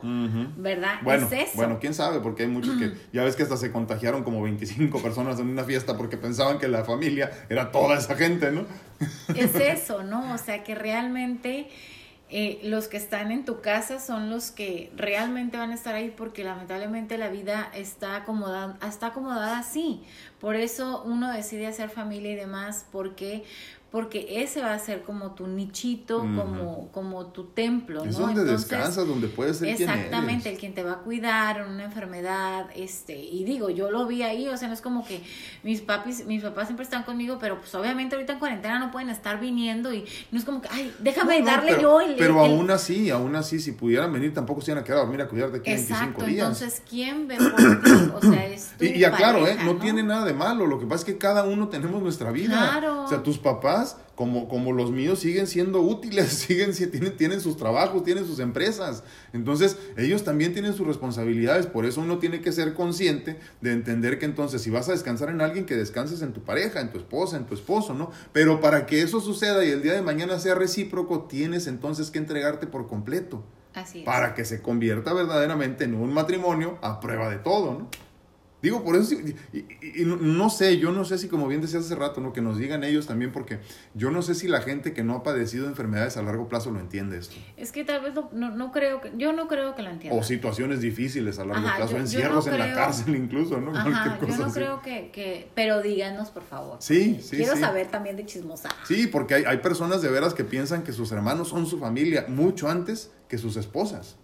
¿verdad? 0.57 0.99
Bueno, 1.01 1.25
es 1.25 1.31
eso. 1.49 1.51
bueno, 1.55 1.79
quién 1.81 1.95
sabe, 1.95 2.19
porque 2.19 2.43
hay 2.43 2.49
muchos 2.49 2.77
que 2.77 2.91
ya 3.13 3.23
ves 3.23 3.35
que 3.35 3.41
hasta 3.41 3.57
se 3.57 3.71
contagiaron 3.71 4.23
como 4.23 4.43
25 4.43 5.01
personas 5.01 5.39
en 5.39 5.47
una 5.49 5.63
fiesta 5.63 5.97
porque 5.97 6.17
pensaban 6.17 6.59
que 6.59 6.67
la 6.67 6.83
familia 6.85 7.31
era 7.49 7.71
toda 7.71 7.97
esa 7.97 8.13
gente, 8.15 8.51
¿no? 8.51 8.67
Es 9.35 9.55
eso, 9.59 10.03
¿no? 10.03 10.35
O 10.35 10.37
sea, 10.37 10.63
que 10.63 10.75
realmente 10.75 11.67
eh, 12.29 12.59
los 12.63 12.87
que 12.87 12.97
están 12.97 13.31
en 13.31 13.45
tu 13.45 13.61
casa 13.61 13.99
son 13.99 14.31
los 14.31 14.49
que 14.49 14.91
realmente 14.95 15.57
van 15.57 15.69
a 15.69 15.75
estar 15.75 15.93
ahí 15.93 16.11
porque 16.15 16.43
lamentablemente 16.43 17.19
la 17.19 17.29
vida 17.29 17.69
está 17.75 18.15
acomodada, 18.15 18.77
está 18.87 19.07
acomodada 19.07 19.59
así. 19.59 20.01
Por 20.45 20.55
eso 20.55 21.01
uno 21.05 21.31
decide 21.31 21.65
hacer 21.65 21.89
familia 21.89 22.33
y 22.33 22.35
demás, 22.35 22.85
porque 22.91 23.43
porque 23.91 24.41
ese 24.43 24.61
va 24.61 24.73
a 24.73 24.79
ser 24.79 25.03
como 25.03 25.35
tu 25.35 25.47
nichito, 25.47 26.17
como, 26.19 26.89
como 26.91 27.27
tu 27.27 27.45
templo, 27.45 28.03
Es 28.03 28.19
¿no? 28.19 28.25
donde 28.25 28.41
Entonces, 28.41 28.67
descansas, 28.69 29.07
donde 29.07 29.29
puedes 29.29 29.55
ser 29.59 29.73
quien 29.73 29.89
Exactamente, 29.89 30.49
eres. 30.49 30.55
el 30.55 30.59
quien 30.59 30.73
te 30.73 30.83
va 30.83 30.93
a 30.93 30.97
cuidar 30.97 31.59
en 31.61 31.69
una 31.69 31.85
enfermedad, 31.85 32.65
este, 32.75 33.17
y 33.17 33.45
digo, 33.45 33.69
yo 33.69 33.91
lo 33.91 34.05
vi 34.05 34.21
ahí, 34.23 34.49
o 34.49 34.57
sea, 34.57 34.67
no 34.67 34.73
es 34.73 34.81
como 34.81 35.05
que 35.07 35.21
mis 35.63 35.79
papis, 35.79 36.25
mis 36.25 36.43
papás 36.43 36.67
siempre 36.67 36.83
están 36.83 37.03
conmigo, 37.03 37.37
pero 37.39 37.57
pues 37.61 37.73
obviamente 37.73 38.15
ahorita 38.15 38.33
en 38.33 38.39
cuarentena 38.39 38.79
no 38.79 38.91
pueden 38.91 39.09
estar 39.09 39.39
viniendo 39.39 39.93
y 39.93 40.03
no 40.29 40.39
es 40.39 40.43
como 40.43 40.59
que, 40.61 40.67
ay, 40.71 40.93
déjame 40.99 41.39
No, 41.39 41.45
no, 41.45 41.51
darle 41.51 41.69
pero, 41.75 41.81
yo 41.81 42.01
el... 42.01 42.15
Pero 42.17 42.43
el- 42.43 42.51
aún 42.51 42.71
así, 42.71 43.09
aún 43.11 43.33
así, 43.37 43.59
si 43.61 43.71
pudieran 43.71 44.11
venir, 44.11 44.33
tampoco 44.33 44.59
se 44.59 44.71
iban 44.71 44.83
a 44.83 44.85
quedar 44.85 44.97
a 44.99 45.01
dormir 45.03 45.21
a 45.21 45.29
cuidar 45.29 45.51
de 45.53 45.59
aquí 45.59 45.69
25 45.71 46.03
Exacto, 46.03 46.25
días. 46.25 46.47
entonces, 46.61 46.83
¿quién 46.89 47.29
ve 47.29 47.37
por 47.37 47.81
ti? 47.81 47.91
O 48.13 48.19
sea, 48.21 48.45
es 48.45 48.73
tu 48.77 48.83
Y, 48.83 48.89
y 48.89 49.03
aclaro, 49.05 49.39
pareja, 49.39 49.61
¿eh? 49.61 49.65
No, 49.65 49.77
tiene 49.77 50.03
nada 50.03 50.25
de 50.25 50.33
malo. 50.35 50.67
Lo 50.67 50.79
que 50.79 50.85
pasa 50.85 50.99
es 51.01 51.05
que 51.05 51.17
cada 51.17 51.43
uno 51.43 51.69
tenemos 51.69 52.01
nuestra 52.03 52.31
vida. 52.31 52.57
Claro. 52.71 53.03
O 53.05 53.07
sea, 53.07 53.23
tus 53.23 53.37
papás, 53.39 53.97
como, 54.15 54.47
como 54.47 54.71
los 54.73 54.91
míos, 54.91 55.19
siguen 55.19 55.47
siendo 55.47 55.81
útiles, 55.81 56.27
siguen, 56.47 56.73
si- 56.73 56.87
tienen, 56.87 57.17
tienen 57.17 57.41
sus 57.41 57.57
trabajos, 57.57 58.03
tienen 58.03 58.25
sus 58.25 58.39
empresas. 58.39 59.03
Entonces, 59.33 59.77
ellos 59.97 60.23
también 60.23 60.53
tienen 60.53 60.73
sus 60.73 60.85
responsabilidades. 60.85 61.65
Por 61.65 61.85
eso 61.85 62.01
uno 62.01 62.19
tiene 62.19 62.41
que 62.41 62.51
ser 62.51 62.73
consciente 62.73 63.39
de 63.61 63.71
entender 63.71 64.19
que 64.19 64.25
entonces, 64.25 64.61
si 64.61 64.69
vas 64.69 64.87
a 64.89 64.91
descansar 64.91 65.29
en 65.29 65.41
alguien, 65.41 65.65
que 65.65 65.75
descanses 65.75 66.21
en 66.21 66.33
tu 66.33 66.43
pareja, 66.43 66.81
en 66.81 66.91
tu 66.91 66.97
esposa, 66.97 67.37
en 67.37 67.45
tu 67.45 67.53
esposo, 67.53 67.93
¿no? 67.93 68.11
Pero 68.33 68.61
para 68.61 68.85
que 68.85 69.01
eso 69.01 69.19
suceda 69.21 69.63
y 69.65 69.69
el 69.69 69.81
día 69.81 69.93
de 69.93 70.01
mañana 70.01 70.37
sea 70.39 70.55
recíproco, 70.55 71.23
tienes 71.23 71.67
entonces 71.67 72.11
que 72.11 72.17
entregarte 72.19 72.67
por 72.67 72.87
completo 72.87 73.43
Así 73.73 73.99
es. 73.99 74.05
para 74.05 74.33
que 74.33 74.45
se 74.45 74.61
convierta 74.61 75.13
verdaderamente 75.13 75.83
en 75.83 75.95
un 75.95 76.13
matrimonio 76.13 76.77
a 76.81 76.99
prueba 76.99 77.29
de 77.29 77.37
todo, 77.37 77.73
¿no? 77.73 77.89
Digo, 78.65 78.83
por 78.83 78.95
eso, 78.95 79.13
y, 79.13 79.35
y- 79.57 80.01
y 80.01 80.05
no, 80.05 80.15
no 80.15 80.49
sé, 80.49 80.79
yo 80.79 80.91
no 80.91 81.05
sé 81.05 81.19
si 81.19 81.27
como 81.27 81.47
bien 81.47 81.61
decías 81.61 81.85
hace 81.85 81.93
rato, 81.93 82.19
¿no? 82.19 82.33
Que 82.33 82.41
nos 82.41 82.57
digan 82.57 82.83
ellos 82.83 83.05
también, 83.05 83.31
porque 83.31 83.59
yo 83.93 84.09
no 84.09 84.23
sé 84.23 84.33
si 84.33 84.47
la 84.47 84.59
gente 84.61 84.91
que 84.91 85.03
no 85.03 85.13
ha 85.13 85.21
padecido 85.23 85.67
enfermedades 85.67 86.17
a 86.17 86.23
largo 86.23 86.47
plazo 86.49 86.71
lo 86.71 86.79
entiende 86.79 87.19
esto. 87.19 87.35
Es 87.57 87.71
que 87.71 87.83
tal 87.85 88.01
vez 88.01 88.15
lo- 88.15 88.29
no, 88.33 88.49
no 88.55 88.71
creo 88.71 89.01
que, 89.01 89.11
yo 89.17 89.33
no 89.33 89.47
creo 89.47 89.75
que 89.75 89.83
lo 89.83 89.91
entienda. 89.91 90.19
O 90.19 90.23
situaciones 90.23 90.81
difíciles 90.81 91.37
a 91.37 91.45
largo 91.45 91.67
Ajá, 91.67 91.77
plazo, 91.77 91.91
yo- 91.91 91.97
yo 91.97 92.01
encierros 92.03 92.47
no 92.47 92.53
en 92.53 92.59
la 92.59 92.73
cárcel 92.73 93.15
incluso, 93.15 93.61
¿no? 93.61 93.69
Ajá, 93.77 94.17
yo 94.19 94.35
no 94.37 94.45
así. 94.45 94.53
creo 94.55 94.81
que, 94.81 95.11
que, 95.11 95.47
pero 95.53 95.83
díganos 95.83 96.31
por 96.31 96.41
favor. 96.43 96.77
Sí, 96.79 97.19
sí, 97.21 97.35
Quiero 97.37 97.53
sí. 97.53 97.59
saber 97.61 97.87
también 97.91 98.15
de 98.17 98.25
chismosa. 98.25 98.69
Sí, 98.87 99.05
porque 99.05 99.35
hay, 99.35 99.43
hay 99.45 99.57
personas 99.59 100.01
de 100.01 100.09
veras 100.09 100.33
que 100.33 100.43
piensan 100.43 100.81
que 100.83 100.91
sus 100.91 101.11
hermanos 101.11 101.49
son 101.49 101.67
su 101.67 101.77
familia 101.77 102.25
mucho 102.27 102.67
antes 102.67 103.11
que 103.29 103.37
sus 103.37 103.57
esposas. 103.57 104.15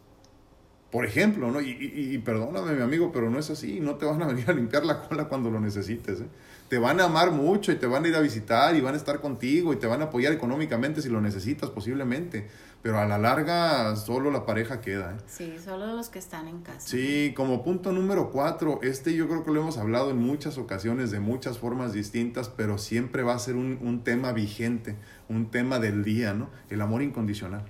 Por 0.91 1.06
ejemplo, 1.06 1.49
¿no? 1.51 1.62
Y, 1.62 1.69
y- 1.69 2.13
y 2.15 2.17
perdóname, 2.17 2.73
mi 2.73 2.82
amigo, 2.82 3.12
pero 3.13 3.30
no 3.30 3.39
es 3.39 3.49
así. 3.49 3.80
No 3.80 3.95
te 3.95 4.06
van 4.06 4.21
a 4.21 4.27
venir 4.27 4.49
a 4.49 4.54
limpiar 4.54 4.86
la 4.86 5.01
cola 5.08 5.25
cuando 5.30 5.49
lo 5.49 5.60
necesites. 5.62 6.19
¿eh? 6.19 6.27
Te 6.67 6.77
van 6.80 6.99
a 6.99 7.06
amar 7.06 7.32
mucho 7.32 7.71
y 7.71 7.75
te 7.75 7.88
van 7.88 8.04
a 8.04 8.08
ir 8.10 8.15
a 8.15 8.19
visitar 8.19 8.75
y 8.75 8.82
van 8.82 8.93
a 8.93 8.97
estar 8.97 9.21
contigo 9.21 9.71
y 9.73 9.77
te 9.77 9.88
van 9.88 10.01
a 10.01 10.06
apoyar 10.06 10.34
económicamente 10.34 11.01
si 11.01 11.08
lo 11.10 11.21
necesitas 11.21 11.69
posiblemente. 11.69 12.47
Pero 12.82 12.97
a 12.99 13.06
la 13.06 13.17
larga 13.17 13.95
solo 13.95 14.32
la 14.32 14.45
pareja 14.45 14.82
queda. 14.82 15.13
¿eh? 15.15 15.21
Sí, 15.27 15.54
solo 15.63 15.88
los 15.95 16.10
que 16.10 16.19
están 16.19 16.47
en 16.49 16.62
casa. 16.62 16.80
Sí, 16.82 17.32
como 17.38 17.63
punto 17.63 17.91
número 17.93 18.30
cuatro, 18.32 18.80
este 18.84 19.13
yo 19.13 19.27
creo 19.30 19.45
que 19.45 19.51
lo 19.51 19.62
hemos 19.62 19.77
hablado 19.77 20.10
en 20.12 20.17
muchas 20.17 20.58
ocasiones, 20.58 21.10
de 21.12 21.19
muchas 21.21 21.58
formas 21.58 21.93
distintas, 21.93 22.49
pero 22.49 22.77
siempre 22.77 23.23
va 23.23 23.34
a 23.36 23.39
ser 23.39 23.56
un, 23.56 23.77
un 23.82 24.04
tema 24.04 24.34
vigente, 24.34 24.95
un 25.30 25.51
tema 25.51 25.80
del 25.80 26.04
día, 26.04 26.34
¿no? 26.34 26.49
El 26.69 26.82
amor 26.82 27.01
incondicional. 27.01 27.63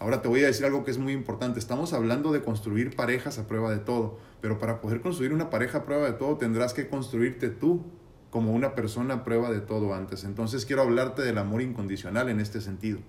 Ahora 0.00 0.22
te 0.22 0.28
voy 0.28 0.42
a 0.42 0.46
decir 0.46 0.64
algo 0.64 0.82
que 0.82 0.90
es 0.90 0.96
muy 0.96 1.12
importante. 1.12 1.58
Estamos 1.58 1.92
hablando 1.92 2.32
de 2.32 2.42
construir 2.42 2.96
parejas 2.96 3.38
a 3.38 3.46
prueba 3.46 3.70
de 3.70 3.80
todo, 3.80 4.18
pero 4.40 4.58
para 4.58 4.80
poder 4.80 5.02
construir 5.02 5.34
una 5.34 5.50
pareja 5.50 5.78
a 5.78 5.84
prueba 5.84 6.06
de 6.06 6.14
todo 6.14 6.38
tendrás 6.38 6.72
que 6.72 6.88
construirte 6.88 7.50
tú 7.50 7.84
como 8.30 8.52
una 8.52 8.74
persona 8.74 9.12
a 9.14 9.24
prueba 9.24 9.50
de 9.50 9.60
todo 9.60 9.92
antes. 9.92 10.24
Entonces 10.24 10.64
quiero 10.64 10.80
hablarte 10.80 11.20
del 11.20 11.36
amor 11.36 11.60
incondicional 11.60 12.30
en 12.30 12.40
este 12.40 12.62
sentido. 12.62 13.00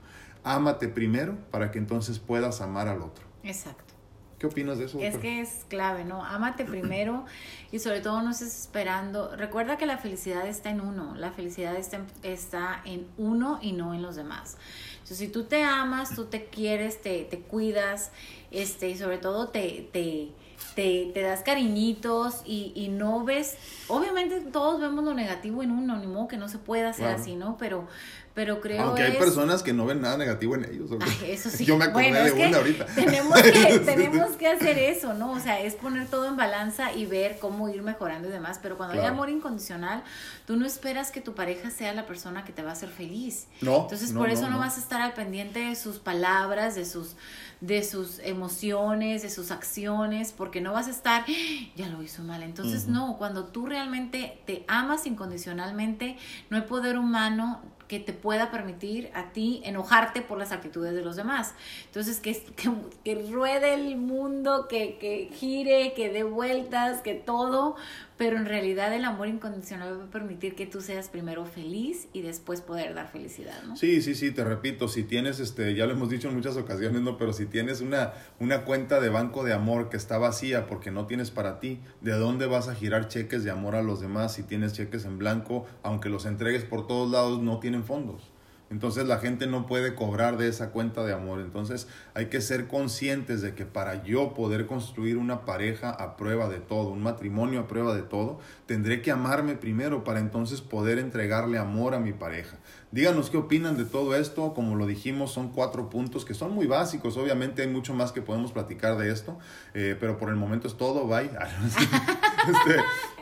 Ámate 0.44 0.90
primero 0.90 1.38
para 1.50 1.72
que 1.72 1.80
entonces 1.80 2.20
puedas 2.20 2.60
amar 2.60 2.90
al 2.90 3.02
otro. 3.02 3.24
Exacto. 3.44 3.94
¿Qué 4.38 4.48
opinas 4.48 4.80
de 4.80 4.86
eso? 4.86 5.00
Es 5.00 5.18
que 5.18 5.40
es 5.40 5.68
clave, 5.70 6.04
¿no? 6.04 6.26
Ámate 6.26 6.66
primero 6.66 7.26
y 7.72 7.78
sobre 7.78 8.02
todo 8.02 8.24
no 8.24 8.32
estés 8.32 8.60
esperando. 8.60 9.36
Recuerda 9.38 9.78
que 9.78 9.86
la 9.86 10.00
felicidad 10.00 10.48
está 10.48 10.72
en 10.72 10.82
uno, 10.82 11.14
la 11.16 11.32
felicidad 11.32 11.76
está 11.76 11.98
en, 11.98 12.08
está 12.24 12.82
en 12.84 13.08
uno 13.18 13.60
y 13.62 13.74
no 13.74 13.94
en 13.94 14.02
los 14.02 14.16
demás. 14.16 14.58
Entonces, 15.02 15.18
si 15.18 15.28
tú 15.28 15.44
te 15.44 15.64
amas, 15.64 16.16
tú 16.16 16.26
te 16.26 16.46
quieres, 16.46 17.02
te, 17.02 17.26
te 17.26 17.40
cuidas, 17.40 18.12
este, 18.52 18.90
y 18.90 18.98
sobre 18.98 19.18
todo 19.18 19.50
te, 19.50 19.90
te, 19.92 20.30
te, 20.76 21.12
te 21.14 21.22
das 21.22 21.42
cariñitos 21.42 22.42
y, 22.46 22.72
y, 22.76 22.90
no 22.90 23.24
ves, 23.24 23.58
obviamente 23.88 24.42
todos 24.42 24.80
vemos 24.80 25.04
lo 25.04 25.14
negativo 25.14 25.64
en 25.64 25.72
uno, 25.72 25.98
ni 25.98 26.08
modo 26.08 26.28
que 26.28 26.38
no 26.38 26.48
se 26.48 26.60
pueda 26.60 26.90
hacer 26.90 27.08
así, 27.08 27.36
¿no? 27.36 27.58
Pero, 27.58 27.88
pero 28.34 28.62
creo 28.62 28.82
Aunque 28.82 29.04
hay 29.04 29.18
personas 29.18 29.62
que 29.62 29.74
no 29.74 29.86
ven 29.86 30.02
nada 30.02 30.18
negativo 30.18 30.56
en 30.56 30.66
ellos. 30.66 30.90
eso 31.26 31.50
sí. 31.50 31.66
Yo 31.72 31.78
me 31.78 31.86
acordé 31.86 32.12
de 32.12 32.48
una 32.48 32.58
ahorita. 32.58 32.86
Tenemos 32.86 33.42
que, 33.42 33.80
tenemos 33.86 34.32
que 34.32 34.48
hacer 34.48 34.78
eso, 34.78 35.14
¿no? 35.14 35.34
O 35.34 35.40
sea, 35.40 35.60
es 35.60 35.76
poner 35.76 36.08
todo 36.08 36.28
en 36.28 36.38
balanza 36.38 36.94
y 36.94 37.06
ver 37.06 37.40
cómo 37.40 37.68
ir 37.68 37.82
mejorando 37.82 38.30
y 38.30 38.32
demás. 38.32 38.60
Pero 38.62 38.78
cuando 38.78 39.00
hay 39.00 39.06
amor 39.06 39.30
incondicional, 39.30 40.04
tú 40.46 40.56
no 40.56 40.66
esperas 40.66 41.12
que 41.12 41.20
tu 41.20 41.36
pareja 41.36 41.70
sea 41.72 41.94
la 41.94 42.06
persona 42.06 42.46
que 42.46 42.54
te 42.54 42.64
va 42.64 42.70
a 42.70 42.74
hacer 42.74 42.90
feliz. 42.90 43.48
No. 43.60 43.82
Entonces, 43.82 44.14
por 44.14 44.30
eso 44.30 44.50
no, 44.50 44.60
vas 44.60 44.78
a 44.78 44.80
estar 44.80 45.02
al 45.02 45.14
pendiente 45.14 45.60
de 45.60 45.76
sus 45.76 46.00
palabras, 46.00 46.76
de 46.76 46.86
sus 46.86 47.16
de 47.62 47.84
sus 47.84 48.18
emociones, 48.20 49.22
de 49.22 49.30
sus 49.30 49.52
acciones, 49.52 50.34
porque 50.36 50.62
no 50.62 50.74
vas 50.74 50.88
a 50.88 50.90
estar, 50.90 51.26
¡Ah! 51.28 51.72
ya 51.76 51.88
lo 51.90 52.02
hizo 52.02 52.24
mal. 52.24 52.42
Entonces, 52.42 52.88
no, 52.88 53.18
cuando 53.18 53.46
tú 53.46 53.68
realmente 53.68 54.42
te 54.48 54.66
amas 54.68 55.06
incondicionalmente, 55.06 56.18
no 56.50 56.58
hay 56.58 56.64
poder 56.64 56.98
humano 56.98 57.62
que 57.92 58.00
te 58.00 58.14
pueda 58.14 58.52
permitir 58.52 59.12
a 59.14 59.34
ti 59.34 59.62
enojarte 59.66 60.22
por 60.22 60.38
las 60.38 60.54
actitudes 60.54 60.94
de 60.94 61.02
los 61.02 61.18
demás. 61.18 61.54
Entonces, 61.88 62.22
que, 62.22 62.42
que, 62.56 62.72
que 63.04 63.30
ruede 63.30 63.74
el 63.74 63.98
mundo, 63.98 64.70
que, 64.70 64.98
que 64.98 65.30
gire, 65.34 65.92
que 65.94 66.10
dé 66.10 66.24
vueltas, 66.24 67.02
que 67.02 67.16
todo, 67.16 67.76
pero 68.22 68.38
en 68.38 68.46
realidad 68.46 68.94
el 68.94 69.04
amor 69.04 69.30
incondicional 69.30 70.00
va 70.00 70.04
a 70.04 70.12
permitir 70.12 70.54
que 70.54 70.68
tú 70.68 70.80
seas 70.80 71.10
primero 71.10 71.44
feliz 71.44 72.08
y 72.14 72.22
después 72.22 72.62
poder 72.62 72.94
dar 72.94 73.12
felicidad, 73.12 73.64
¿no? 73.64 73.76
Sí, 73.76 74.00
sí, 74.04 74.14
sí, 74.14 74.30
te 74.30 74.44
repito, 74.44 74.88
si 74.88 75.02
tienes, 75.02 75.40
este, 75.40 75.74
ya 75.74 75.88
lo 75.88 75.94
hemos 75.94 76.12
dicho 76.12 76.28
en 76.28 76.36
muchas 76.36 76.56
ocasiones, 76.56 77.02
¿no? 77.02 77.18
Pero 77.18 77.34
si 77.34 77.48
tienes 77.48 77.82
una, 77.82 78.14
una 78.38 78.64
cuenta 78.64 79.00
de 79.00 79.10
banco 79.10 79.44
de 79.44 79.54
amor 79.54 79.90
que 79.90 79.98
está 79.98 80.20
vacía 80.20 80.68
porque 80.68 80.92
no 80.92 81.08
tienes 81.08 81.32
para 81.32 81.60
ti, 81.60 81.80
¿de 82.02 82.12
dónde 82.12 82.46
vas 82.46 82.68
a 82.68 82.76
girar 82.76 83.08
cheques 83.08 83.44
de 83.44 83.50
amor 83.50 83.74
a 83.74 83.82
los 83.82 84.02
demás 84.02 84.36
si 84.36 84.44
tienes 84.44 84.74
cheques 84.74 85.06
en 85.06 85.18
blanco, 85.18 85.66
aunque 85.82 86.10
los 86.10 86.28
entregues 86.28 86.64
por 86.64 86.86
todos 86.86 87.10
lados, 87.10 87.42
no 87.42 87.60
tienen 87.60 87.84
fondos? 87.84 88.31
Entonces 88.72 89.06
la 89.06 89.18
gente 89.18 89.48
no 89.48 89.68
puede 89.68 89.96
cobrar 89.96 90.38
de 90.38 90.48
esa 90.48 90.72
cuenta 90.72 91.04
de 91.04 91.14
amor. 91.14 91.42
Entonces 91.42 91.90
hay 92.14 92.28
que 92.28 92.40
ser 92.40 92.68
conscientes 92.68 93.42
de 93.42 93.54
que 93.54 93.66
para 93.66 94.04
yo 94.04 94.34
poder 94.34 94.66
construir 94.66 95.18
una 95.18 95.44
pareja 95.44 95.90
a 95.90 96.16
prueba 96.16 96.48
de 96.48 96.60
todo, 96.60 96.90
un 96.90 97.04
matrimonio 97.04 97.60
a 97.60 97.68
prueba 97.68 97.94
de 97.94 98.02
todo, 98.02 98.40
tendré 98.68 99.02
que 99.02 99.12
amarme 99.12 99.56
primero 99.56 100.06
para 100.06 100.22
entonces 100.22 100.62
poder 100.62 101.00
entregarle 101.00 101.58
amor 101.58 101.94
a 101.94 102.00
mi 102.00 102.14
pareja. 102.14 102.58
Díganos 102.92 103.30
qué 103.30 103.38
opinan 103.38 103.78
de 103.78 103.84
todo 103.84 104.16
esto. 104.16 104.54
Como 104.54 104.76
lo 104.76 104.88
dijimos, 104.88 105.34
son 105.34 105.50
cuatro 105.50 105.90
puntos 105.90 106.24
que 106.24 106.34
son 106.34 106.56
muy 106.56 106.66
básicos. 106.66 107.18
Obviamente 107.18 107.64
hay 107.64 107.68
mucho 107.68 107.94
más 107.94 108.14
que 108.14 108.22
podemos 108.22 108.54
platicar 108.54 108.98
de 108.98 109.12
esto, 109.12 109.38
eh, 109.74 109.98
pero 110.00 110.18
por 110.18 110.30
el 110.30 110.38
momento 110.38 110.70
es 110.70 110.78
todo. 110.78 111.08
Bye. 111.08 111.30
este, 111.30 112.82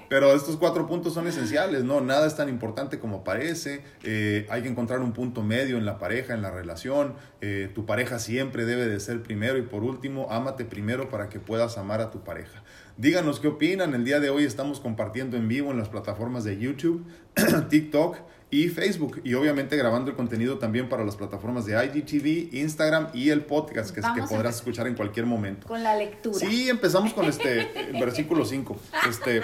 pero 0.10 0.34
estos 0.34 0.58
cuatro 0.58 0.88
puntos 0.88 1.14
son 1.14 1.28
esenciales, 1.28 1.84
¿no? 1.84 2.02
Nada 2.02 2.26
es 2.26 2.36
tan 2.36 2.50
importante 2.50 2.98
como 2.98 3.24
parece. 3.24 3.84
Eh, 4.04 4.48
hay 4.50 4.64
que 4.64 4.68
encontrar 4.68 5.02
un 5.02 5.14
punto 5.14 5.44
medio 5.44 5.78
en 5.78 5.86
la 5.86 6.00
pareja, 6.00 6.34
en 6.34 6.42
la 6.42 6.50
relación. 6.50 7.14
Eh, 7.42 7.72
tu 7.76 7.86
pareja 7.86 8.18
siempre 8.18 8.66
debe 8.66 8.88
de 8.88 9.00
ser 9.00 9.22
primero 9.22 9.58
y 9.60 9.62
por 9.62 9.84
último, 9.84 10.28
ámate 10.32 10.66
primero 10.66 11.10
para 11.10 11.30
que 11.30 11.40
puedas 11.40 11.78
amar 11.78 12.02
a 12.02 12.10
tu 12.10 12.24
pareja. 12.24 12.64
Díganos 12.98 13.40
qué 13.40 13.48
opinan. 13.50 13.94
El 13.94 14.04
día 14.04 14.20
de 14.20 14.32
hoy 14.32 14.46
estamos 14.46 14.80
compartiendo 14.80 15.38
en 15.38 15.48
vivo 15.48 15.70
en 15.70 15.78
las 15.78 15.90
plataformas 15.90 16.44
de 16.44 16.58
YouTube, 16.58 17.06
TikTok 17.70 18.18
y 18.50 18.70
Facebook. 18.70 19.22
Y 19.24 19.36
obviamente 19.36 19.78
grabando 19.78 20.10
el 20.10 20.18
contenido 20.18 20.58
también 20.58 20.90
para 20.90 21.06
las 21.06 21.16
plataformas 21.18 21.68
de 21.68 21.74
IGTV, 21.86 22.56
Instagram 22.56 23.10
y 23.14 23.30
el 23.30 23.46
podcast 23.46 23.92
que, 23.94 24.02
que 24.02 24.24
podrás 24.28 24.56
escuchar 24.56 24.88
en 24.88 24.96
cualquier 24.96 25.28
momento. 25.28 25.68
Con 25.68 25.84
la 25.84 25.96
lectura. 25.96 26.40
Sí, 26.40 26.68
empezamos 26.68 27.14
con 27.14 27.26
este 27.26 27.70
versículo 28.00 28.44
5. 28.44 28.76
Este. 29.08 29.44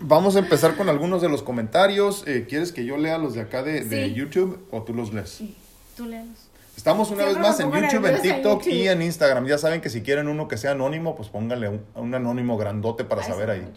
Vamos 0.00 0.36
a 0.36 0.38
empezar 0.38 0.76
con 0.76 0.88
algunos 0.88 1.20
de 1.20 1.28
los 1.28 1.42
comentarios. 1.42 2.24
Eh, 2.26 2.46
¿Quieres 2.48 2.72
que 2.72 2.84
yo 2.84 2.96
lea 2.96 3.18
los 3.18 3.34
de 3.34 3.42
acá 3.42 3.62
de, 3.62 3.84
de 3.84 4.12
YouTube 4.12 4.66
o 4.70 4.82
tú 4.82 4.94
los 4.94 5.12
lees? 5.12 5.28
Sí, 5.30 5.56
tú 5.96 6.06
lees. 6.06 6.50
Estamos 6.76 7.10
una 7.10 7.26
vez 7.26 7.38
más 7.38 7.60
en 7.60 7.70
YouTube, 7.70 8.06
en 8.06 8.22
TikTok 8.22 8.66
y 8.66 8.88
en 8.88 9.02
Instagram. 9.02 9.44
Ya 9.46 9.58
saben 9.58 9.82
que 9.82 9.90
si 9.90 10.00
quieren 10.00 10.28
uno 10.28 10.48
que 10.48 10.56
sea 10.56 10.70
anónimo, 10.70 11.14
pues 11.14 11.28
pónganle 11.28 11.68
un, 11.68 11.82
un 11.94 12.14
anónimo 12.14 12.56
grandote 12.56 13.04
para 13.04 13.22
saber 13.22 13.50
ahí. 13.50 13.70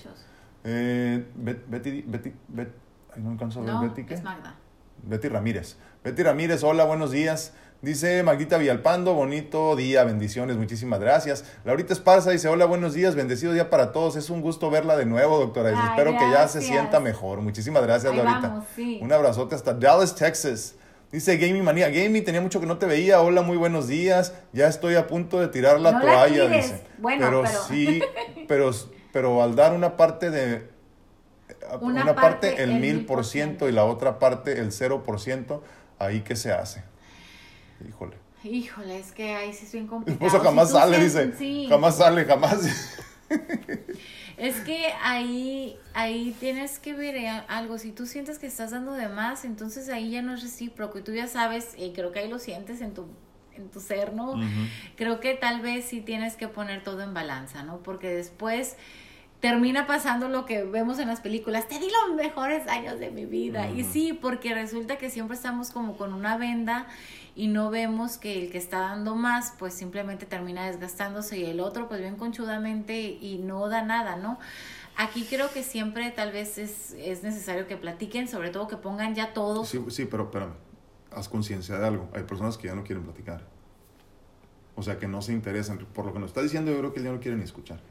Eh, 0.64 1.26
Betty, 1.36 2.04
Betty, 2.08 2.34
Betty, 2.48 2.72
no 3.18 3.32
alcanzo 3.32 3.60
a 3.60 3.64
ver 3.64 3.74
no, 3.74 3.82
Betty 3.82 4.06
qué. 4.06 4.14
Es 4.14 4.24
Magda. 4.24 4.56
Betty 5.06 5.28
Ramírez. 5.28 5.76
Betty 6.02 6.24
Ramírez, 6.24 6.64
hola, 6.64 6.86
buenos 6.86 7.12
días. 7.12 7.52
Dice 7.84 8.24
Magdita 8.24 8.58
Villalpando, 8.58 9.14
bonito 9.14 9.76
día, 9.76 10.06
bendiciones, 10.06 10.56
muchísimas 10.56 11.02
gracias. 11.02 11.44
Laurita 11.66 11.92
Esparza 11.92 12.32
dice, 12.32 12.48
hola, 12.48 12.64
buenos 12.64 12.94
días, 12.94 13.14
bendecido 13.14 13.52
día 13.52 13.70
para 13.70 13.92
todos. 13.92 14.16
Es 14.16 14.30
un 14.30 14.40
gusto 14.40 14.72
verla 14.72 14.96
de 14.96 15.06
nuevo, 15.06 15.38
doctora. 15.38 15.72
Ay, 15.72 15.90
Espero 15.90 16.12
gracias. 16.12 16.30
que 16.30 16.32
ya 16.34 16.48
se 16.48 16.62
sienta 16.62 17.02
mejor. 17.02 17.42
Muchísimas 17.42 17.84
gracias, 17.84 18.14
Ahí 18.14 18.18
Laurita. 18.20 18.48
vamos, 18.48 18.66
sí. 18.74 19.00
Un 19.02 19.12
abrazote 19.12 19.56
hasta 19.56 19.74
Dallas, 19.74 20.16
Texas. 20.16 20.76
Dice 21.12 21.36
Gaming 21.36 21.62
Manía, 21.62 21.90
Gaming, 21.90 22.24
tenía 22.24 22.40
mucho 22.40 22.62
que 22.62 22.66
no 22.66 22.78
te 22.78 22.86
veía. 22.86 23.20
Hola, 23.20 23.42
muy 23.42 23.58
buenos 23.58 23.90
días. 23.90 24.34
Ya 24.54 24.68
estoy 24.70 24.96
a 24.96 25.06
punto 25.06 25.42
de 25.42 25.50
tirar 25.50 25.78
la 25.82 25.92
No 25.92 26.00
toalla, 26.02 26.48
dice. 26.48 26.84
Bueno, 27.00 27.26
pero, 27.26 27.44
pero- 27.44 27.64
sí, 27.68 28.02
pero, 28.48 28.72
pero 29.12 29.44
al 29.44 29.58
dar 29.58 29.74
una 29.74 29.98
parte 29.98 30.32
de 30.32 30.70
Una 31.82 32.04
una, 32.04 32.16
parte, 32.16 32.64
el 32.64 32.80
mil 32.80 33.06
por 33.06 33.26
ciento 33.26 33.68
y 33.68 33.74
la 33.74 33.84
otra 33.84 34.20
parte 34.20 34.58
el 34.58 34.72
cero 34.72 35.04
por 35.04 35.20
ciento, 35.20 35.64
ahí 36.00 36.22
que 36.22 36.38
se 36.38 36.54
hace. 36.54 36.82
Híjole. 37.88 38.18
Híjole, 38.44 39.00
es 39.00 39.12
que 39.14 39.34
ahí 39.36 39.54
sí 39.54 39.66
es 39.66 39.72
bien 39.72 39.86
Mi 39.86 39.90
complicado. 39.90 40.26
esposa 40.28 40.44
jamás 40.44 40.68
Si 40.68 40.74
tú 40.74 40.80
sale, 40.80 41.00
dice. 41.00 41.34
Sí. 41.38 41.66
Jamás 41.70 41.98
sale, 41.98 42.26
jamás. 42.26 42.60
Es 44.36 44.56
que 44.62 44.88
ahí, 45.04 45.78
ahí 45.94 46.36
tienes 46.40 46.80
que 46.80 46.94
ver 46.94 47.16
eh, 47.16 47.30
algo. 47.48 47.78
Si 47.78 47.92
tú 47.92 48.06
sientes 48.08 48.40
que 48.40 48.48
estás 48.48 48.72
dando 48.72 48.94
de 48.94 49.08
más, 49.08 49.46
entonces 49.46 49.90
ahí 49.90 50.10
ya 50.10 50.22
no 50.24 50.34
es 50.34 50.42
recíproco. 50.42 50.98
Y 51.00 51.04
tú 51.04 51.14
ya 51.14 51.28
sabes, 51.28 51.76
y 51.78 51.94
creo 51.94 52.12
que 52.12 52.20
ahí 52.20 52.30
lo 52.30 52.40
sientes 52.40 52.82
en 52.82 52.94
tu, 52.96 53.06
en 53.56 53.70
tu 53.70 53.80
ser, 53.80 54.14
¿no? 54.14 54.34
Creo 54.96 55.20
que 55.20 55.36
tal 55.36 55.62
vez 55.62 55.86
sí 55.86 56.02
tienes 56.02 56.36
que 56.36 56.48
poner 56.48 56.84
todo 56.84 57.02
en 57.04 57.14
balanza, 57.14 57.62
¿no? 57.64 57.78
Porque 57.84 58.10
después 58.10 58.76
termina 59.44 59.86
pasando 59.86 60.30
lo 60.30 60.46
que 60.46 60.64
vemos 60.64 61.00
en 61.00 61.10
las 61.10 61.20
películas. 61.20 61.68
Te 61.68 61.78
di 61.78 61.88
los 62.08 62.16
mejores 62.16 62.66
años 62.70 62.98
de 62.98 63.12
mi 63.12 63.26
vida. 63.26 63.70
Y 63.70 63.84
sí, 63.84 64.14
porque 64.14 64.54
resulta 64.54 64.98
que 64.98 65.10
siempre 65.10 65.36
estamos 65.36 65.70
como 65.70 65.98
con 65.98 66.14
una 66.14 66.38
venda 66.38 66.88
y 67.36 67.50
no 67.50 67.70
vemos 67.70 68.18
que 68.18 68.42
el 68.42 68.52
que 68.54 68.58
está 68.58 68.80
dando 68.80 69.16
más, 69.16 69.54
pues 69.60 69.74
simplemente 69.74 70.26
termina 70.26 70.66
desgastándose 70.66 71.40
y 71.40 71.44
el 71.44 71.60
otro, 71.60 71.90
pues 71.90 72.00
bien 72.00 72.16
conchudamente 72.16 73.02
y 73.02 73.40
no 73.40 73.68
da 73.68 73.84
nada, 73.84 74.16
¿no? 74.16 74.40
Aquí 74.96 75.26
creo 75.30 75.52
que 75.52 75.62
siempre 75.62 76.10
tal 76.12 76.32
vez 76.32 76.58
es, 76.58 76.94
es 76.94 77.22
necesario 77.24 77.68
que 77.68 77.76
platiquen, 77.76 78.30
sobre 78.30 78.50
todo 78.50 78.70
que 78.70 78.78
pongan 78.78 79.14
ya 79.14 79.34
todo. 79.34 79.66
Sí, 79.66 79.84
sí, 79.90 80.06
pero 80.06 80.24
espérame. 80.24 80.54
Haz 81.12 81.28
conciencia 81.28 81.78
de 81.78 81.86
algo. 81.86 82.10
Hay 82.14 82.24
personas 82.24 82.58
que 82.58 82.70
ya 82.70 82.76
no 82.76 82.86
quieren 82.86 83.04
platicar. 83.04 83.46
O 84.76 84.84
sea, 84.84 84.98
que 84.98 85.10
no 85.10 85.22
se 85.22 85.34
interesan. 85.34 85.80
Por 85.80 86.06
lo 86.06 86.14
que 86.14 86.20
nos 86.20 86.30
está 86.30 86.42
diciendo, 86.42 86.72
yo 86.72 86.80
creo 86.80 86.94
que 86.94 87.04
ya 87.04 87.12
no 87.12 87.20
quieren 87.20 87.42
escuchar. 87.42 87.82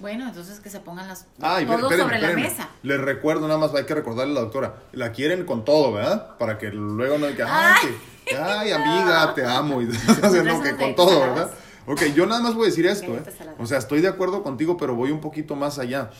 Bueno, 0.00 0.26
entonces 0.28 0.58
que 0.60 0.68
se 0.70 0.80
pongan 0.80 1.06
las, 1.08 1.26
Ay, 1.40 1.64
todo 1.66 1.76
espérenme, 1.76 2.02
sobre 2.04 2.16
espérenme. 2.16 2.42
la 2.42 2.48
mesa. 2.48 2.68
Les 2.82 3.00
recuerdo 3.00 3.46
nada 3.46 3.58
más, 3.60 3.74
hay 3.74 3.84
que 3.84 3.94
recordarle 3.94 4.32
a 4.32 4.34
la 4.36 4.40
doctora. 4.40 4.74
La 4.92 5.12
quieren 5.12 5.44
con 5.44 5.64
todo, 5.64 5.92
¿verdad? 5.92 6.36
Para 6.38 6.58
que 6.58 6.70
luego 6.70 7.18
no 7.18 7.26
diga, 7.26 7.46
ay, 7.48 7.88
que- 8.26 8.36
ay, 8.36 8.72
amiga, 8.72 9.32
te 9.34 9.44
amo. 9.44 9.80
Y, 9.82 9.86
o 9.88 9.92
sea, 10.30 10.42
no, 10.42 10.62
que 10.62 10.76
con 10.76 10.94
todo. 10.94 11.20
¿verdad? 11.20 11.50
Ok, 11.86 12.02
yo 12.14 12.26
nada 12.26 12.40
más 12.40 12.54
voy 12.54 12.64
a 12.64 12.66
decir 12.68 12.86
esto, 12.86 13.06
¿eh? 13.12 13.22
O 13.58 13.66
sea, 13.66 13.78
estoy 13.78 14.00
de 14.00 14.08
acuerdo 14.08 14.42
contigo, 14.42 14.76
pero 14.76 14.94
voy 14.94 15.10
un 15.10 15.20
poquito 15.20 15.56
más 15.56 15.78
allá. 15.78 16.10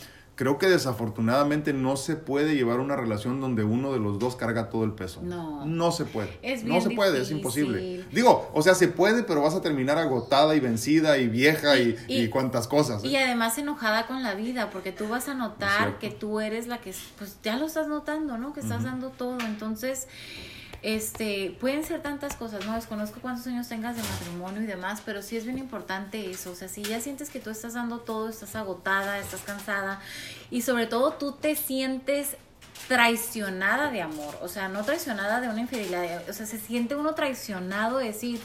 Creo 0.43 0.59
que 0.59 0.67
desafortunadamente 0.69 1.73
no 1.73 1.97
se 1.97 2.17
puede 2.17 2.57
llevar 2.57 2.81
una 2.81 2.97
relación 2.97 3.41
donde 3.41 3.63
uno 3.63 3.93
de 3.93 4.01
los 4.01 4.19
dos 4.19 4.35
carga 4.35 4.71
todo 4.71 4.83
el 4.83 4.91
peso. 4.91 5.21
No. 5.23 5.65
No 5.65 5.93
se 5.93 6.05
puede. 6.05 6.37
Es 6.43 6.65
no 6.65 6.71
bien 6.71 6.83
se 6.83 6.91
puede, 6.91 7.23
es 7.23 7.31
imposible. 7.31 8.05
Digo, 8.11 8.51
o 8.53 8.61
sea, 8.61 8.75
se 8.75 8.89
puede, 8.89 9.23
pero 9.23 9.41
vas 9.43 9.55
a 9.55 9.61
terminar 9.61 9.99
agotada 9.99 10.57
y 10.57 10.61
vencida 10.61 11.17
y 11.19 11.29
vieja 11.29 11.79
y, 11.79 11.97
Y- 12.09 12.15
y, 12.15 12.23
y- 12.25 12.29
cuantas 12.29 12.67
cosas. 12.67 13.05
¿eh? 13.05 13.07
Y 13.07 13.15
además 13.17 13.57
enojada 13.59 14.09
con 14.09 14.25
la 14.25 14.35
vida, 14.35 14.71
porque 14.71 14.91
tú 14.91 15.07
vas 15.09 15.29
a 15.29 15.35
notar 15.35 16.01
que 16.01 16.11
tú 16.11 16.41
eres 16.41 16.67
la 16.67 16.79
que, 16.79 16.93
pues 17.19 17.37
ya 17.45 17.57
lo 17.57 17.67
estás 17.67 17.87
notando, 17.87 18.37
¿no? 18.37 18.53
Que 18.53 18.59
estás 18.61 18.83
dando 18.83 19.11
todo. 19.11 19.39
Entonces, 19.47 20.09
este, 20.83 21.57
pueden 21.61 21.85
ser 21.85 22.03
tantas 22.03 22.35
cosas, 22.35 22.67
¿no? 22.67 22.75
Desconozco 22.75 23.21
cuántos 23.21 23.47
años 23.47 23.69
tengas 23.69 23.97
de 23.97 24.03
matrimonio 24.03 24.63
y 24.63 24.67
demás, 24.67 25.01
pero 25.05 25.23
sí 25.23 25.37
es 25.37 25.45
bien 25.45 25.59
importante 25.59 26.31
eso. 26.31 26.51
O 26.51 26.55
sea, 26.55 26.69
si 26.69 26.83
ya 26.83 27.01
sientes 27.01 27.31
que 27.31 27.39
tú 27.41 27.51
estás 27.51 27.75
dando 27.75 28.01
todo, 28.01 28.29
estás 28.29 28.57
agotada, 28.57 29.19
estás 29.19 29.43
cansada 29.43 30.01
y 30.51 30.63
sobre 30.63 30.87
todo 30.87 31.13
tú 31.13 31.33
te 31.33 31.55
sientes 31.55 32.37
traicionada 32.89 33.91
de 33.91 34.03
amor, 34.03 34.37
o 34.43 34.49
sea, 34.49 34.69
no 34.69 34.83
traicionada 34.85 35.41
de 35.41 35.49
una 35.49 35.61
infidelidad, 35.61 36.29
o 36.29 36.33
sea, 36.33 36.47
se 36.47 36.59
siente 36.59 36.97
uno 36.97 37.15
traicionado 37.15 37.99
de 37.99 38.07
decir, 38.07 38.41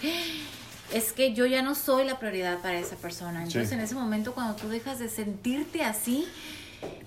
es 0.94 1.12
que 1.12 1.34
yo 1.34 1.46
ya 1.48 1.62
no 1.64 1.74
soy 1.76 2.06
la 2.06 2.20
prioridad 2.20 2.60
para 2.60 2.78
esa 2.80 2.96
persona. 2.98 3.40
Entonces, 3.40 3.70
Sí. 3.70 3.76
en 3.76 3.82
ese 3.82 3.96
momento, 3.96 4.34
cuando 4.34 4.56
tú 4.56 4.70
dejas 4.70 5.00
de 5.00 5.10
sentirte 5.10 5.84
así, 5.84 6.28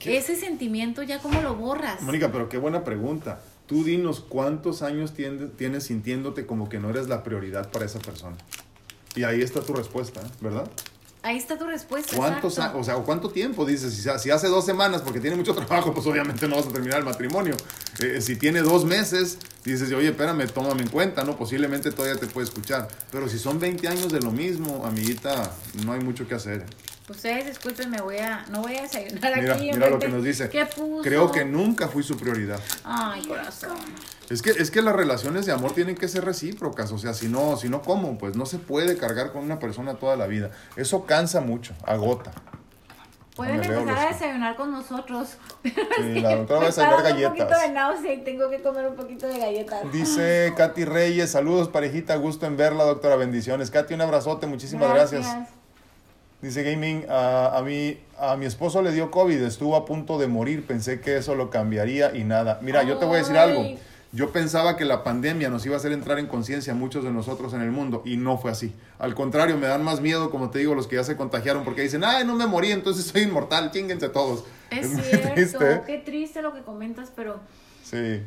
¿Qué? 0.00 0.18
ese 0.18 0.34
sentimiento 0.34 1.02
ya 1.04 1.20
como 1.20 1.40
lo 1.40 1.54
borras. 1.54 2.02
Mónica, 2.02 2.30
pero 2.32 2.48
qué 2.48 2.58
buena 2.58 2.82
pregunta. 2.84 3.40
Tú 3.70 3.84
dinos 3.84 4.18
cuántos 4.18 4.82
años 4.82 5.12
tienes, 5.14 5.56
tienes 5.56 5.84
sintiéndote 5.84 6.44
como 6.44 6.68
que 6.68 6.80
no 6.80 6.90
eres 6.90 7.06
la 7.06 7.22
prioridad 7.22 7.70
para 7.70 7.84
esa 7.84 8.00
persona. 8.00 8.36
Y 9.14 9.22
ahí 9.22 9.42
está 9.42 9.60
tu 9.60 9.72
respuesta. 9.72 10.22
¿verdad? 10.40 10.68
Ahí 11.22 11.36
está 11.36 11.56
tu 11.56 11.66
respuesta. 11.66 12.16
¿Cuántos, 12.16 12.54
exacto. 12.54 12.78
o 12.78 12.82
sea, 12.82 12.96
cuánto 12.96 13.30
tiempo 13.30 13.64
dices? 13.64 13.94
Si, 13.94 14.02
si 14.18 14.30
hace 14.32 14.48
dos 14.48 14.66
semanas, 14.66 15.02
porque 15.02 15.20
tiene 15.20 15.36
mucho 15.36 15.54
trabajo, 15.66 15.94
pues 15.94 16.04
obviamente 16.08 16.48
no 16.48 16.56
vas 16.56 16.66
a 16.66 16.70
terminar 16.70 16.98
el 16.98 17.04
matrimonio. 17.04 17.54
Eh, 18.00 18.20
si 18.20 18.34
tiene 18.34 18.62
dos 18.62 18.84
meses, 18.84 19.38
dices, 19.64 19.92
oye, 19.92 20.08
espérame, 20.08 20.48
tómame 20.48 20.82
en 20.82 20.88
cuenta, 20.88 21.22
¿no? 21.22 21.36
Posiblemente 21.36 21.92
todavía 21.92 22.18
te 22.18 22.26
puede 22.26 22.48
escuchar. 22.48 22.88
Pero 23.12 23.28
si 23.28 23.38
son 23.38 23.60
20 23.60 23.86
años 23.86 24.10
de 24.10 24.18
lo 24.18 24.32
mismo, 24.32 24.84
amiguita, 24.84 25.52
no 25.86 25.92
hay 25.92 26.00
mucho 26.00 26.26
que 26.26 26.34
hacer. 26.34 26.66
Ustedes 27.10 27.44
disculpen, 27.44 27.90
me 27.90 28.00
voy 28.00 28.18
a, 28.18 28.46
no 28.50 28.62
voy 28.62 28.76
a 28.76 28.82
desayunar 28.82 29.36
Mira, 29.40 29.54
aquí. 29.54 29.72
mira 29.72 29.90
lo 29.90 29.98
que 29.98 30.08
nos 30.08 30.22
dice. 30.22 30.48
¿Qué 30.48 30.64
puso? 30.64 31.02
Creo 31.02 31.32
que 31.32 31.44
nunca 31.44 31.88
fui 31.88 32.04
su 32.04 32.16
prioridad. 32.16 32.60
Ay, 32.84 33.26
corazón. 33.26 33.76
Es 34.30 34.42
que, 34.42 34.50
es 34.50 34.70
que 34.70 34.80
las 34.80 34.94
relaciones 34.94 35.44
de 35.44 35.50
amor 35.50 35.72
tienen 35.72 35.96
que 35.96 36.06
ser 36.06 36.24
recíprocas, 36.24 36.92
o 36.92 36.98
sea, 36.98 37.12
si 37.12 37.26
no, 37.26 37.56
si 37.56 37.68
no, 37.68 37.82
¿cómo? 37.82 38.16
Pues 38.16 38.36
no 38.36 38.46
se 38.46 38.58
puede 38.58 38.96
cargar 38.96 39.32
con 39.32 39.42
una 39.42 39.58
persona 39.58 39.94
toda 39.94 40.14
la 40.14 40.28
vida. 40.28 40.52
Eso 40.76 41.04
cansa 41.04 41.40
mucho, 41.40 41.74
agota. 41.84 42.30
Pueden 43.34 43.56
empezar 43.56 43.98
a 43.98 44.12
desayunar 44.12 44.54
con 44.54 44.70
nosotros. 44.70 45.36
Sí, 45.96 46.20
la 46.20 46.36
doctora 46.36 46.60
va 46.60 46.64
a 46.66 46.68
desayunar 46.68 47.02
dando 47.02 47.26
un 47.26 47.32
poquito 47.32 47.44
de 47.48 47.50
galletas. 47.50 47.72
náusea 47.72 48.14
y 48.14 48.24
tengo 48.24 48.48
que 48.48 48.62
comer 48.62 48.86
un 48.86 48.94
poquito 48.94 49.26
de 49.26 49.38
galletas. 49.38 49.92
Dice 49.92 50.54
Katy 50.56 50.84
Reyes, 50.84 51.32
saludos 51.32 51.68
parejita, 51.68 52.14
gusto 52.14 52.46
en 52.46 52.56
verla, 52.56 52.84
doctora, 52.84 53.16
bendiciones. 53.16 53.72
Katy, 53.72 53.94
un 53.94 54.00
abrazote, 54.02 54.46
muchísimas 54.46 54.94
gracias. 54.94 55.26
Dice 56.42 56.62
Gaming, 56.62 57.04
a, 57.08 57.56
a, 57.58 57.62
mi, 57.62 57.98
a 58.18 58.36
mi 58.36 58.46
esposo 58.46 58.80
le 58.80 58.92
dio 58.92 59.10
COVID, 59.10 59.42
estuvo 59.42 59.76
a 59.76 59.84
punto 59.84 60.18
de 60.18 60.26
morir, 60.26 60.66
pensé 60.66 61.00
que 61.00 61.18
eso 61.18 61.34
lo 61.34 61.50
cambiaría 61.50 62.16
y 62.16 62.24
nada. 62.24 62.58
Mira, 62.62 62.82
yo 62.82 62.96
te 62.96 63.04
voy 63.04 63.16
a 63.16 63.18
decir 63.18 63.36
algo. 63.36 63.64
Yo 64.12 64.32
pensaba 64.32 64.76
que 64.76 64.84
la 64.84 65.04
pandemia 65.04 65.50
nos 65.50 65.64
iba 65.66 65.76
a 65.76 65.78
hacer 65.78 65.92
entrar 65.92 66.18
en 66.18 66.26
conciencia 66.26 66.72
a 66.72 66.76
muchos 66.76 67.04
de 67.04 67.12
nosotros 67.12 67.54
en 67.54 67.60
el 67.60 67.70
mundo 67.70 68.02
y 68.04 68.16
no 68.16 68.38
fue 68.38 68.50
así. 68.50 68.74
Al 68.98 69.14
contrario, 69.14 69.56
me 69.56 69.68
dan 69.68 69.84
más 69.84 70.00
miedo, 70.00 70.30
como 70.30 70.50
te 70.50 70.58
digo, 70.58 70.74
los 70.74 70.88
que 70.88 70.96
ya 70.96 71.04
se 71.04 71.16
contagiaron 71.16 71.62
porque 71.62 71.82
dicen, 71.82 72.02
ay, 72.02 72.24
no 72.24 72.34
me 72.34 72.46
morí, 72.46 72.72
entonces 72.72 73.04
soy 73.04 73.22
inmortal, 73.22 73.70
chinguense 73.70 74.08
todos. 74.08 74.44
Es, 74.70 74.90
cierto, 75.04 75.32
triste, 75.34 75.72
¿eh? 75.72 75.82
qué 75.86 75.98
triste 75.98 76.42
lo 76.42 76.52
que 76.52 76.62
comentas, 76.62 77.12
pero, 77.14 77.38
Sí, 77.84 78.22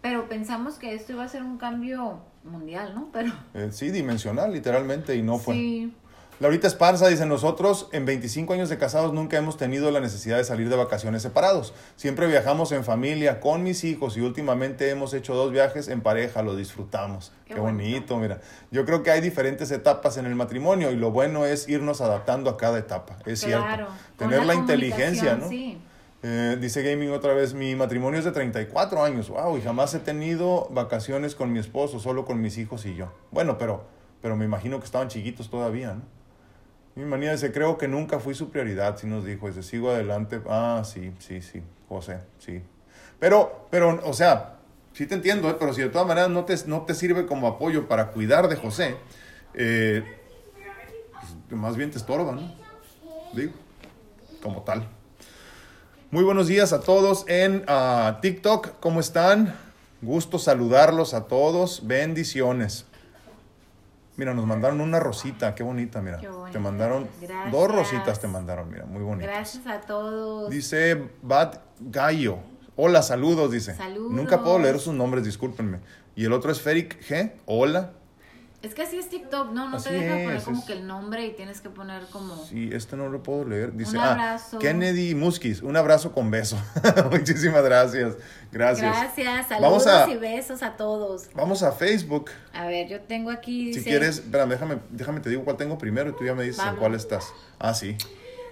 pero 0.00 0.28
pensamos 0.28 0.74
que 0.74 0.94
esto 0.94 1.12
iba 1.12 1.24
a 1.24 1.28
ser 1.28 1.42
un 1.42 1.58
cambio 1.58 2.20
mundial, 2.44 2.94
¿no? 2.94 3.08
Pero 3.12 3.32
eh, 3.54 3.70
sí, 3.72 3.90
dimensional, 3.90 4.52
literalmente, 4.52 5.16
y 5.16 5.22
no 5.22 5.38
fue. 5.38 5.54
sí, 5.54 5.92
Laurita 6.40 6.66
Esparza 6.66 7.06
dice, 7.06 7.26
nosotros 7.26 7.90
en 7.92 8.06
25 8.06 8.54
años 8.54 8.70
de 8.70 8.78
casados 8.78 9.12
nunca 9.12 9.36
hemos 9.36 9.58
tenido 9.58 9.90
la 9.90 10.00
necesidad 10.00 10.38
de 10.38 10.44
salir 10.44 10.70
de 10.70 10.76
vacaciones 10.76 11.20
separados. 11.20 11.74
Siempre 11.96 12.26
viajamos 12.28 12.72
en 12.72 12.82
familia 12.82 13.40
con 13.40 13.62
mis 13.62 13.84
hijos 13.84 14.16
y 14.16 14.22
últimamente 14.22 14.88
hemos 14.88 15.12
hecho 15.12 15.34
dos 15.34 15.52
viajes 15.52 15.88
en 15.88 16.00
pareja, 16.00 16.40
lo 16.40 16.56
disfrutamos. 16.56 17.30
Qué 17.46 17.52
Qué, 17.52 17.60
bonito. 17.60 18.14
bonito, 18.14 18.16
mira. 18.16 18.40
Yo 18.70 18.86
creo 18.86 19.02
que 19.02 19.10
hay 19.10 19.20
diferentes 19.20 19.70
etapas 19.70 20.16
en 20.16 20.24
el 20.24 20.34
matrimonio 20.34 20.90
y 20.90 20.96
lo 20.96 21.10
bueno 21.10 21.44
es 21.44 21.68
irnos 21.68 22.00
adaptando 22.00 22.48
a 22.48 22.56
cada 22.56 22.78
etapa, 22.78 23.18
es 23.26 23.44
claro. 23.44 23.66
cierto. 23.66 23.92
Tener 24.16 24.46
la, 24.46 24.54
inteligencia, 24.54 25.36
¿no? 25.36 25.46
Sí. 25.46 25.78
Eh, 26.22 26.56
dice 26.58 26.82
Gaming 26.82 27.10
otra 27.10 27.34
vez, 27.34 27.52
mi 27.52 27.74
matrimonio 27.74 28.18
es 28.18 28.24
de 28.24 28.32
34 28.32 29.04
años, 29.04 29.28
wow, 29.28 29.58
y 29.58 29.60
jamás 29.60 29.92
he 29.92 29.98
tenido 29.98 30.68
vacaciones 30.70 31.34
con 31.34 31.52
mi 31.52 31.58
esposo, 31.58 32.00
solo 32.00 32.24
con 32.24 32.40
mis 32.40 32.56
hijos 32.56 32.86
y 32.86 32.94
yo. 32.94 33.12
Bueno, 33.30 33.58
pero, 33.58 33.84
pero 34.22 34.36
me 34.36 34.46
imagino 34.46 34.78
que 34.78 34.86
estaban 34.86 35.08
chiquitos 35.08 35.50
todavía, 35.50 35.92
¿no? 35.92 36.19
Mi 36.94 37.04
manía 37.04 37.32
dice, 37.32 37.52
creo 37.52 37.78
que 37.78 37.88
nunca 37.88 38.18
fui 38.18 38.34
su 38.34 38.50
prioridad, 38.50 38.98
sí 38.98 39.06
nos 39.06 39.24
dijo, 39.24 39.46
dice, 39.46 39.62
sigo 39.62 39.90
adelante. 39.90 40.40
Ah, 40.48 40.82
sí, 40.84 41.12
sí, 41.18 41.40
sí, 41.40 41.62
José, 41.88 42.18
sí. 42.38 42.62
Pero, 43.18 43.68
pero, 43.70 44.00
o 44.04 44.12
sea, 44.12 44.56
sí 44.92 45.06
te 45.06 45.14
entiendo, 45.14 45.48
¿eh? 45.48 45.56
pero 45.58 45.72
si 45.72 45.82
de 45.82 45.88
todas 45.88 46.06
maneras 46.06 46.30
no 46.30 46.44
te, 46.44 46.56
no 46.66 46.82
te 46.82 46.94
sirve 46.94 47.26
como 47.26 47.46
apoyo 47.46 47.86
para 47.86 48.08
cuidar 48.08 48.48
de 48.48 48.56
José, 48.56 48.96
eh, 49.54 50.04
pues, 51.48 51.60
más 51.60 51.76
bien 51.76 51.90
te 51.90 51.98
estorba, 51.98 52.32
¿no? 52.32 52.52
Digo, 53.32 53.52
como 54.42 54.62
tal. 54.62 54.88
Muy 56.10 56.24
buenos 56.24 56.48
días 56.48 56.72
a 56.72 56.80
todos 56.80 57.24
en 57.28 57.62
ah, 57.68 58.18
TikTok. 58.20 58.80
¿Cómo 58.80 58.98
están? 58.98 59.54
Gusto 60.02 60.40
saludarlos 60.40 61.14
a 61.14 61.28
todos. 61.28 61.86
Bendiciones. 61.86 62.86
Mira, 64.16 64.34
nos 64.34 64.46
mandaron 64.46 64.80
una 64.80 65.00
rosita. 65.00 65.54
Qué 65.54 65.62
bonita, 65.62 66.02
mira. 66.02 66.18
Qué 66.18 66.28
bonita. 66.28 66.52
Te 66.52 66.58
mandaron 66.58 67.08
Gracias. 67.20 67.52
dos 67.52 67.70
rositas, 67.70 68.20
te 68.20 68.26
mandaron, 68.28 68.70
mira, 68.70 68.84
muy 68.84 69.02
bonitas. 69.02 69.30
Gracias 69.30 69.66
a 69.66 69.80
todos. 69.80 70.50
Dice 70.50 71.10
Bad 71.22 71.60
Gallo. 71.80 72.38
Hola, 72.76 73.02
saludos, 73.02 73.50
dice. 73.50 73.74
Saludos. 73.74 74.12
Nunca 74.12 74.42
puedo 74.42 74.58
leer 74.58 74.78
sus 74.78 74.94
nombres, 74.94 75.24
discúlpenme. 75.24 75.80
Y 76.16 76.24
el 76.24 76.32
otro 76.32 76.50
es 76.50 76.60
Feric 76.60 77.00
G. 77.08 77.32
Hola. 77.46 77.92
Es 78.62 78.74
que 78.74 78.82
así 78.82 78.98
es 78.98 79.08
TikTok, 79.08 79.52
¿no? 79.52 79.70
No 79.70 79.78
Así 79.78 79.88
te 79.88 79.94
deja 79.94 80.12
poner 80.16 80.36
es, 80.36 80.42
como 80.44 80.58
es- 80.58 80.64
que 80.66 80.72
el 80.74 80.86
nombre 80.86 81.24
y 81.24 81.30
tienes 81.32 81.62
que 81.62 81.70
poner 81.70 82.02
como... 82.12 82.36
Sí, 82.44 82.68
este 82.72 82.94
no 82.94 83.08
lo 83.08 83.22
puedo 83.22 83.46
leer. 83.46 83.72
Dice, 83.72 83.92
Un 83.96 84.02
ah, 84.02 84.10
abrazo. 84.12 84.58
Kennedy 84.58 85.14
Muskis, 85.14 85.62
un 85.62 85.78
abrazo 85.78 86.12
con 86.12 86.30
beso. 86.30 86.58
Muchísimas 87.10 87.62
gracias. 87.64 88.16
Gracias. 88.52 88.94
Gracias, 89.16 89.48
Vamos 89.60 89.84
saludos 89.84 90.08
a- 90.08 90.10
y 90.10 90.16
besos 90.18 90.62
a 90.62 90.76
todos. 90.76 91.28
Vamos 91.34 91.62
a 91.62 91.72
Facebook. 91.72 92.30
A 92.52 92.66
ver, 92.66 92.86
yo 92.88 93.00
tengo 93.00 93.30
aquí, 93.30 93.66
dice... 93.68 93.80
Si 93.80 93.84
quieres, 93.86 94.18
espérame, 94.18 94.50
déjame, 94.50 94.78
déjame 94.90 95.20
te 95.20 95.30
digo 95.30 95.42
cuál 95.44 95.56
tengo 95.56 95.78
primero 95.78 96.10
y 96.10 96.12
tú 96.16 96.26
ya 96.26 96.34
me 96.34 96.42
dices 96.44 96.62
en 96.62 96.76
cuál 96.76 96.94
estás. 96.94 97.32
Ah, 97.58 97.72
sí. 97.72 97.96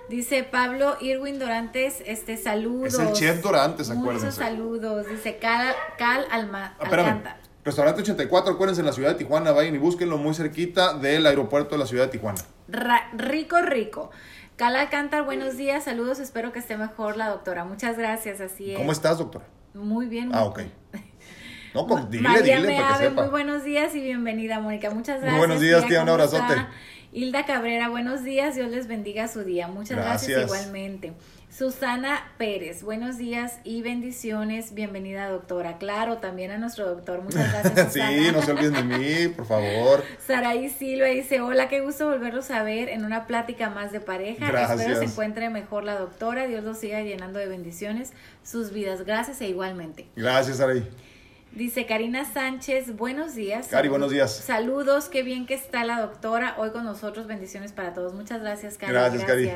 Dice 0.09 0.43
Pablo 0.43 0.97
Irwin 1.03 1.39
Dorantes, 1.39 2.03
este, 2.07 2.39
saludos. 2.39 2.95
Es 2.95 2.99
el 2.99 3.13
chef 3.13 3.43
Dorantes, 3.43 3.89
Muchos 3.91 4.01
acuérdense. 4.03 4.39
saludos. 4.39 5.07
Dice 5.07 5.37
Cal, 5.37 5.75
Cal 5.99 6.25
Alma, 6.31 6.75
Ah. 6.81 6.85
Alcántara. 6.87 7.41
Restaurante 7.69 8.01
84, 8.03 8.53
acuérdense, 8.55 8.81
en 8.81 8.87
la 8.87 8.93
ciudad 8.93 9.11
de 9.11 9.15
Tijuana. 9.17 9.53
Vayan 9.53 9.75
y 9.75 9.79
búsquenlo 9.79 10.17
muy 10.19 10.35
cerquita 10.35 10.95
del 10.95 11.27
aeropuerto 11.27 11.75
de 11.75 11.79
la 11.81 11.87
ciudad 11.87 12.05
de 12.07 12.11
Tijuana. 12.11 12.41
Ra- 12.69 13.11
rico, 13.17 13.61
rico. 13.61 14.11
Cal 14.57 14.75
Alcántara, 14.75 15.23
buenos 15.23 15.57
días, 15.57 15.85
saludos, 15.85 16.19
espero 16.19 16.51
que 16.53 16.59
esté 16.59 16.77
mejor 16.77 17.17
la 17.17 17.29
doctora. 17.29 17.65
Muchas 17.65 17.97
gracias, 17.97 18.41
así 18.41 18.73
es. 18.73 18.77
¿Cómo 18.79 18.91
estás, 18.93 19.19
doctora? 19.19 19.45
Muy 19.75 20.07
bien. 20.07 20.31
Ah, 20.33 20.41
muy- 20.41 20.49
ok. 20.49 20.61
No, 21.75 21.87
con, 21.87 22.11
dile, 22.11 22.23
María 22.27 22.57
dile 22.57 22.57
para 22.57 22.67
que 22.67 22.83
Meave, 22.83 23.05
sepa. 23.11 23.21
muy 23.23 23.31
buenos 23.31 23.63
días 23.63 23.95
y 23.95 24.01
bienvenida, 24.01 24.59
Mónica. 24.59 24.89
Muchas 24.91 25.17
Muy 25.17 25.25
gracias. 25.25 25.39
buenos 25.39 25.61
días, 25.61 25.87
tía, 25.87 26.01
un 26.01 26.07
¿cómo 26.09 26.13
abrazote. 26.23 26.55
Hilda 27.13 27.45
Cabrera, 27.45 27.91
buenos 27.91 28.25
días. 28.25 28.55
Dios 28.55 28.71
les 28.71 28.89
bendiga 28.89 29.29
su 29.29 29.45
día. 29.45 29.69
Muchas 29.69 29.99
gracias, 29.99 30.31
Gracias. 30.31 30.45
igualmente. 30.47 31.13
Susana 31.59 32.31
Pérez, 32.39 32.85
buenos 32.85 33.19
días 33.19 33.59
y 33.65 33.83
bendiciones. 33.83 34.75
Bienvenida, 34.75 35.29
doctora. 35.29 35.79
Claro, 35.79 36.19
también 36.19 36.53
a 36.53 36.59
nuestro 36.59 36.87
doctor. 36.87 37.21
Muchas 37.21 37.51
gracias. 37.51 37.93
sí, 37.93 37.99
Susana. 37.99 38.31
no 38.31 38.43
se 38.43 38.53
olviden 38.53 38.75
de 38.75 38.83
mí, 38.85 39.29
por 39.35 39.45
favor. 39.45 40.05
Saraí 40.25 40.69
Silva 40.69 41.07
dice, 41.07 41.41
hola, 41.41 41.69
qué 41.69 41.81
gusto 41.81 42.09
volverlos 42.09 42.53
a 42.53 42.63
ver 42.63 42.89
en 42.89 43.05
una 43.05 43.27
plática 43.27 43.71
más 43.71 43.91
de 43.91 43.99
pareja. 43.99 44.53
Gracias. 44.53 44.79
Espero 44.79 44.99
se 45.01 45.07
encuentre 45.07 45.51
mejor 45.51 45.83
la 45.83 45.99
doctora. 45.99 46.47
Dios 46.47 46.63
los 46.63 46.79
siga 46.79 47.01
llenando 47.01 47.41
de 47.41 47.49
bendiciones 47.49 48.13
sus 48.45 48.73
vidas. 48.73 49.05
Gracias 49.05 49.41
e 49.41 49.49
igualmente. 49.49 50.07
Gracias, 50.15 50.61
Araí. 50.61 50.89
Dice 51.51 51.87
Karina 51.87 52.25
Sánchez, 52.25 52.95
buenos 52.95 53.35
días. 53.35 53.67
Cari, 53.67 53.89
buenos 53.89 54.13
días. 54.13 54.33
Saludos, 54.33 55.09
qué 55.09 55.25
bien 55.25 55.45
que 55.45 55.55
está 55.55 55.83
la 55.83 56.01
doctora 56.01 56.55
hoy 56.59 56.71
con 56.71 56.85
nosotros. 56.85 57.27
Bendiciones 57.27 57.73
para 57.73 57.95
todos. 57.95 58.15
Muchas 58.15 58.43
gracias, 58.43 58.79
Cari. 58.79 58.93
Gracias, 58.93 59.25
Cari. 59.25 59.51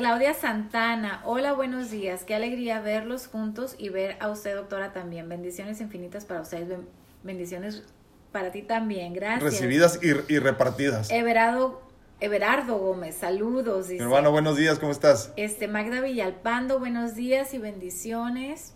Claudia 0.00 0.32
Santana, 0.32 1.20
hola, 1.26 1.52
buenos 1.52 1.90
días. 1.90 2.24
Qué 2.24 2.34
alegría 2.34 2.80
verlos 2.80 3.26
juntos 3.26 3.74
y 3.76 3.90
ver 3.90 4.16
a 4.20 4.30
usted, 4.30 4.56
doctora, 4.56 4.94
también. 4.94 5.28
Bendiciones 5.28 5.78
infinitas 5.82 6.24
para 6.24 6.40
ustedes. 6.40 6.70
Ben- 6.70 6.88
Bendiciones 7.22 7.82
para 8.32 8.50
ti 8.50 8.62
también. 8.62 9.12
Gracias. 9.12 9.42
Recibidas 9.42 10.00
y, 10.02 10.32
y 10.32 10.38
repartidas. 10.38 11.10
Everardo, 11.10 11.82
Everardo 12.18 12.78
Gómez, 12.78 13.14
saludos. 13.16 13.88
Dice. 13.88 14.02
hermano, 14.02 14.30
buenos 14.30 14.56
días, 14.56 14.78
¿cómo 14.78 14.90
estás? 14.90 15.34
Este, 15.36 15.68
Magda 15.68 16.00
Villalpando, 16.00 16.78
buenos 16.78 17.14
días 17.14 17.52
y 17.52 17.58
bendiciones. 17.58 18.72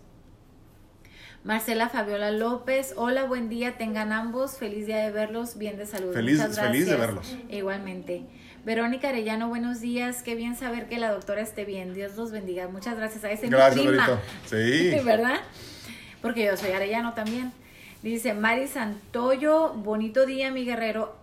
Marcela 1.43 1.89
Fabiola 1.89 2.29
López, 2.29 2.93
hola, 2.97 3.23
buen 3.23 3.49
día, 3.49 3.77
tengan 3.79 4.11
ambos, 4.13 4.59
feliz 4.59 4.85
día 4.85 4.97
de 4.99 5.09
verlos, 5.09 5.57
bien 5.57 5.75
de 5.77 5.87
salud. 5.87 6.13
Feliz- 6.13 6.37
Muchas 6.39 6.59
feliz 6.59 6.85
de 6.85 6.95
verlos. 6.97 7.35
Igualmente. 7.49 8.25
Verónica 8.65 9.09
Arellano, 9.09 9.47
buenos 9.47 9.79
días, 9.79 10.23
qué 10.23 10.33
bien 10.33 10.55
saber 10.55 10.87
que 10.87 10.97
la 10.97 11.11
doctora 11.11 11.41
esté 11.41 11.65
bien, 11.65 11.93
Dios 11.93 12.15
los 12.15 12.31
bendiga, 12.31 12.67
muchas 12.67 12.97
gracias 12.97 13.23
a 13.23 13.29
ese 13.29 13.47
Gracias, 13.47 13.85
prima. 13.85 14.19
Sí. 14.47 14.89
¿verdad? 15.05 15.37
Porque 16.19 16.45
yo 16.45 16.57
soy 16.57 16.71
Arellano 16.71 17.13
también. 17.13 17.51
Dice 18.01 18.33
Mari 18.33 18.67
Santoyo, 18.67 19.73
bonito 19.75 20.25
día, 20.25 20.49
mi 20.49 20.65
guerrero, 20.65 21.15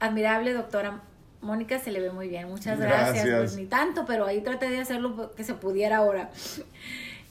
admirable 0.00 0.52
doctora. 0.52 1.00
Mónica 1.40 1.78
se 1.78 1.92
le 1.92 2.00
ve 2.00 2.10
muy 2.10 2.28
bien, 2.28 2.48
muchas 2.48 2.78
gracias. 2.78 3.24
Gracias. 3.24 3.38
Pues 3.38 3.56
ni 3.56 3.64
tanto, 3.64 4.04
pero 4.04 4.26
ahí 4.26 4.42
traté 4.42 4.68
de 4.68 4.78
hacerlo 4.78 5.32
que 5.34 5.44
se 5.44 5.54
pudiera 5.54 5.96
ahora. 5.96 6.28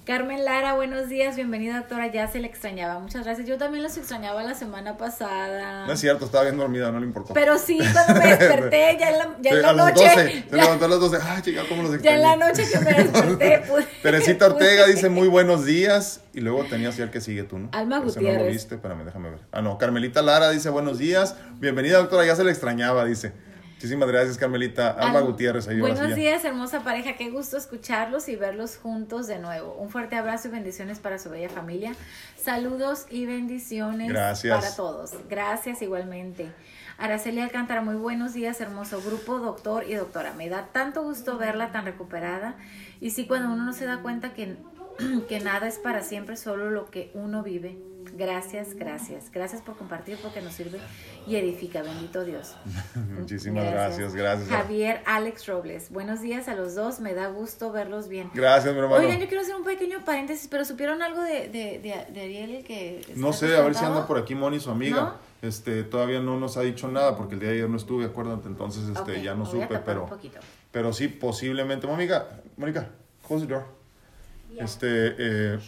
Carmen 0.06 0.44
Lara, 0.44 0.74
buenos 0.74 1.10
días, 1.10 1.36
bienvenida 1.36 1.78
doctora, 1.78 2.08
ya 2.12 2.28
se 2.28 2.40
le 2.40 2.48
extrañaba, 2.48 2.98
muchas 3.00 3.24
gracias. 3.24 3.48
Yo 3.48 3.60
también 3.60 3.84
los 3.84 3.96
extrañaba 3.98 4.42
la 4.42 4.56
semana 4.56 4.98
pasada. 4.98 5.86
No 5.86 5.94
es 5.94 6.00
cierto, 6.00 6.26
estaba 6.26 6.44
bien 6.46 6.58
dormida, 6.58 6.92
no 6.92 7.00
le 7.00 7.06
importó. 7.06 7.36
Pero 7.36 7.60
sí, 7.60 7.78
cuando 7.94 8.20
me 8.20 8.36
desperté, 8.36 8.98
ya 9.00 9.12
en 9.12 9.18
la, 9.20 9.38
ya 9.42 9.52
en 9.52 9.62
la 9.62 9.70
a 9.70 9.74
las 9.74 9.86
noche. 9.94 10.10
12, 10.10 10.46
se 10.50 10.56
levantó 10.58 10.86
a 10.86 10.88
las 10.88 11.00
12. 11.00 11.18
Ay, 11.24 11.42
chica, 11.44 11.62
¿cómo 11.70 11.84
los 11.84 12.02
Ya 12.02 12.16
en 12.16 12.22
la 12.24 12.34
extrañé? 12.34 12.52
noche 12.52 12.72
que 12.72 12.80
me 12.80 12.94
desperté, 13.04 13.60
pude- 13.72 13.88
Teresita 14.02 14.48
Ortega 14.48 14.86
pude- 14.86 14.94
dice 14.96 15.10
muy 15.10 15.28
buenos 15.28 15.66
días. 15.66 16.22
Y 16.34 16.42
luego 16.42 16.64
tenías 16.66 16.98
ya 16.98 17.04
el 17.04 17.12
que 17.12 17.22
sigue 17.22 17.44
tú, 17.44 17.60
¿no? 17.60 17.70
Alma 17.72 17.98
Ese 17.98 18.06
no 18.06 18.06
lo 18.06 18.14
Gutiérrez. 18.32 18.54
viste, 18.54 18.76
espérame, 18.76 19.06
déjame 19.06 19.30
ver. 19.30 19.40
Ah, 19.52 19.62
no, 19.62 19.78
Carmelita 19.78 20.24
Lara 20.24 20.50
dice 20.50 20.70
buenos 20.70 20.98
días. 20.98 21.36
Bienvenida, 21.60 22.00
doctora, 22.00 22.26
ya 22.26 22.36
se 22.36 22.44
le 22.44 22.50
extrañaba, 22.50 23.06
dice. 23.06 23.34
Muchísimas 23.82 24.10
gracias, 24.10 24.38
Carmelita. 24.38 24.92
Alma 24.92 25.18
Al- 25.18 25.26
Gutiérrez, 25.26 25.68
ahí 25.68 25.80
Buenos 25.80 26.14
días, 26.14 26.46
hermosa 26.46 26.84
pareja. 26.84 27.14
Qué 27.14 27.32
gusto 27.32 27.58
escucharlos 27.58 28.30
y 28.30 28.36
verlos 28.36 28.78
juntos 28.78 29.26
de 29.26 29.40
nuevo. 29.40 29.74
Un 29.74 29.90
fuerte 29.90 30.16
abrazo 30.16 30.50
y 30.50 30.52
bendiciones 30.52 31.00
para 31.00 31.18
su 31.18 31.32
bella 31.32 31.50
familia. 31.50 31.96
Saludos 32.40 33.08
y 33.10 33.26
bendiciones 33.26 34.08
Gracias. 34.08 34.56
para 34.56 34.76
todos. 34.76 35.14
Gracias 35.28 35.82
igualmente. 35.82 36.52
Araceli 37.00 37.40
Alcántara, 37.40 37.82
muy 37.82 37.96
buenos 37.96 38.36
días, 38.36 38.62
hermoso 38.62 39.02
grupo, 39.02 39.40
doctor 39.40 39.84
y 39.90 39.96
doctora. 39.96 40.34
Me 40.34 40.48
da 40.48 40.68
tanto 40.72 41.02
gusto 41.02 41.40
verla 41.40 41.72
tan 41.72 41.86
recuperada. 41.86 42.58
Y 43.00 43.10
sí, 43.10 43.26
cuando 43.26 43.52
uno 43.52 43.66
no 43.66 43.74
se 43.74 43.86
da 43.86 44.04
cuenta 44.04 44.36
que, 44.36 44.58
que 45.28 45.40
nada 45.40 45.68
es 45.68 45.80
para 45.80 46.04
siempre, 46.04 46.38
solo 46.38 46.70
lo 46.70 46.92
que 46.92 47.10
uno 47.16 47.42
vive. 47.42 47.80
Gracias, 48.22 48.76
gracias. 48.76 49.32
Gracias 49.32 49.64
por 49.64 49.76
compartir 49.76 50.16
porque 50.22 50.42
nos 50.42 50.54
sirve 50.54 50.80
y 51.26 51.38
edifica. 51.38 51.82
Bendito 51.82 52.24
Dios. 52.24 52.56
Muchísimas 53.20 53.66
gracias, 53.66 54.14
gracias. 54.14 54.48
Javier 54.48 55.02
Alex 55.08 55.48
Robles. 55.48 55.90
Buenos 55.90 56.22
días 56.22 56.48
a 56.48 56.54
los 56.54 56.76
dos. 56.76 57.00
Me 57.00 57.16
da 57.16 57.30
gusto 57.30 57.72
verlos 57.72 58.08
bien. 58.08 58.30
Gracias, 58.36 58.76
mi 58.76 58.80
hermano. 58.80 59.04
Oigan, 59.04 59.20
yo 59.20 59.28
quiero 59.28 59.42
hacer 59.42 59.56
un 59.56 59.64
pequeño 59.64 60.06
paréntesis, 60.06 60.48
pero 60.48 60.66
¿supieron 60.66 61.02
algo 61.02 61.24
de, 61.24 61.50
de, 61.50 61.80
de, 61.80 62.06
de 62.14 62.22
Ariel 62.22 62.64
que 62.64 63.02
No 63.16 63.34
sé, 63.34 63.58
a 63.58 63.62
ver 63.62 63.74
si 63.74 63.84
anda 63.84 64.06
por 64.06 64.20
aquí 64.20 64.36
Moni, 64.36 64.60
su 64.60 64.70
amiga. 64.70 65.02
¿No? 65.02 65.48
Este, 65.48 65.84
todavía 65.84 66.20
no 66.20 66.40
nos 66.40 66.58
ha 66.58 66.62
dicho 66.62 66.88
nada 66.90 67.18
porque 67.18 67.34
el 67.34 67.40
día 67.40 67.50
de 67.50 67.56
ayer 67.56 67.70
no 67.70 67.78
estuve, 67.78 68.06
acuérdate, 68.06 68.48
entonces 68.48 68.88
este, 68.96 69.24
ya 69.24 69.34
no 69.34 69.48
supe, 69.48 69.80
pero, 69.84 70.08
pero 70.72 70.94
sí, 70.94 71.08
posiblemente. 71.08 71.88
Mónica, 71.88 72.28
Mónica, 72.56 72.90
close 73.28 73.48
the 73.48 73.54
door. 73.54 73.66
Este, 74.60 75.16
eh, 75.18 75.60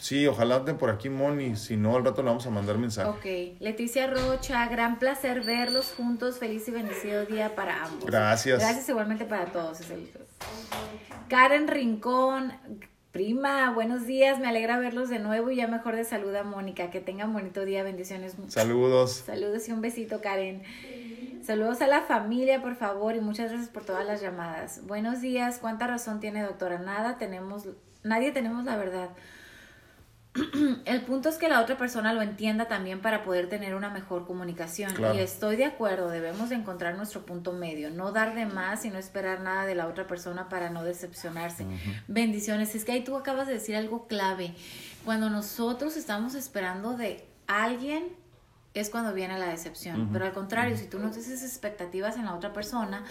sí, 0.00 0.26
ojalá 0.26 0.56
anden 0.56 0.76
por 0.78 0.90
aquí 0.90 1.08
Moni, 1.08 1.56
si 1.56 1.76
no, 1.76 1.96
al 1.96 2.04
rato 2.04 2.22
le 2.22 2.28
vamos 2.28 2.46
a 2.46 2.50
mandar 2.50 2.78
mensaje. 2.78 3.08
Ok, 3.08 3.60
Leticia 3.60 4.06
Rocha, 4.06 4.66
gran 4.68 4.98
placer 4.98 5.42
verlos 5.42 5.92
juntos. 5.96 6.38
Feliz 6.38 6.66
y 6.68 6.70
bendecido 6.70 7.24
día 7.26 7.54
para 7.54 7.84
ambos. 7.84 8.04
Gracias. 8.06 8.60
Gracias 8.60 8.88
igualmente 8.88 9.24
para 9.24 9.46
todos. 9.46 9.80
es 9.80 9.90
el- 9.90 10.10
Karen 11.28 11.68
Rincón, 11.68 12.52
prima, 13.10 13.70
buenos 13.72 14.06
días. 14.06 14.38
Me 14.38 14.48
alegra 14.48 14.78
verlos 14.78 15.08
de 15.08 15.18
nuevo 15.18 15.50
y 15.50 15.56
ya 15.56 15.66
mejor 15.68 15.96
de 15.96 16.04
salud 16.04 16.34
a 16.34 16.42
Mónica. 16.42 16.90
Que 16.90 17.00
tengan 17.00 17.32
bonito 17.32 17.64
día. 17.64 17.82
Bendiciones. 17.82 18.36
Saludos. 18.48 19.22
Saludos 19.26 19.68
y 19.68 19.72
un 19.72 19.80
besito, 19.80 20.20
Karen. 20.20 20.62
Saludos 21.44 21.80
a 21.82 21.88
la 21.88 22.02
familia, 22.02 22.62
por 22.62 22.76
favor, 22.76 23.16
y 23.16 23.20
muchas 23.20 23.50
gracias 23.50 23.68
por 23.70 23.84
todas 23.84 24.06
las 24.06 24.20
llamadas. 24.20 24.86
Buenos 24.86 25.20
días. 25.20 25.58
¿Cuánta 25.58 25.88
razón 25.88 26.20
tiene, 26.20 26.42
doctora? 26.42 26.78
Nada 26.78 27.18
tenemos, 27.18 27.64
nadie 28.04 28.30
tenemos 28.30 28.64
la 28.64 28.76
verdad. 28.76 29.08
El 30.86 31.02
punto 31.02 31.28
es 31.28 31.36
que 31.36 31.48
la 31.48 31.60
otra 31.60 31.76
persona 31.76 32.12
lo 32.14 32.22
entienda 32.22 32.66
también 32.66 33.00
para 33.00 33.22
poder 33.22 33.48
tener 33.48 33.74
una 33.74 33.90
mejor 33.90 34.26
comunicación. 34.26 34.92
Claro. 34.94 35.14
Y 35.14 35.20
estoy 35.20 35.56
de 35.56 35.66
acuerdo, 35.66 36.08
debemos 36.08 36.48
de 36.48 36.54
encontrar 36.54 36.96
nuestro 36.96 37.26
punto 37.26 37.52
medio, 37.52 37.90
no 37.90 38.12
dar 38.12 38.34
de 38.34 38.46
más 38.46 38.84
y 38.84 38.90
no 38.90 38.98
esperar 38.98 39.40
nada 39.40 39.66
de 39.66 39.74
la 39.74 39.86
otra 39.86 40.06
persona 40.06 40.48
para 40.48 40.70
no 40.70 40.84
decepcionarse. 40.84 41.66
Bendiciones. 42.08 42.74
Es 42.74 42.84
que 42.84 42.92
ahí 42.92 43.04
tú 43.04 43.16
acabas 43.16 43.46
de 43.46 43.54
decir 43.54 43.76
algo 43.76 44.06
clave. 44.06 44.54
Cuando 45.04 45.28
nosotros 45.28 45.96
estamos 45.96 46.34
esperando 46.34 46.96
de 46.96 47.24
alguien, 47.46 48.04
es 48.74 48.88
cuando 48.88 49.12
viene 49.12 49.38
la 49.38 49.48
decepción. 49.48 50.08
Pero 50.12 50.24
al 50.24 50.32
contrario, 50.32 50.76
si 50.78 50.86
tú 50.86 50.98
no 50.98 51.10
tienes 51.10 51.42
expectativas 51.42 52.16
en 52.16 52.24
la 52.24 52.34
otra 52.34 52.52
persona, 52.54 53.04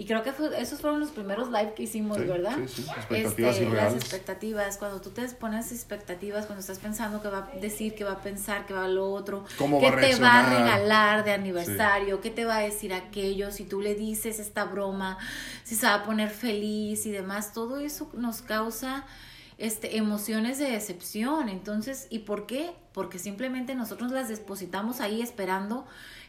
y 0.00 0.06
creo 0.06 0.22
que 0.22 0.32
fue- 0.32 0.58
esos 0.62 0.80
fueron 0.80 1.00
los 1.00 1.10
primeros 1.10 1.48
live 1.50 1.74
que 1.74 1.82
hicimos, 1.82 2.18
Sí, 2.18 2.22
¿verdad? 2.24 2.56
sí, 2.68 2.82
sí, 2.82 2.88
expectativas 2.88 3.56
Este. 3.58 3.68
Las 3.74 3.94
expectativas, 3.94 4.78
cuando 4.78 5.00
tú 5.00 5.10
te 5.10 5.26
pones 5.30 5.72
expectativas, 5.72 6.46
cuando 6.46 6.60
estás 6.60 6.78
pensando 6.78 7.20
que 7.20 7.26
va 7.28 7.50
a 7.52 7.58
decir, 7.58 7.94
que 7.96 8.04
va 8.04 8.12
a 8.12 8.22
pensar, 8.22 8.64
que 8.64 8.74
va 8.74 8.84
a 8.84 8.88
lo 8.88 9.10
otro, 9.12 9.44
¿Cómo 9.58 9.80
que 9.80 9.90
va 9.90 9.96
a 9.96 10.00
te 10.00 10.14
va 10.14 10.38
a 10.38 10.48
regalar 10.58 11.24
de 11.24 11.32
aniversario, 11.32 12.20
qué 12.20 12.30
te 12.30 12.44
va 12.44 12.58
a 12.58 12.60
decir 12.60 12.94
aquello, 12.94 13.50
si 13.50 13.64
tú 13.64 13.80
le 13.80 13.96
dices 13.96 14.38
esta 14.38 14.64
broma, 14.64 15.18
si 15.64 15.74
se 15.74 15.86
va 15.86 15.94
a 15.94 16.04
poner 16.04 16.30
feliz 16.30 17.04
y 17.04 17.10
demás, 17.10 17.52
todo 17.52 17.78
eso 17.80 18.08
nos 18.14 18.40
causa 18.40 19.04
este, 19.58 19.96
emociones 19.96 20.58
de 20.58 20.70
decepción. 20.70 21.48
Entonces, 21.48 22.06
¿y 22.10 22.20
por 22.20 22.46
qué? 22.46 22.70
Porque 22.92 23.18
simplemente 23.18 23.74
nosotros 23.74 24.12
las 24.12 24.28
depositamos 24.28 25.00
ahí 25.00 25.20
esperando 25.22 25.84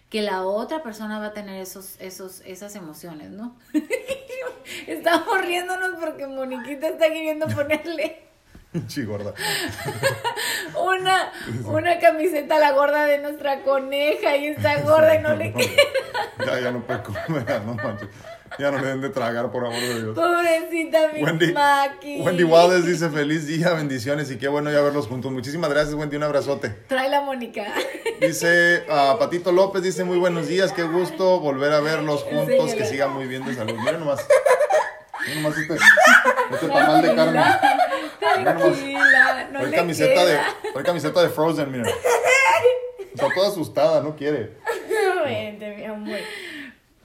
que 0.10 0.22
la 0.22 0.44
otra 0.44 0.82
persona 0.82 1.20
va 1.20 1.28
a 1.28 1.34
tener 1.34 1.62
esos, 1.62 1.96
esos, 2.00 2.42
esas 2.42 2.76
emociones, 2.76 3.30
¿no? 3.30 3.56
Estamos 4.88 5.42
riéndonos 5.42 6.00
porque 6.00 6.28
Moniquita 6.28 6.88
está 6.88 7.08
queriendo 7.08 7.48
ponerle 7.48 8.28
Sí, 8.88 9.04
gorda. 9.04 9.34
una, 10.80 11.32
una 11.66 11.98
camiseta 12.00 12.58
a 12.58 12.60
la 12.60 12.72
gorda 12.74 13.06
de 13.06 13.18
nuestra 13.18 13.64
coneja 13.64 14.36
y 14.38 14.48
está 14.48 14.82
gorda 14.82 15.16
y 15.16 15.24
no 15.24 15.36
le 15.36 15.54
queda. 15.54 15.82
Ya, 16.46 16.60
ya 16.60 16.72
no 16.72 16.82
puede 16.86 17.02
comer, 17.02 17.46
ya 17.48 17.60
no 17.62 17.74
manches. 17.74 18.10
Ya 18.58 18.72
no 18.72 18.80
le 18.80 18.88
den 18.88 19.02
de 19.02 19.10
tragar, 19.10 19.52
por 19.52 19.66
amor 19.66 19.80
de 19.80 20.02
Dios. 20.02 20.16
Pobrecita 20.16 21.12
mi 21.14 21.24
Wendy, 21.24 21.54
Maki. 21.54 22.22
Wendy 22.22 22.44
Wallace 22.44 22.88
dice 22.88 23.10
feliz 23.10 23.48
día, 23.48 23.74
bendiciones 23.74 24.32
y 24.32 24.38
qué 24.38 24.48
bueno 24.48 24.72
ya 24.72 24.82
verlos 24.82 25.08
juntos. 25.08 25.32
Muchísimas 25.32 25.70
gracias, 25.70 25.94
Wendy, 25.94 26.18
un 26.18 26.24
abrazote. 26.24 26.70
Trae 26.88 27.10
la 27.10 27.22
Mónica. 27.22 27.66
Dice 28.20 28.84
ah, 28.90 29.16
Patito 29.20 29.52
López, 29.52 29.84
dice 29.84 30.04
muy 30.04 30.18
buenos 30.18 30.48
días, 30.48 30.74
qué 30.74 30.84
gusto 30.84 31.40
volver 31.40 31.72
a 31.72 31.80
verlos 31.80 32.24
juntos, 32.24 32.74
que 32.74 32.86
sigan 32.86 33.14
muy 33.14 33.28
bien 33.28 33.46
de 33.46 33.56
salud. 33.56 33.76
Miren 33.76 34.00
nomás. 34.00 34.26
Miren 35.26 35.44
nomás 35.44 35.58
este, 35.58 35.76
este 36.54 36.68
tamal 36.68 37.02
de 37.02 37.16
carne. 37.16 37.44
Tranquila, 38.20 39.50
no 39.52 39.66
le 39.66 39.76
camiseta 39.76 40.26
de, 40.26 40.34
queda. 40.34 40.56
trae 40.74 40.84
camiseta 40.84 41.22
de 41.22 41.30
Frozen, 41.30 41.72
miren. 41.72 41.88
Está 43.14 43.34
toda 43.34 43.50
asustada, 43.50 44.02
no 44.02 44.16
quiere. 44.16 44.58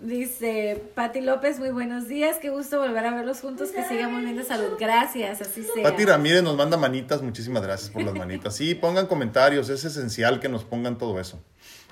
Dice 0.05 0.84
Pati 0.94 1.22
López, 1.22 1.59
muy 1.59 1.70
buenos 1.70 2.09
días, 2.09 2.36
qué 2.36 2.50
gusto 2.50 2.78
volver 2.78 3.07
a 3.07 3.14
verlos 3.14 3.40
juntos, 3.40 3.70
que 3.70 3.82
sigan 3.84 4.12
muy 4.12 4.22
bien 4.22 4.36
de 4.36 4.44
salud. 4.44 4.76
Gracias, 4.78 5.40
así 5.40 5.62
sea. 5.62 5.82
Pati 5.82 6.05
Ramírez 6.05 6.42
nos 6.42 6.57
manda 6.57 6.76
manitas, 6.76 7.22
muchísimas 7.22 7.62
gracias 7.62 7.88
por 7.88 8.02
las 8.02 8.12
manitas. 8.14 8.55
Sí, 8.55 8.74
pongan 8.74 9.07
comentarios, 9.07 9.70
es 9.70 9.82
esencial 9.82 10.40
que 10.40 10.50
nos 10.50 10.62
pongan 10.62 10.98
todo 10.98 11.18
eso. 11.18 11.42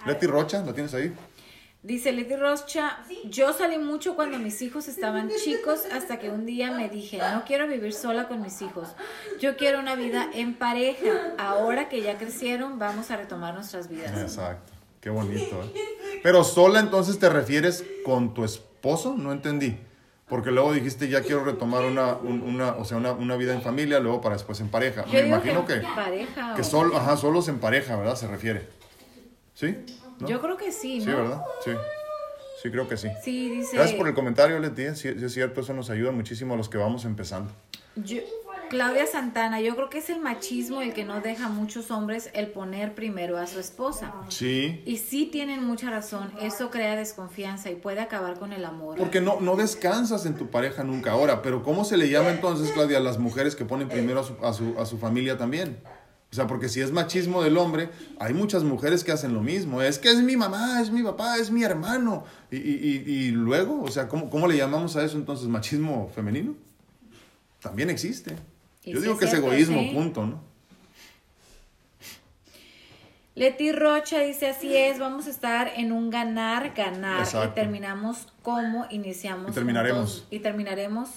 Leti 0.05 0.27
Rocha, 0.27 0.63
¿lo 0.63 0.75
tienes 0.75 0.93
ahí? 0.93 1.15
Dice 1.83 2.13
Leti 2.13 2.37
Rocha, 2.37 2.99
yo 3.25 3.55
salí 3.55 3.79
mucho 3.79 4.15
cuando 4.15 4.39
mis 4.39 4.61
hijos 4.61 4.89
estaban 4.89 5.31
chicos 5.43 5.85
hasta 5.91 6.19
que 6.19 6.29
un 6.29 6.45
día 6.45 6.71
me 6.71 6.91
dije, 6.91 7.17
no 7.17 7.45
quiero 7.47 7.67
vivir 7.67 7.95
sola 7.95 8.29
con 8.29 8.43
mis 8.43 8.61
hijos, 8.61 8.89
yo 9.41 9.57
quiero 9.57 9.79
una 9.79 9.95
vida 9.95 10.29
en 10.35 10.53
pareja. 10.55 11.33
Ahora 11.39 11.89
que 11.89 12.03
ya 12.03 12.19
crecieron, 12.19 12.79
vamos 12.79 13.11
a 13.11 13.17
retomar 13.17 13.55
nuestras 13.55 13.89
vidas. 13.89 14.21
Exacto, 14.21 14.72
qué 15.03 15.11
bonito. 15.11 15.63
¿eh? 15.63 16.21
Pero 16.23 16.43
sola 16.45 16.81
entonces 16.81 17.19
te 17.19 17.29
refieres 17.29 17.85
con 18.05 18.33
tu 18.33 18.45
esposo, 18.45 19.15
no 19.19 19.33
entendí. 19.33 19.77
Porque 20.29 20.51
luego 20.51 20.73
dijiste 20.73 21.09
ya 21.09 21.21
quiero 21.21 21.45
retomar 21.45 21.85
una, 21.85 22.15
un- 22.15 22.41
una, 22.41 22.71
o 22.77 22.87
sea, 22.87 22.97
una, 22.97 23.13
una 23.13 23.37
vida 23.37 23.53
en 23.53 23.61
familia, 23.61 24.01
luego 24.01 24.23
para 24.23 24.35
después 24.37 24.59
en 24.61 24.69
pareja. 24.71 25.05
Me 25.13 25.25
digo 25.25 25.37
imagino 25.37 25.67
que, 25.67 25.83
pareja. 25.95 26.55
que 26.55 26.63
o- 26.63 26.65
solo, 26.65 26.97
ajá, 26.97 27.19
solos 27.19 27.49
en 27.49 27.59
pareja, 27.59 27.97
¿verdad? 27.97 28.15
Se 28.17 28.27
refiere. 28.29 28.67
¿Sí? 29.53 29.77
¿No? 30.21 30.29
Yo 30.29 30.41
creo 30.41 30.57
que 30.57 30.73
sí, 30.73 31.01
¿no? 31.01 31.05
Sí, 31.05 31.11
¿verdad? 31.11 31.43
Sí. 31.63 31.71
Sí, 32.63 32.71
creo 32.71 32.89
que 32.89 32.97
sí. 32.97 33.09
Sí, 33.23 33.51
dice. 33.51 33.77
Gracias 33.77 33.99
por 33.99 34.07
el 34.09 34.15
comentario, 34.15 34.59
Leti. 34.61 34.95
Sí, 34.95 35.13
sí 35.19 35.25
es 35.25 35.33
cierto, 35.35 35.61
eso 35.61 35.75
nos 35.75 35.91
ayuda 35.91 36.13
muchísimo 36.13 36.55
a 36.55 36.57
los 36.57 36.69
que 36.71 36.79
vamos 36.79 37.05
empezando. 37.05 37.51
Yo- 37.97 38.21
Claudia 38.73 39.07
Santana, 39.07 39.61
yo 39.61 39.77
creo 39.77 39.91
que 39.91 39.99
es 39.99 40.09
el 40.09 40.19
machismo 40.19 40.81
el 40.81 40.95
que 40.95 41.05
no 41.05 41.21
deja 41.21 41.45
a 41.45 41.49
muchos 41.51 41.91
hombres 41.91 42.31
el 42.33 42.47
poner 42.47 42.95
primero 42.95 43.37
a 43.37 43.47
su 43.47 43.61
esposa. 43.61 44.15
Sí. 44.31 44.83
Y 44.87 44.97
sí 44.97 45.27
tienen 45.27 45.63
mucha 45.63 45.91
razón, 45.91 46.33
eso 46.41 46.71
crea 46.71 46.97
desconfianza 46.97 47.71
y 47.71 47.75
puede 47.75 48.01
acabar 48.01 48.39
con 48.39 48.55
el 48.55 48.65
amor. 48.65 48.97
Porque 48.97 49.21
no, 49.21 49.43
no 49.43 49.57
descansas 49.57 50.25
en 50.25 50.37
tu 50.37 50.47
pareja 50.47 50.85
nunca 50.85 51.13
ahora, 51.13 51.43
pero 51.43 51.63
¿cómo 51.63 51.85
se 51.85 51.99
le 51.99 52.09
llama 52.09 52.31
entonces, 52.31 52.71
Claudia, 52.73 52.97
a 52.97 53.01
las 53.03 53.19
mujeres 53.19 53.55
que 53.57 53.67
ponen 53.67 53.91
primero 53.91 54.21
a 54.21 54.25
su, 54.25 54.37
a 54.43 54.55
su, 54.55 54.75
a 54.79 54.87
su 54.87 54.97
familia 54.97 55.37
también? 55.37 55.77
O 56.31 56.35
sea, 56.35 56.47
porque 56.47 56.71
si 56.71 56.81
es 56.81 56.93
machismo 56.93 57.43
del 57.43 57.59
hombre, 57.59 57.91
hay 58.19 58.33
muchas 58.33 58.65
mujeres 58.65 59.05
que 59.05 59.13
hacen 59.13 59.35
lo 59.35 59.43
mismo. 59.43 59.83
Es 59.83 59.99
que 59.99 60.09
es 60.09 60.23
mi 60.23 60.39
mamá, 60.39 60.81
es 60.81 60.91
mi 60.91 61.03
papá, 61.03 61.37
es 61.37 61.51
mi 61.51 61.63
hermano. 61.63 62.25
Y, 62.51 62.57
y, 62.57 63.05
y, 63.07 63.13
y 63.13 63.31
luego, 63.33 63.83
o 63.83 63.91
sea, 63.91 64.09
¿cómo, 64.09 64.31
¿cómo 64.31 64.49
le 64.49 64.57
llamamos 64.57 64.97
a 64.97 65.05
eso 65.05 65.19
entonces? 65.19 65.47
¿Machismo 65.47 66.11
femenino? 66.15 66.55
También 67.61 67.91
existe. 67.91 68.35
Yo 68.85 69.01
digo 69.01 69.17
que 69.17 69.27
es 69.27 69.35
egoísmo, 69.35 69.93
punto, 69.93 70.27
¿no? 70.27 70.53
Leti 73.35 73.73
Rocha 73.73 74.21
dice 74.21 74.49
así 74.49 74.77
es, 74.77 74.99
vamos 74.99 75.27
a 75.27 75.31
estar 75.31 75.73
en 75.77 75.91
un 75.93 76.11
ganar, 76.11 76.75
ganar. 76.75 77.21
Exacto. 77.21 77.53
Y 77.53 77.55
terminamos 77.55 78.29
como 78.43 78.87
iniciamos. 78.91 79.51
Y 79.51 79.55
terminaremos. 79.55 80.11
juntos. 80.11 80.27
y 80.31 80.39
terminaremos 80.41 81.09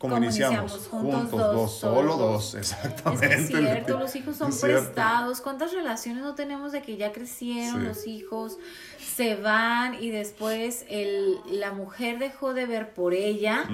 como, 0.00 0.16
iniciamos, 0.16 0.88
juntos, 0.90 1.30
dos, 1.30 1.78
solo 1.78 2.16
dos, 2.16 2.54
exactamente. 2.54 3.34
Es, 3.34 3.48
cierto, 3.48 3.98
los 3.98 4.16
hijos 4.16 4.34
son 4.34 4.50
prestados. 4.60 5.42
¿Cuántas 5.42 5.74
relaciones 5.74 6.22
no 6.22 6.34
tenemos 6.34 6.72
de 6.72 6.80
que 6.80 6.96
ya 6.96 7.12
crecieron 7.12 7.84
los 7.84 8.06
hijos, 8.06 8.56
se 8.98 9.36
van 9.36 10.02
y 10.02 10.08
después 10.08 10.86
el, 10.88 11.36
la 11.50 11.72
mujer 11.72 12.18
dejó 12.18 12.54
de 12.54 12.64
ver 12.64 12.94
por 12.94 13.12
ella, 13.12 13.64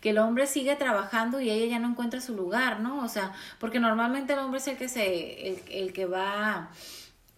que 0.00 0.10
el 0.10 0.18
hombre 0.18 0.46
sigue 0.46 0.76
trabajando 0.76 1.40
y 1.40 1.50
ella 1.50 1.66
ya 1.66 1.78
no 1.80 1.88
encuentra 1.88 2.20
su 2.20 2.36
lugar, 2.36 2.78
¿no? 2.78 3.04
O 3.04 3.08
sea, 3.08 3.32
porque 3.58 3.80
normalmente 3.80 4.34
el 4.34 4.38
hombre 4.38 4.60
es 4.60 4.68
el 4.68 4.76
que 4.76 4.88
se, 4.88 5.48
el, 5.48 5.62
el 5.72 5.92
que 5.92 6.06
va 6.06 6.70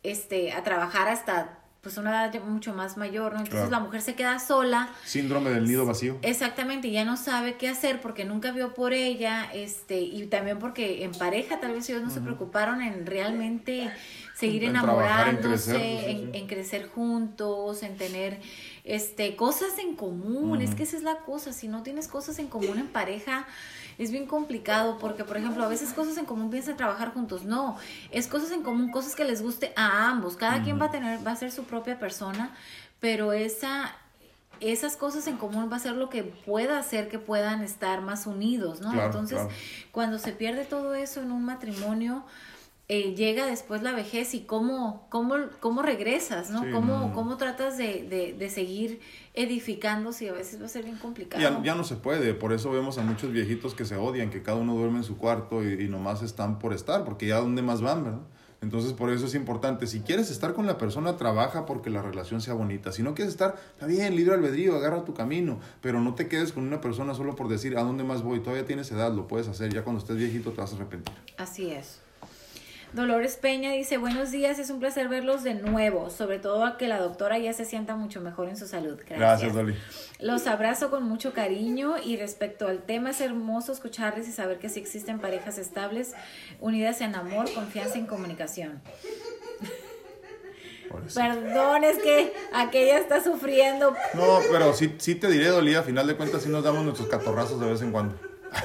este, 0.03 0.53
a 0.53 0.63
trabajar 0.63 1.09
hasta 1.09 1.59
pues 1.81 1.99
una 1.99 2.11
edad 2.11 2.43
mucho 2.43 2.75
más 2.75 2.97
mayor, 2.97 3.35
¿no? 3.35 3.41
Entonces 3.41 3.71
la 3.71 3.79
mujer 3.79 4.03
se 4.03 4.15
queda 4.15 4.39
sola. 4.39 4.89
Síndrome 5.05 5.51
del 5.51 5.67
nido 5.67 5.87
vacío. 5.87 6.19
Exactamente, 6.23 6.91
ya 6.91 7.05
no 7.05 7.17
sabe 7.17 7.57
qué 7.57 7.69
hacer 7.69 8.01
porque 8.01 8.25
nunca 8.25 8.51
vio 8.51 8.75
por 8.75 8.93
ella, 8.93 9.49
este, 9.55 10.01
y 10.01 10.27
también 10.27 10.59
porque 10.59 11.05
en 11.05 11.13
pareja 11.13 11.61
tal 11.61 11.73
vez 11.73 11.89
ellos 11.89 12.03
no 12.03 12.11
se 12.11 12.21
preocuparon 12.21 12.83
en 12.83 13.07
realmente 13.07 13.91
seguir 14.37 14.65
enamorándose, 14.65 16.11
en, 16.33 16.47
crecer 16.47 16.89
juntos, 16.89 17.83
en 17.83 17.97
tener 17.97 18.39
este 18.85 19.35
cosas 19.35 19.79
en 19.79 19.97
común. 19.97 20.61
Es 20.61 20.75
que 20.75 20.83
esa 20.83 20.97
es 20.97 21.03
la 21.03 21.19
cosa, 21.19 21.53
si 21.53 21.69
no 21.69 21.83
tienes 21.83 22.07
cosas 22.07 22.39
en 22.39 22.49
común 22.49 22.79
en 22.79 22.89
pareja, 22.89 23.47
es 23.99 24.11
bien 24.11 24.27
complicado 24.27 24.99
porque, 24.99 25.25
por 25.25 25.37
ejemplo, 25.37 25.65
a 25.65 25.69
veces 25.69 25.93
cosas 25.93 26.17
en 26.19 26.27
común 26.27 26.51
piensan 26.51 26.77
trabajar 26.77 27.13
juntos. 27.13 27.45
No, 27.45 27.77
es 28.11 28.27
cosas 28.27 28.51
en 28.53 28.63
común, 28.63 28.91
cosas 28.91 29.15
que 29.15 29.25
les 29.25 29.43
guste 29.43 29.73
a 29.77 30.09
ambos. 30.09 30.37
Cada 30.37 30.63
quien 30.63 30.81
va 30.81 30.87
a 30.87 30.91
tener, 30.91 31.27
va 31.27 31.33
a 31.33 31.37
ser 31.37 31.51
su 31.51 31.65
propia 31.65 31.99
persona, 31.99 32.55
pero 33.01 33.33
esa 33.33 33.95
esas 34.61 34.97
cosas 34.97 35.27
en 35.27 35.37
común 35.37 35.69
va 35.71 35.77
a 35.77 35.81
ser 35.81 35.93
lo 35.93 36.09
que 36.09 36.23
pueda 36.23 36.79
hacer 36.79 37.09
que 37.09 37.19
puedan 37.19 37.63
estar 37.63 38.01
más 38.01 38.27
unidos, 38.27 38.81
¿no? 38.81 38.93
Entonces, 39.03 39.41
cuando 39.93 40.19
se 40.19 40.33
pierde 40.33 40.65
todo 40.65 40.95
eso 40.95 41.21
en 41.21 41.31
un 41.31 41.45
matrimonio, 41.45 42.25
eh, 42.89 43.15
llega 43.17 43.47
después 43.47 43.83
la 43.83 43.93
vejez 43.93 44.35
y 44.35 44.41
cómo, 44.41 45.07
cómo, 45.11 45.35
cómo 45.61 45.83
regresas, 45.83 46.51
¿no? 46.51 46.63
¿Cómo, 46.71 47.13
¿Cómo 47.13 47.37
tratas 47.37 47.77
de, 47.77 48.35
de, 48.39 48.51
seguir 48.51 49.01
edificando 49.35 50.13
si 50.13 50.29
a 50.29 50.33
veces 50.33 50.61
va 50.61 50.67
a 50.67 50.69
ser 50.69 50.85
bien 50.85 50.97
complicado? 50.97 51.43
Ya, 51.43 51.63
ya, 51.63 51.75
no 51.75 51.83
se 51.83 51.97
puede, 51.97 52.33
por 52.35 52.53
eso 52.53 52.71
vemos 52.71 52.99
a 52.99 53.03
muchos 53.03 53.33
viejitos 53.33 53.75
que 53.75 53.85
se 53.85 53.97
odian, 53.97 54.31
que 54.31 54.43
cada 54.43 54.59
uno 54.59 54.75
duerme 54.75 54.99
en 54.99 55.05
su 55.05 55.17
cuarto 55.17 55.65
y, 55.65 55.85
y 55.85 55.89
nomás 55.89 56.23
están 56.23 56.61
por 56.61 56.73
estar, 56.73 57.05
porque 57.05 57.27
ya 57.27 57.39
dónde 57.39 57.61
más 57.61 57.83
van, 57.83 58.05
¿verdad? 58.05 58.21
Entonces, 58.63 58.93
por 58.93 59.11
eso 59.11 59.27
es 59.27 59.35
importante. 59.35 59.87
Si 59.87 60.01
quieres 60.01 60.31
estar 60.31 60.55
con 60.55 60.67
la 60.67 60.79
persona, 60.79 61.17
trabaja 61.17 61.67
porque 61.67 61.91
la 61.91 62.03
relación 62.03 62.41
sea 62.41 62.55
bonita. 62.55 62.91
Si 62.91 63.03
no 63.03 63.15
quieres 63.15 63.35
estar, 63.35 63.57
está 63.75 63.87
bien, 63.87 64.17
libre 64.17 64.35
albedrío, 64.35 64.75
agarra 64.77 65.05
tu 65.05 65.13
camino. 65.13 65.61
Pero 65.83 66.01
no 66.01 66.15
te 66.15 66.27
quedes 66.27 66.53
con 66.53 66.67
una 66.67 66.81
persona 66.81 67.15
solo 67.15 67.37
por 67.37 67.49
decir 67.49 67.77
a 67.77 67.83
dónde 67.83 68.03
más 68.03 68.23
voy. 68.23 68.41
Todavía 68.41 68.65
tienes 68.65 68.91
edad, 68.91 69.13
lo 69.13 69.29
puedes 69.29 69.49
hacer. 69.49 69.73
Ya 69.73 69.85
cuando 69.85 70.01
estés 70.01 70.17
viejito 70.17 70.53
te 70.53 70.61
vas 70.61 70.73
a 70.73 70.77
arrepentir. 70.77 71.15
Así 71.37 71.71
es. 71.71 72.01
Dolores 72.97 73.37
Peña 73.37 73.73
dice, 73.73 73.99
buenos 73.99 74.31
días, 74.31 74.59
es 74.59 74.71
un 74.71 74.81
placer 74.81 75.09
verlos 75.09 75.45
de 75.45 75.53
nuevo, 75.53 76.09
sobre 76.09 76.39
todo 76.39 76.65
a 76.65 76.79
que 76.79 76.89
la 76.89 76.99
doctora 76.99 77.37
ya 77.37 77.53
se 77.53 77.67
sienta 77.67 77.95
mucho 77.95 78.23
mejor 78.23 78.49
en 78.49 78.57
su 78.57 78.67
salud. 78.67 78.97
Gracias, 78.97 79.19
Gracias 79.19 79.55
Dolly. 79.55 79.77
Los 80.19 80.47
abrazo 80.47 80.89
con 80.89 81.03
mucho 81.03 81.35
cariño 81.35 81.97
y 82.03 82.17
respecto 82.17 82.67
al 82.67 82.85
tema 82.85 83.11
es 83.11 83.21
hermoso 83.21 83.73
escucharles 83.73 84.27
y 84.29 84.33
saber 84.33 84.59
que 84.59 84.71
sí 84.71 84.81
existen 84.81 85.19
parejas 85.19 85.59
estables, 85.59 86.15
unidas 86.59 87.03
en 87.03 87.15
amor, 87.15 87.53
confianza 87.53 87.99
y 87.99 88.07
comunicación. 88.07 88.81
Perdón, 91.15 91.85
es 91.85 91.99
que 91.99 92.33
aquella 92.55 92.99
está 92.99 93.23
sufriendo. 93.23 93.95
No, 94.15 94.39
pero 94.51 94.73
sí, 94.73 94.95
sí 94.97 95.17
te 95.17 95.29
diré, 95.29 95.49
Dolly, 95.49 95.75
a 95.75 95.83
final 95.83 96.07
de 96.07 96.17
cuentas 96.17 96.45
sí 96.45 96.49
nos 96.49 96.65
damos 96.65 96.83
nuestros 96.83 97.09
catorrazos 97.09 97.61
de 97.61 97.71
vez 97.71 97.83
en 97.83 97.93
cuando. 97.93 98.19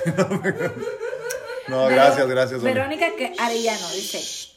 No, 1.67 1.87
gracias, 1.87 2.27
gracias. 2.27 2.61
Verónica 2.61 3.07
Arellano 3.39 3.89
dice. 3.91 4.51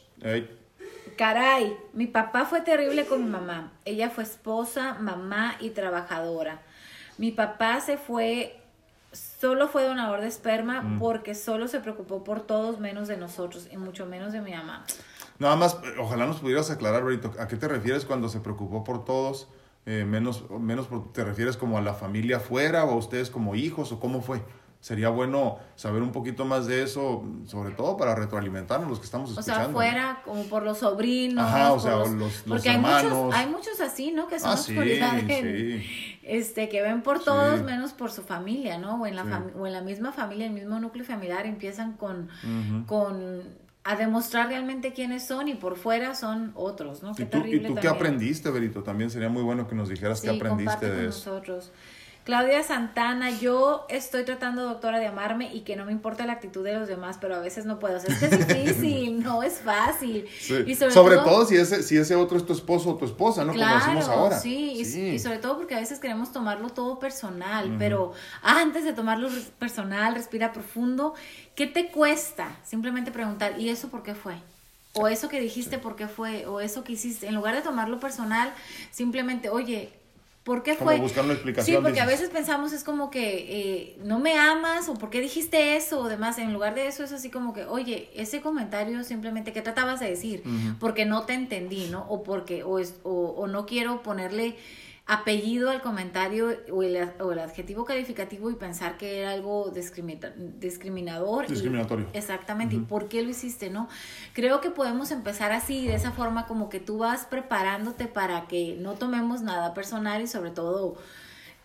Caray, 1.17 1.77
mi 1.93 2.07
papá 2.07 2.45
fue 2.45 2.61
terrible 2.61 3.05
con 3.05 3.23
mi 3.23 3.29
mamá. 3.29 3.71
Ella 3.85 4.09
fue 4.09 4.23
esposa, 4.23 4.95
mamá 4.99 5.55
y 5.59 5.69
trabajadora. 5.69 6.61
Mi 7.17 7.31
papá 7.31 7.79
se 7.79 7.97
fue, 7.97 8.59
solo 9.13 9.69
fue 9.69 9.83
donador 9.83 10.21
de 10.21 10.27
esperma 10.27 10.81
mm. 10.81 10.99
porque 10.99 11.33
solo 11.33 11.69
se 11.69 11.79
preocupó 11.79 12.23
por 12.23 12.41
todos 12.41 12.79
menos 12.79 13.07
de 13.07 13.15
nosotros 13.15 13.69
y 13.71 13.77
mucho 13.77 14.05
menos 14.05 14.33
de 14.33 14.41
mi 14.41 14.51
mamá. 14.51 14.85
Nada 15.39 15.55
más, 15.55 15.77
ojalá 15.97 16.25
nos 16.25 16.39
pudieras 16.39 16.69
aclarar, 16.69 17.03
Berito, 17.03 17.33
¿a 17.39 17.47
qué 17.47 17.55
te 17.55 17.67
refieres 17.67 18.05
cuando 18.05 18.27
se 18.27 18.39
preocupó 18.39 18.83
por 18.83 19.05
todos? 19.05 19.47
Eh, 19.85 20.03
menos, 20.03 20.49
menos, 20.49 20.87
¿te 21.13 21.23
refieres 21.23 21.57
como 21.57 21.77
a 21.77 21.81
la 21.81 21.93
familia 21.93 22.37
afuera 22.37 22.85
o 22.85 22.91
a 22.91 22.95
ustedes 22.95 23.29
como 23.29 23.55
hijos 23.55 23.91
o 23.91 23.99
cómo 23.99 24.21
fue? 24.21 24.41
Sería 24.85 25.09
bueno 25.09 25.57
saber 25.75 26.03
un 26.03 26.11
poquito 26.11 26.45
más 26.45 26.67
de 26.67 26.83
eso, 26.83 27.23
sobre 27.47 27.73
todo 27.73 27.97
para 27.97 28.13
retroalimentarnos 28.13 28.87
los 28.87 28.99
que 28.99 29.05
estamos 29.05 29.31
escuchando. 29.31 29.61
O 29.61 29.63
sea, 29.63 29.73
fuera 29.73 30.21
como 30.23 30.43
por 30.43 30.61
los 30.61 30.77
sobrinos. 30.77 31.43
Ajá, 31.43 31.73
o 31.73 31.79
sea, 31.79 31.95
los, 31.95 32.11
los, 32.11 32.43
porque 32.47 32.69
hermanos. 32.69 33.01
Hay 33.01 33.09
muchos, 33.09 33.35
hay 33.35 33.47
muchos 33.47 33.81
así, 33.81 34.11
¿no? 34.11 34.27
Que 34.27 34.39
son 34.39 34.51
ah, 34.51 34.57
sí, 34.57 34.77
este, 36.21 36.69
que 36.69 36.83
ven 36.83 37.01
por 37.01 37.23
todos 37.23 37.63
menos 37.63 37.93
por 37.93 38.11
su 38.11 38.21
familia, 38.21 38.77
¿no? 38.77 39.01
O 39.01 39.07
en 39.07 39.15
la, 39.15 39.43
o 39.57 39.65
en 39.65 39.73
la 39.73 39.81
misma 39.81 40.11
familia, 40.11 40.45
el 40.45 40.53
mismo 40.53 40.79
núcleo 40.79 41.03
familiar, 41.03 41.47
empiezan 41.47 41.93
con, 41.93 42.29
con 42.85 43.41
a 43.83 43.95
demostrar 43.95 44.49
realmente 44.49 44.93
quiénes 44.93 45.25
son 45.25 45.47
y 45.47 45.55
por 45.55 45.77
fuera 45.77 46.13
son 46.13 46.51
otros, 46.53 47.01
¿no? 47.01 47.15
Qué 47.15 47.23
¿Y 47.23 47.25
tú, 47.25 47.43
¿y 47.43 47.59
tú 47.59 47.73
qué 47.73 47.87
aprendiste, 47.87 48.51
Berito? 48.51 48.83
También 48.83 49.09
sería 49.09 49.29
muy 49.29 49.41
bueno 49.41 49.67
que 49.67 49.73
nos 49.73 49.89
dijeras 49.89 50.21
qué 50.21 50.29
aprendiste 50.29 50.91
de 50.91 51.07
eso. 51.07 51.31
Nosotros. 51.31 51.71
Claudia 52.25 52.63
Santana, 52.63 53.29
yo 53.29 53.85
estoy 53.87 54.23
tratando, 54.25 54.63
doctora, 54.63 54.97
de 54.97 55.05
amarme 55.05 55.53
y 55.53 55.61
que 55.61 55.75
no 55.75 55.85
me 55.85 55.91
importa 55.91 56.25
la 56.25 56.33
actitud 56.33 56.63
de 56.63 56.73
los 56.73 56.87
demás, 56.87 57.17
pero 57.21 57.35
a 57.35 57.39
veces 57.39 57.65
no 57.65 57.77
puedo. 57.77 57.97
es 57.97 58.05
que 58.05 58.25
es 58.25 58.47
difícil, 58.47 59.19
no 59.23 59.43
es 59.43 59.59
fácil. 59.59 60.25
Y 60.65 60.73
sobre, 60.73 61.17
todo, 61.17 61.45
si, 61.45 61.55
ese, 61.55 61.83
si 61.83 61.97
ese 61.97 62.15
otro 62.15 62.37
es 62.37 62.45
tu 62.47 62.53
esposo 62.53 62.89
o 62.89 62.95
tu 62.95 63.05
esposa, 63.05 63.45
¿no? 63.45 63.53
Como 63.53 63.63
decimos 63.63 64.07
ahora. 64.07 64.39
Sí, 64.39 64.71
Y, 64.79 65.19
sobre 65.19 65.37
todo 65.37 65.55
porque 65.57 65.75
a 65.75 65.79
veces 65.79 65.99
queremos 65.99 66.31
tomarlo 66.31 66.69
todo 66.69 66.97
personal, 66.97 67.75
pero 67.77 68.13
antes 68.41 68.85
de 68.85 68.93
tomarlo 68.93 69.29
personal, 69.59 70.15
respira 70.15 70.51
profundo. 70.51 71.13
¿Qué 71.53 71.67
te 71.67 71.91
cuesta? 71.91 72.57
Simplemente 72.63 73.11
preguntar, 73.11 73.59
¿y 73.59 73.69
eso 73.69 73.89
por 73.89 74.01
qué 74.01 74.15
fue? 74.15 74.33
O 74.93 75.07
eso 75.07 75.29
que 75.29 75.39
dijiste, 75.39 75.77
¿por 75.77 75.95
qué 75.95 76.07
fue? 76.07 76.47
O 76.47 76.59
eso 76.59 76.83
que 76.83 76.93
hiciste. 76.93 77.27
En 77.27 77.35
lugar 77.35 77.53
de 77.53 77.61
tomarlo 77.61 77.99
personal, 77.99 78.51
simplemente, 78.89 79.49
oye, 79.49 79.93
¿Por 80.45 80.61
qué 80.61 80.75
fue? 80.75 80.99
buscar 80.99 81.25
una 81.25 81.33
explicación. 81.33 81.77
Sí, 81.77 81.83
porque 81.83 81.99
a 82.01 82.05
veces 82.05 82.29
pensamos 82.29 82.71
es 82.71 82.83
como 82.83 83.09
que 83.09 83.47
eh, 83.49 83.97
no 84.03 84.19
me 84.19 84.37
amas 84.37 84.87
o 84.89 84.93
por 84.93 85.09
qué 85.09 85.19
dijiste 85.19 85.75
eso 85.75 86.01
o 86.01 86.07
demás. 86.07 86.37
En 86.37 86.53
lugar 86.53 86.75
de 86.75 86.85
eso 86.85 87.03
es 87.03 87.11
así 87.11 87.31
como 87.31 87.51
que, 87.51 87.65
oye, 87.65 88.11
ese 88.13 88.41
comentario 88.41 89.03
simplemente, 89.03 89.53
¿qué 89.53 89.63
tratabas 89.63 89.99
de 89.99 90.07
decir? 90.07 90.43
Porque 90.79 91.03
no 91.03 91.23
te 91.23 91.33
entendí, 91.33 91.87
¿no? 91.89 92.05
O 92.09 92.21
porque, 92.21 92.63
o, 92.63 92.77
es, 92.77 92.93
o, 93.01 93.33
o 93.35 93.47
no 93.47 93.65
quiero 93.65 94.03
ponerle 94.03 94.55
apellido 95.07 95.69
al 95.69 95.81
comentario 95.81 96.47
o 96.71 96.81
el, 96.81 97.11
o 97.19 97.31
el, 97.31 97.39
adjetivo 97.39 97.85
calificativo 97.85 98.49
y 98.49 98.55
pensar 98.55 98.97
que 98.97 99.19
era 99.19 99.31
algo 99.31 99.69
discriminador. 99.69 101.47
Discriminatorio. 101.47 102.07
exactamente. 102.13 102.75
¿Y 102.75 102.79
por 102.79 103.07
qué 103.07 103.21
lo 103.21 103.29
hiciste, 103.29 103.69
no? 103.69 103.87
Creo 104.33 104.61
que 104.61 104.71
podemos 104.71 105.11
empezar 105.11 105.51
así, 105.51 105.87
de 105.87 105.93
esa 105.93 106.11
forma, 106.11 106.47
como 106.47 106.69
que 106.69 106.79
tú 106.79 106.97
vas 106.97 107.25
preparándote 107.25 108.07
para 108.07 108.47
que 108.47 108.77
no 108.79 108.93
tomemos 108.93 109.41
nada 109.41 109.75
personal 109.75 110.23
y 110.23 110.27
sobre 110.27 110.49
todo, 110.49 110.95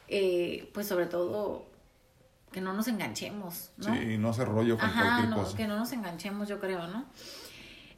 eh, 0.09 0.71
pues 0.75 0.87
sobre 0.87 1.07
todo 1.07 1.65
que 2.53 2.61
no 2.61 2.73
nos 2.75 2.89
enganchemos, 2.89 3.71
¿no? 3.79 3.95
Sí, 3.95 4.19
no 4.19 4.31
hacer 4.31 4.49
rollo 4.49 4.77
con 4.77 4.87
Ajá, 4.87 5.23
no, 5.23 5.55
que 5.55 5.67
no 5.67 5.79
nos 5.79 5.93
enganchemos, 5.93 6.49
yo 6.49 6.59
creo, 6.59 6.89
¿no? 6.89 7.07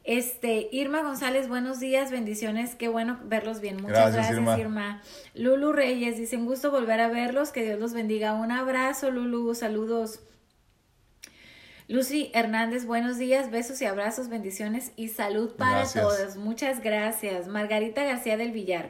Este, 0.03 0.67
Irma 0.73 1.01
González, 1.01 1.47
buenos 1.47 1.79
días, 1.79 2.11
bendiciones, 2.11 2.75
qué 2.75 2.89
bueno 2.89 3.19
verlos 3.23 3.61
bien. 3.61 3.81
Muchas 3.81 4.13
gracias, 4.13 4.59
Irma. 4.59 5.01
Lulu 5.33 5.71
Reyes, 5.71 6.17
dice, 6.17 6.35
un 6.35 6.45
gusto 6.45 6.71
volver 6.71 6.99
a 6.99 7.07
verlos, 7.07 7.51
que 7.51 7.63
Dios 7.63 7.79
los 7.79 7.93
bendiga. 7.93 8.33
Un 8.33 8.51
abrazo, 8.51 9.11
Lulu, 9.11 9.55
saludos. 9.55 10.19
Lucy 11.87 12.31
Hernández, 12.33 12.85
buenos 12.85 13.17
días, 13.17 13.49
besos 13.49 13.81
y 13.81 13.85
abrazos, 13.85 14.27
bendiciones 14.27 14.91
y 14.97 15.07
salud 15.07 15.55
para 15.55 15.85
todos. 15.85 16.35
Muchas 16.35 16.81
gracias. 16.81 17.47
Margarita 17.47 18.03
García 18.03 18.35
del 18.35 18.51
Villar. 18.51 18.89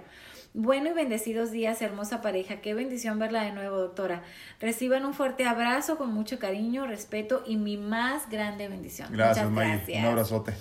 Bueno 0.55 0.91
y 0.91 0.93
bendecidos 0.93 1.51
días, 1.51 1.82
hermosa 1.82 2.22
pareja. 2.22 2.61
Qué 2.61 2.74
bendición 2.76 3.18
verla 3.18 3.43
de 3.43 3.51
nuevo, 3.51 3.78
doctora. 3.78 4.24
Reciban 4.59 5.05
un 5.05 5.16
fuerte 5.16 5.45
abrazo 5.45 5.97
con 5.97 6.14
mucho 6.14 6.38
cariño, 6.38 6.86
respeto 6.86 7.43
y 7.45 7.57
mi 7.57 7.78
más 7.78 8.30
grande 8.30 8.68
bendición. 8.68 9.11
Gracias, 9.11 9.49
Muchas 9.49 9.68
gracias. 9.68 9.99
Un 9.99 10.05
abrazote. 10.05 10.53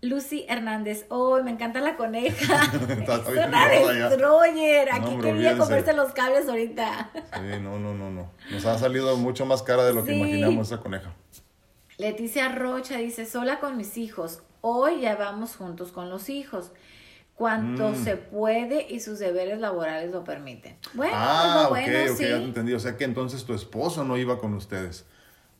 Lucy 0.00 0.46
Hernández, 0.48 1.06
oh, 1.08 1.42
me 1.42 1.50
encanta 1.50 1.80
la 1.80 1.96
coneja. 1.96 2.70
una 3.28 3.68
destroyer. 3.68 4.88
Aquí 4.92 5.18
quería 5.20 5.58
comerse 5.58 5.92
los 5.92 6.12
cables 6.12 6.48
ahorita. 6.48 7.10
sí, 7.14 7.60
no, 7.60 7.78
no, 7.78 7.94
no, 7.94 8.10
no. 8.10 8.30
Nos 8.52 8.64
ha 8.64 8.78
salido 8.78 9.16
mucho 9.16 9.44
más 9.44 9.62
cara 9.62 9.84
de 9.84 9.94
lo 9.94 10.04
que 10.04 10.14
imaginamos 10.14 10.68
esa 10.68 10.80
coneja. 10.80 11.12
Leticia 11.96 12.48
Rocha 12.50 12.98
dice, 12.98 13.26
sola 13.26 13.58
con 13.58 13.76
mis 13.76 13.96
hijos. 13.96 14.42
Hoy 14.60 15.00
ya 15.00 15.16
vamos 15.16 15.56
juntos 15.56 15.90
con 15.90 16.10
los 16.10 16.28
hijos. 16.28 16.70
Cuanto 17.34 17.90
mm. 17.90 18.04
se 18.04 18.16
puede 18.16 18.86
y 18.88 19.00
sus 19.00 19.18
deberes 19.18 19.58
laborales 19.60 20.10
lo 20.12 20.24
permiten. 20.24 20.76
Bueno, 20.94 21.14
ah, 21.16 21.66
bueno, 21.68 21.86
ok, 22.04 22.12
ok, 22.12 22.20
ya 22.20 22.38
te 22.38 22.44
entendí. 22.44 22.72
O 22.72 22.80
sea 22.80 22.96
que 22.96 23.04
entonces 23.04 23.44
tu 23.44 23.54
esposo 23.54 24.04
no 24.04 24.16
iba 24.16 24.38
con 24.38 24.54
ustedes. 24.54 25.06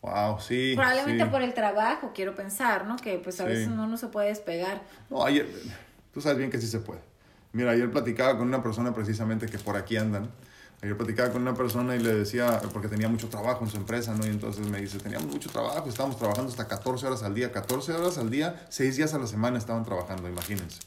Wow, 0.03 0.39
sí. 0.41 0.73
Probablemente 0.77 1.25
sí. 1.25 1.31
por 1.31 1.43
el 1.43 1.55
trabajo, 1.55 2.13
quiero 2.15 2.35
pensar, 2.35 2.87
¿no? 2.87 2.97
Que 2.97 3.19
pues 3.19 3.41
a 3.41 3.45
Sí. 3.45 3.51
veces 3.51 3.67
uno 3.69 3.87
no 3.87 3.97
se 3.97 4.07
puede 4.09 4.29
despegar. 4.29 4.83
No, 5.11 5.25
ayer, 5.25 5.49
tú 6.15 6.21
sabes 6.21 6.39
bien 6.39 6.51
que 6.51 6.61
sí 6.61 6.67
se 6.69 6.79
puede. 6.81 7.01
Mira, 7.53 7.73
ayer 7.73 7.91
platicaba 7.91 8.39
con 8.39 8.47
una 8.47 8.63
persona 8.63 8.95
precisamente 8.95 9.47
que 9.47 9.59
por 9.59 9.77
aquí 9.77 9.97
andan. 9.97 10.31
Ayer 10.81 10.97
platicaba 10.97 11.31
con 11.33 11.43
una 11.43 11.55
persona 11.55 11.97
y 11.97 11.99
le 11.99 12.15
decía, 12.15 12.61
porque 12.73 12.87
tenía 12.87 13.09
mucho 13.09 13.29
trabajo 13.29 13.65
en 13.65 13.71
su 13.71 13.77
empresa, 13.79 14.15
¿no? 14.15 14.25
Y 14.25 14.29
entonces 14.31 14.69
me 14.69 14.81
dice, 14.81 14.99
teníamos 14.99 15.27
mucho 15.33 15.51
trabajo, 15.51 15.89
estábamos 15.89 16.17
trabajando 16.19 16.51
hasta 16.51 16.69
14 16.69 17.07
horas 17.09 17.25
al 17.25 17.35
día, 17.35 17.51
14 17.51 17.93
horas 17.95 18.17
al 18.19 18.31
día, 18.31 18.65
6 18.69 18.97
días 18.97 19.13
a 19.15 19.19
la 19.19 19.27
semana 19.27 19.59
estaban 19.59 19.85
trabajando, 19.85 20.29
imagínense. 20.29 20.81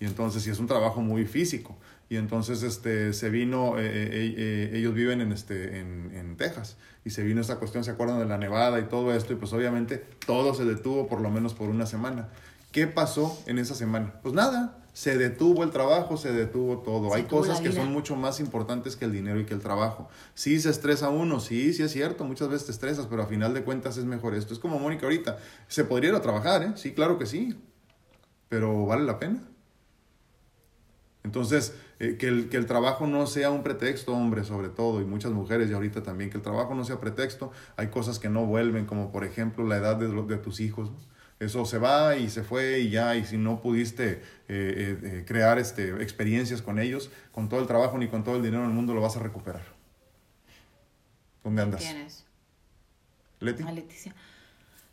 Y 0.00 0.06
entonces, 0.06 0.42
sí 0.42 0.50
es 0.50 0.58
un 0.58 0.66
trabajo 0.66 1.00
muy 1.02 1.24
físico. 1.24 1.76
Y 2.08 2.16
entonces 2.16 2.62
este, 2.64 3.12
se 3.12 3.28
vino, 3.30 3.78
eh, 3.78 3.82
eh, 3.86 4.34
eh, 4.36 4.70
ellos 4.74 4.94
viven 4.94 5.20
en, 5.20 5.30
este, 5.30 5.78
en, 5.78 6.10
en 6.16 6.36
Texas, 6.36 6.76
y 7.08 7.10
se 7.10 7.22
vino 7.22 7.40
esta 7.40 7.56
cuestión, 7.56 7.84
se 7.84 7.90
acuerdan 7.90 8.18
de 8.18 8.26
la 8.26 8.36
nevada 8.36 8.78
y 8.78 8.84
todo 8.84 9.14
esto, 9.14 9.32
y 9.32 9.36
pues 9.36 9.50
obviamente 9.54 9.96
todo 10.26 10.52
se 10.52 10.66
detuvo 10.66 11.08
por 11.08 11.22
lo 11.22 11.30
menos 11.30 11.54
por 11.54 11.70
una 11.70 11.86
semana. 11.86 12.28
¿Qué 12.70 12.86
pasó 12.86 13.42
en 13.46 13.58
esa 13.58 13.74
semana? 13.74 14.20
Pues 14.22 14.34
nada, 14.34 14.76
se 14.92 15.16
detuvo 15.16 15.64
el 15.64 15.70
trabajo, 15.70 16.18
se 16.18 16.32
detuvo 16.32 16.80
todo. 16.80 17.08
Se 17.08 17.16
Hay 17.16 17.22
cosas 17.22 17.62
que 17.62 17.72
son 17.72 17.90
mucho 17.90 18.14
más 18.14 18.40
importantes 18.40 18.94
que 18.94 19.06
el 19.06 19.12
dinero 19.12 19.40
y 19.40 19.46
que 19.46 19.54
el 19.54 19.60
trabajo. 19.60 20.10
Sí 20.34 20.60
se 20.60 20.68
estresa 20.68 21.08
uno, 21.08 21.40
sí, 21.40 21.72
sí 21.72 21.82
es 21.82 21.92
cierto, 21.92 22.24
muchas 22.24 22.50
veces 22.50 22.66
te 22.66 22.72
estresas, 22.72 23.06
pero 23.06 23.22
a 23.22 23.26
final 23.26 23.54
de 23.54 23.64
cuentas 23.64 23.96
es 23.96 24.04
mejor 24.04 24.34
esto. 24.34 24.52
Es 24.52 24.60
como 24.60 24.78
Mónica 24.78 25.06
ahorita, 25.06 25.38
se 25.66 25.84
podría 25.84 26.10
ir 26.10 26.16
a 26.16 26.20
trabajar, 26.20 26.62
¿eh? 26.62 26.72
Sí, 26.74 26.92
claro 26.92 27.18
que 27.18 27.24
sí, 27.24 27.58
pero 28.50 28.84
¿vale 28.84 29.04
la 29.04 29.18
pena? 29.18 29.48
Entonces, 31.24 31.72
eh, 32.00 32.16
que, 32.16 32.28
el, 32.28 32.48
que 32.48 32.56
el 32.56 32.66
trabajo 32.66 33.06
no 33.06 33.26
sea 33.26 33.50
un 33.50 33.62
pretexto, 33.62 34.12
hombre, 34.14 34.44
sobre 34.44 34.68
todo, 34.68 35.00
y 35.00 35.04
muchas 35.04 35.32
mujeres 35.32 35.70
y 35.70 35.72
ahorita 35.72 36.02
también, 36.02 36.30
que 36.30 36.36
el 36.36 36.42
trabajo 36.42 36.74
no 36.74 36.84
sea 36.84 37.00
pretexto. 37.00 37.52
Hay 37.76 37.88
cosas 37.88 38.18
que 38.18 38.28
no 38.28 38.46
vuelven, 38.46 38.86
como 38.86 39.10
por 39.12 39.24
ejemplo 39.24 39.66
la 39.66 39.76
edad 39.76 39.96
de, 39.96 40.08
de 40.08 40.36
tus 40.38 40.60
hijos. 40.60 40.90
¿no? 40.90 40.96
Eso 41.40 41.64
se 41.64 41.78
va 41.78 42.16
y 42.16 42.30
se 42.30 42.42
fue 42.42 42.80
y 42.80 42.90
ya, 42.90 43.14
y 43.14 43.24
si 43.24 43.36
no 43.36 43.60
pudiste 43.60 44.22
eh, 44.48 44.98
eh, 45.02 45.24
crear 45.26 45.58
este, 45.58 46.02
experiencias 46.02 46.62
con 46.62 46.80
ellos, 46.80 47.10
con 47.30 47.48
todo 47.48 47.60
el 47.60 47.68
trabajo 47.68 47.96
ni 47.96 48.08
con 48.08 48.24
todo 48.24 48.36
el 48.36 48.42
dinero 48.42 48.64
en 48.64 48.70
el 48.70 48.74
mundo 48.74 48.92
lo 48.92 49.00
vas 49.00 49.16
a 49.16 49.20
recuperar. 49.20 49.62
¿Dónde 51.44 51.62
andas? 51.62 51.80
¿Tienes? 51.80 52.24
Leti. 53.38 53.62
Ah, 53.64 53.70
Leticia. 53.70 54.14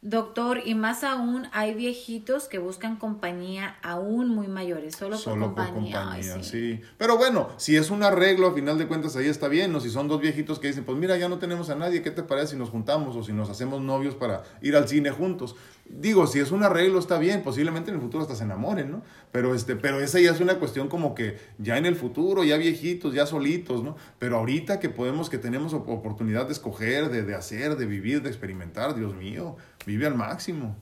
Doctor, 0.08 0.60
y 0.64 0.76
más 0.76 1.04
aún, 1.04 1.48
hay 1.52 1.74
viejitos 1.74 2.48
que 2.48 2.60
buscan 2.60 2.96
compañía 2.98 3.78
aún 3.82 4.30
muy 4.30 4.48
mayores, 4.48 4.96
solo, 4.96 5.18
Solo 5.18 5.48
por 5.48 5.56
por 5.56 5.66
compañía. 5.74 6.00
compañía, 6.04 6.34
Ay, 6.36 6.44
sí. 6.44 6.80
Pero 7.00 7.18
bueno, 7.18 7.50
si 7.58 7.76
es 7.76 7.90
un 7.90 8.04
arreglo, 8.04 8.46
a 8.50 8.54
final 8.54 8.78
de 8.78 8.86
cuentas 8.88 9.16
ahí 9.16 9.26
está 9.26 9.48
bien. 9.48 9.74
O 9.74 9.80
si 9.80 9.90
son 9.90 10.08
dos 10.08 10.22
viejitos 10.22 10.60
que 10.60 10.68
dicen, 10.68 10.84
pues 10.84 10.96
mira, 11.00 11.18
ya 11.18 11.28
no 11.28 11.40
tenemos 11.40 11.72
a 11.72 11.76
nadie, 11.76 12.04
¿qué 12.04 12.12
te 12.12 12.22
parece 12.22 12.50
si 12.52 12.56
nos 12.56 12.70
juntamos 12.70 13.16
o 13.16 13.24
si 13.24 13.34
nos 13.34 13.50
hacemos 13.50 13.82
novios 13.82 14.14
para 14.14 14.44
ir 14.62 14.76
al 14.76 14.88
cine 14.88 15.10
juntos? 15.10 15.56
Digo, 15.90 16.28
si 16.28 16.40
es 16.40 16.52
un 16.52 16.62
arreglo 16.64 17.00
está 17.00 17.18
bien, 17.18 17.42
posiblemente 17.42 17.90
en 17.90 17.96
el 17.96 18.02
futuro 18.04 18.22
hasta 18.22 18.36
se 18.36 18.44
enamoren, 18.44 18.92
¿no? 18.92 19.02
Pero, 19.32 19.56
este, 19.56 19.76
pero 19.76 20.00
esa 20.00 20.20
ya 20.20 20.32
es 20.32 20.40
una 20.40 20.60
cuestión 20.60 20.88
como 20.88 21.16
que 21.16 21.40
ya 21.58 21.80
en 21.80 21.88
el 21.88 21.96
futuro, 21.96 22.44
ya 22.44 22.58
viejitos, 22.58 23.12
ya 23.16 23.26
solitos, 23.26 23.84
¿no? 23.84 23.96
Pero 24.20 24.38
ahorita 24.38 24.80
que 24.80 24.90
podemos, 24.90 25.32
que 25.32 25.40
tenemos 25.40 25.74
op- 25.74 25.90
oportunidad 25.90 26.46
de 26.46 26.54
escoger, 26.54 27.10
de, 27.10 27.24
de 27.24 27.34
hacer, 27.34 27.76
de 27.76 27.88
vivir, 27.88 28.22
de 28.22 28.30
experimentar, 28.30 28.94
Dios 28.96 29.16
mío, 29.16 29.58
vive 29.86 30.06
al 30.08 30.16
máximo. 30.16 30.76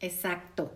Exacto. 0.00 0.72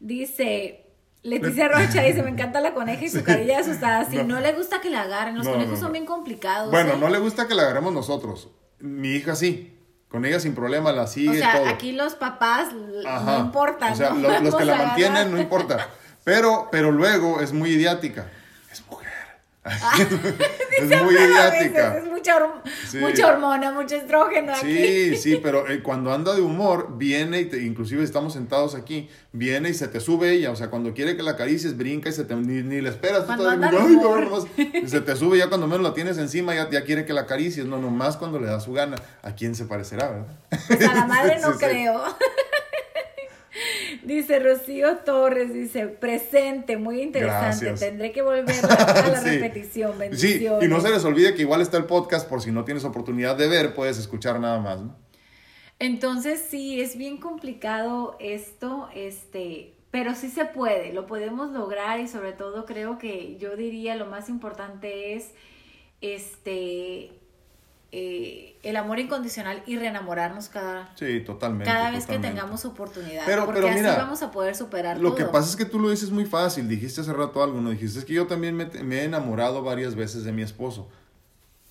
Dice, 0.00 0.84
Leticia 1.22 1.68
Rocha 1.68 2.02
dice, 2.02 2.22
me 2.22 2.30
encanta 2.30 2.60
la 2.60 2.74
coneja 2.74 3.04
y 3.04 3.08
su 3.08 3.22
carilla 3.24 3.60
asustada. 3.60 4.04
Si 4.04 4.16
no. 4.16 4.24
No. 4.24 4.40
le 4.40 4.52
gusta 4.52 4.80
que 4.80 4.90
la 4.90 5.02
agarren, 5.02 5.36
los 5.36 5.46
No, 5.46 5.52
conejos 5.52 5.74
no, 5.74 5.80
son 5.80 5.92
bien 5.92 6.06
complicados. 6.06 6.70
Bueno, 6.70 6.94
¿eh? 6.94 6.96
no 6.98 7.08
le 7.08 7.18
gusta 7.18 7.46
que 7.48 7.54
la 7.54 7.62
agarremos 7.62 7.92
nosotros. 7.92 8.50
Mi 8.80 9.08
hija 9.10 9.34
sí. 9.34 9.72
Con 10.08 10.24
ella 10.24 10.38
sin 10.38 10.54
problema 10.54 10.92
la 10.92 11.06
sigue 11.08 11.30
O 11.30 11.34
sea, 11.34 11.56
todo. 11.58 11.68
aquí 11.68 11.90
los 11.92 12.14
papás 12.14 12.68
Ajá. 13.04 13.38
no 13.38 13.44
importa. 13.46 13.92
O 13.92 13.94
sea, 13.96 14.10
¿no? 14.10 14.20
lo- 14.28 14.40
los, 14.40 14.54
que 14.56 14.64
la 14.64 14.76
mantienen 14.76 15.32
no 15.32 15.40
importa. 15.40 15.88
Pero, 16.24 16.68
pero 16.70 16.92
luego 16.92 17.40
es 17.40 17.52
muy 17.52 17.70
idiática. 17.70 18.30
Es 20.78 20.88
muy 21.02 21.14
idiática. 21.14 21.96
Es 21.98 22.04
mucha, 22.06 22.36
horm- 22.38 22.62
Sí. 22.88 22.98
mucha 22.98 23.26
hormona, 23.28 23.72
mucho 23.72 23.94
estrógeno 23.96 24.52
aquí. 24.52 24.66
Sí, 24.76 25.16
sí, 25.16 25.36
pero 25.42 25.66
eh, 25.68 25.82
cuando 25.82 26.12
anda 26.12 26.34
de 26.34 26.42
humor, 26.42 26.96
viene 26.98 27.40
y 27.40 27.44
te, 27.46 27.62
inclusive 27.62 28.04
estamos 28.04 28.34
sentados 28.34 28.74
aquí, 28.74 29.08
viene 29.32 29.70
y 29.70 29.74
se 29.74 29.88
te 29.88 30.00
sube 30.00 30.32
ella, 30.32 30.50
o 30.50 30.56
sea, 30.56 30.68
cuando 30.68 30.92
quiere 30.92 31.16
que 31.16 31.22
la 31.22 31.32
acaricies, 31.32 31.76
brinca 31.76 32.08
y 32.10 32.12
se 32.12 32.24
te, 32.24 32.34
ni, 32.36 32.62
ni 32.62 32.80
le 32.80 32.90
esperas. 32.90 33.20
tú 33.22 33.26
Cuando 33.26 33.44
todavía 33.44 33.66
anda 33.68 33.78
de 33.78 33.84
como, 33.84 33.88
"Ay, 33.88 33.94
humor". 33.94 34.20
cabrón, 34.20 34.48
nomás", 34.58 34.84
y 34.84 34.88
se 34.88 35.00
te 35.00 35.16
sube 35.16 35.38
ya 35.38 35.48
cuando 35.48 35.66
menos 35.66 35.82
la 35.82 35.94
tienes 35.94 36.18
encima, 36.18 36.54
ya, 36.54 36.68
ya 36.70 36.84
quiere 36.84 37.04
que 37.06 37.12
la 37.12 37.22
acaricies, 37.22 37.64
no, 37.66 37.78
nomás 37.78 38.16
cuando 38.16 38.38
le 38.38 38.46
da 38.46 38.60
su 38.60 38.72
gana. 38.72 38.96
¿A 39.22 39.34
quién 39.34 39.54
se 39.54 39.64
parecerá, 39.64 40.08
verdad? 40.10 40.26
Pues 40.68 40.88
a 40.88 40.94
la 40.94 41.06
madre 41.06 41.38
no 41.40 41.52
Sí, 41.52 41.58
sí. 41.58 41.64
Dice 44.06 44.38
Rocío 44.38 44.98
Torres, 44.98 45.52
dice, 45.52 45.88
presente, 45.88 46.76
muy 46.76 47.02
interesante. 47.02 47.64
Gracias. 47.66 47.80
Tendré 47.80 48.12
que 48.12 48.22
volver 48.22 48.64
a 48.64 48.68
la 49.08 49.20
Sí. 49.20 49.28
repetición. 49.30 49.92
Sí, 49.94 49.98
Bendiciones. 49.98 50.64
y 50.64 50.68
no 50.68 50.80
se 50.80 50.90
les 50.90 51.04
olvide 51.04 51.34
que 51.34 51.42
igual 51.42 51.60
está 51.60 51.76
el 51.76 51.84
podcast, 51.86 52.28
por 52.28 52.40
si 52.40 52.52
no 52.52 52.64
tienes 52.64 52.84
oportunidad 52.84 53.36
de 53.36 53.48
ver, 53.48 53.74
puedes 53.74 53.98
escuchar 53.98 54.38
nada 54.40 54.60
más, 54.60 54.80
¿no? 54.80 54.96
Entonces 55.80 56.40
sí, 56.48 56.80
es 56.80 56.96
bien 56.96 57.18
complicado 57.18 58.16
esto, 58.20 58.88
este, 58.94 59.74
pero 59.90 60.14
sí 60.14 60.28
se 60.30 60.44
puede, 60.46 60.92
lo 60.92 61.06
podemos 61.06 61.50
lograr 61.50 61.98
y 62.00 62.06
sobre 62.08 62.32
todo 62.32 62.64
creo 62.64 62.98
que 62.98 63.36
yo 63.38 63.56
diría 63.56 63.96
lo 63.96 64.06
más 64.06 64.28
importante 64.28 65.14
es 65.14 65.32
este 66.00 67.10
eh, 67.92 68.56
el 68.62 68.76
amor 68.76 68.98
incondicional 68.98 69.62
y 69.66 69.76
reenamorarnos 69.78 70.48
cada, 70.48 70.90
Sí, 70.96 71.20
totalmente. 71.20 71.64
cada 71.72 71.90
vez 71.90 72.00
totalmente. 72.00 72.28
que 72.28 72.34
tengamos 72.34 72.64
oportunidad. 72.64 73.22
Pero- 73.24 73.44
porque 73.46 73.60
pero 73.60 73.72
así 73.72 73.78
mira, 73.80 73.96
vamos 73.96 74.22
a 74.22 74.30
poder 74.32 74.56
superar 74.56 74.98
Lo 74.98 75.10
todo. 75.10 75.18
que 75.18 75.24
pasa 75.26 75.48
es 75.50 75.56
que 75.56 75.64
tú 75.64 75.78
lo 75.78 75.88
dices 75.90 76.10
muy 76.10 76.24
fácil. 76.26 76.68
Dijiste 76.68 77.00
hace 77.00 77.12
rato 77.12 77.42
algo, 77.42 77.60
¿no? 77.60 77.70
Dijiste, 77.70 78.00
es 78.00 78.04
que 78.04 78.12
yo 78.14 78.26
también 78.26 78.56
me, 78.56 78.66
me 78.66 78.98
he 79.00 79.04
enamorado 79.04 79.62
varias 79.62 79.94
veces 79.94 80.24
de 80.24 80.32
mi 80.32 80.42
esposo. 80.42 80.88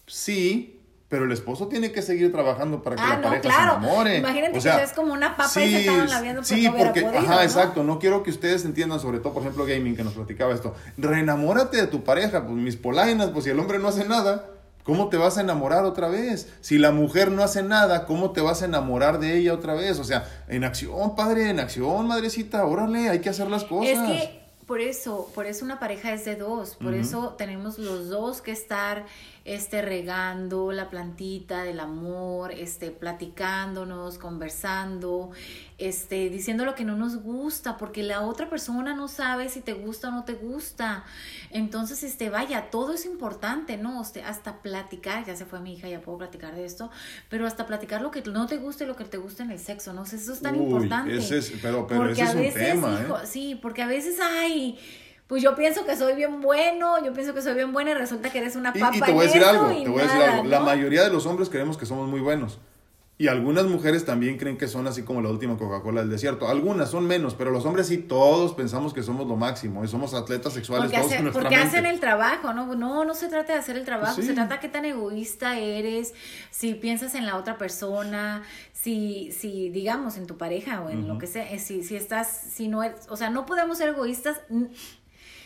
Sí, 0.07 0.79
pero 1.09 1.25
el 1.25 1.31
esposo 1.31 1.67
tiene 1.67 1.91
que 1.91 2.01
seguir 2.01 2.31
trabajando 2.31 2.81
para 2.81 2.95
que 2.95 3.01
Ah, 3.01 3.09
la 3.09 3.15
no, 3.17 3.21
pareja 3.23 3.41
claro. 3.41 3.71
se 3.73 3.77
enamore. 3.79 4.17
Imagínate 4.17 4.57
O 4.57 4.61
sea, 4.61 4.77
que 4.77 4.83
es 4.83 4.93
como 4.93 5.13
una 5.13 5.35
papa 5.35 5.49
y 5.63 5.71
se 5.71 5.79
estaban 5.81 6.09
labiando, 6.09 6.41
pues 6.41 6.47
Sí, 6.47 6.63
no 6.65 6.75
porque, 6.75 7.01
podido, 7.01 7.19
ajá, 7.19 7.35
¿no? 7.35 7.41
exacto. 7.41 7.83
No 7.83 7.99
quiero 7.99 8.23
que 8.23 8.31
ustedes 8.31 8.65
entiendan, 8.65 8.99
sobre 8.99 9.19
todo, 9.19 9.33
por 9.33 9.43
ejemplo, 9.43 9.65
Gaming, 9.65 9.95
que 9.95 10.03
nos 10.03 10.13
platicaba 10.13 10.53
esto. 10.53 10.73
Reenamórate 10.97 11.77
de 11.77 11.87
tu 11.87 12.03
pareja, 12.03 12.43
pues 12.45 12.55
mis 12.57 12.75
polainas, 12.77 13.29
pues 13.29 13.43
si 13.45 13.51
el 13.51 13.59
hombre 13.59 13.79
no 13.79 13.87
hace 13.89 14.05
nada, 14.05 14.49
¿cómo 14.85 15.09
te 15.09 15.17
vas 15.17 15.37
a 15.37 15.41
enamorar 15.41 15.83
otra 15.83 16.07
vez? 16.07 16.47
Si 16.61 16.77
la 16.77 16.91
mujer 16.91 17.31
no 17.31 17.43
hace 17.43 17.63
nada, 17.63 18.05
¿cómo 18.05 18.31
te 18.31 18.39
vas 18.39 18.61
a 18.61 18.65
enamorar 18.65 19.19
de 19.19 19.37
ella 19.37 19.53
otra 19.53 19.73
vez? 19.73 19.99
O 19.99 20.05
sea, 20.05 20.23
en 20.47 20.63
acción, 20.63 21.15
padre, 21.15 21.49
en 21.49 21.59
acción, 21.59 22.07
madrecita, 22.07 22.65
órale, 22.65 23.09
hay 23.09 23.19
que 23.19 23.29
hacer 23.29 23.49
las 23.49 23.65
cosas. 23.65 23.89
Es 23.89 23.99
que 23.99 24.45
por 24.65 24.81
eso, 24.81 25.29
por 25.35 25.45
eso 25.45 25.63
una 25.63 25.79
pareja 25.79 26.11
es 26.13 26.25
de 26.25 26.35
dos, 26.35 26.75
por 26.75 26.95
eso 26.95 27.35
tenemos 27.37 27.77
los 27.77 28.09
dos 28.09 28.41
que 28.41 28.51
estar 28.51 29.05
este 29.43 29.83
regando 29.83 30.71
la 30.71 30.89
plantita 30.89 31.63
del 31.63 31.79
amor, 31.79 32.51
este 32.51 32.89
platicándonos, 32.89 34.17
conversando, 34.17 35.29
este 35.77 36.29
diciendo 36.29 36.63
lo 36.63 36.73
que 36.73 36.85
no 36.85 36.95
nos 36.95 37.17
gusta, 37.17 37.77
porque 37.77 38.01
la 38.01 38.21
otra 38.21 38.49
persona 38.49 38.95
no 38.95 39.07
sabe 39.09 39.49
si 39.49 39.59
te 39.59 39.73
gusta 39.73 40.07
o 40.07 40.11
no 40.11 40.23
te 40.23 40.33
gusta. 40.33 41.03
Entonces, 41.51 42.03
este 42.03 42.29
vaya, 42.29 42.69
todo 42.71 42.93
es 42.93 43.05
importante, 43.05 43.77
¿no? 43.77 44.01
Hasta 44.01 44.61
platicar, 44.61 45.25
ya 45.25 45.35
se 45.35 45.45
fue 45.45 45.59
mi 45.59 45.73
hija, 45.73 45.87
ya 45.89 45.99
puedo 46.01 46.17
platicar 46.19 46.55
de 46.55 46.65
esto, 46.65 46.89
pero 47.29 47.45
hasta 47.45 47.65
platicar 47.65 48.01
lo 48.01 48.11
que 48.11 48.21
no 48.21 48.47
te 48.47 48.57
gusta 48.57 48.85
y 48.85 48.87
lo 48.87 48.95
que 48.95 49.03
te 49.05 49.17
gusta 49.17 49.43
en 49.43 49.51
el 49.51 49.59
sexo, 49.59 49.91
¿no? 49.93 50.03
O 50.03 50.05
sea, 50.05 50.17
eso 50.17 50.31
es 50.33 50.41
tan 50.41 50.55
Uy, 50.55 50.63
importante. 50.65 51.15
ese 51.17 51.37
es- 51.39 51.51
pero 51.61 51.85
pero 51.87 52.01
Porque 52.01 52.13
ese 52.13 52.23
es 52.23 52.29
a 52.29 52.33
un 52.33 52.39
veces, 52.41 52.63
tema, 52.71 53.01
hijo, 53.03 53.17
¿eh? 53.17 53.25
sí, 53.25 53.59
porque 53.61 53.81
a 53.81 53.87
veces, 53.87 54.17
ay, 54.21 54.77
pues 55.27 55.41
yo 55.43 55.55
pienso 55.55 55.85
que 55.85 55.97
soy 55.97 56.15
bien 56.15 56.39
bueno, 56.39 57.03
yo 57.03 57.11
pienso 57.11 57.33
que 57.33 57.41
soy 57.41 57.53
bien 57.55 57.73
buena 57.73 57.91
y 57.91 57.93
resulta 57.95 58.29
que 58.31 58.37
eres 58.39 58.55
una 58.55 58.71
Y, 58.75 58.79
papa 58.79 58.95
y 58.95 59.01
te 59.01 59.11
voy 59.11 59.23
a 59.23 59.27
decir 59.27 59.43
algo, 59.43 59.71
y 59.71 59.83
te 59.83 59.89
voy 59.89 59.99
a 60.01 60.03
decir 60.03 60.21
algo. 60.21 60.43
La 60.45 60.59
mayoría 60.61 61.03
de 61.03 61.09
los 61.09 61.25
hombres 61.25 61.49
creemos 61.49 61.77
que 61.77 61.85
somos 61.85 62.07
muy 62.07 62.21
buenos. 62.21 62.59
Y 63.17 63.29
algunas 63.29 63.63
mujeres 63.65 64.03
también 64.03 64.37
creen 64.37 64.57
que 64.57 64.67
son 64.67 64.87
así 64.87 65.03
como 65.03 65.21
la 65.21 65.29
última 65.29 65.57
Coca-Cola 65.57 66.01
del 66.01 66.09
desierto. 66.09 66.49
Algunas 66.49 66.91
son 66.91 67.07
menos, 67.07 67.33
pero 67.33 67.49
los 67.49 67.65
hombres 67.65 67.87
sí, 67.87 67.97
todos 67.97 68.53
pensamos 68.55 68.93
que 68.93 69.03
somos 69.03 69.25
lo 69.25 69.37
máximo. 69.37 69.85
Y 69.85 69.87
somos 69.87 70.13
atletas 70.13 70.51
sexuales 70.51 70.91
Porque, 70.91 70.97
todos 70.97 71.13
hace- 71.13 71.31
porque 71.31 71.49
mente. 71.55 71.55
hacen 71.55 71.85
el 71.85 72.01
trabajo, 72.01 72.51
¿no? 72.53 72.75
No, 72.75 73.05
no 73.05 73.13
se 73.15 73.29
trata 73.29 73.53
de 73.53 73.59
hacer 73.59 73.77
el 73.77 73.85
trabajo, 73.85 74.15
sí. 74.21 74.23
se 74.27 74.33
trata 74.33 74.59
qué 74.59 74.67
tan 74.67 74.83
egoísta 74.83 75.57
eres, 75.57 76.13
si 76.51 76.73
piensas 76.73 77.15
en 77.15 77.25
la 77.25 77.37
otra 77.37 77.57
persona, 77.57 78.43
si, 78.73 79.31
si 79.31 79.69
digamos, 79.69 80.17
en 80.17 80.27
tu 80.27 80.37
pareja 80.37 80.81
o 80.81 80.89
en 80.89 81.07
lo 81.07 81.17
que 81.17 81.27
sea, 81.27 81.49
eh, 81.49 81.59
si, 81.59 81.83
si 81.83 81.95
estás, 81.95 82.27
si 82.27 82.67
no 82.67 82.83
eres, 82.83 83.07
o 83.07 83.15
sea, 83.15 83.29
no 83.29 83.45
podemos 83.45 83.77
ser 83.77 83.87
egoístas. 83.89 84.41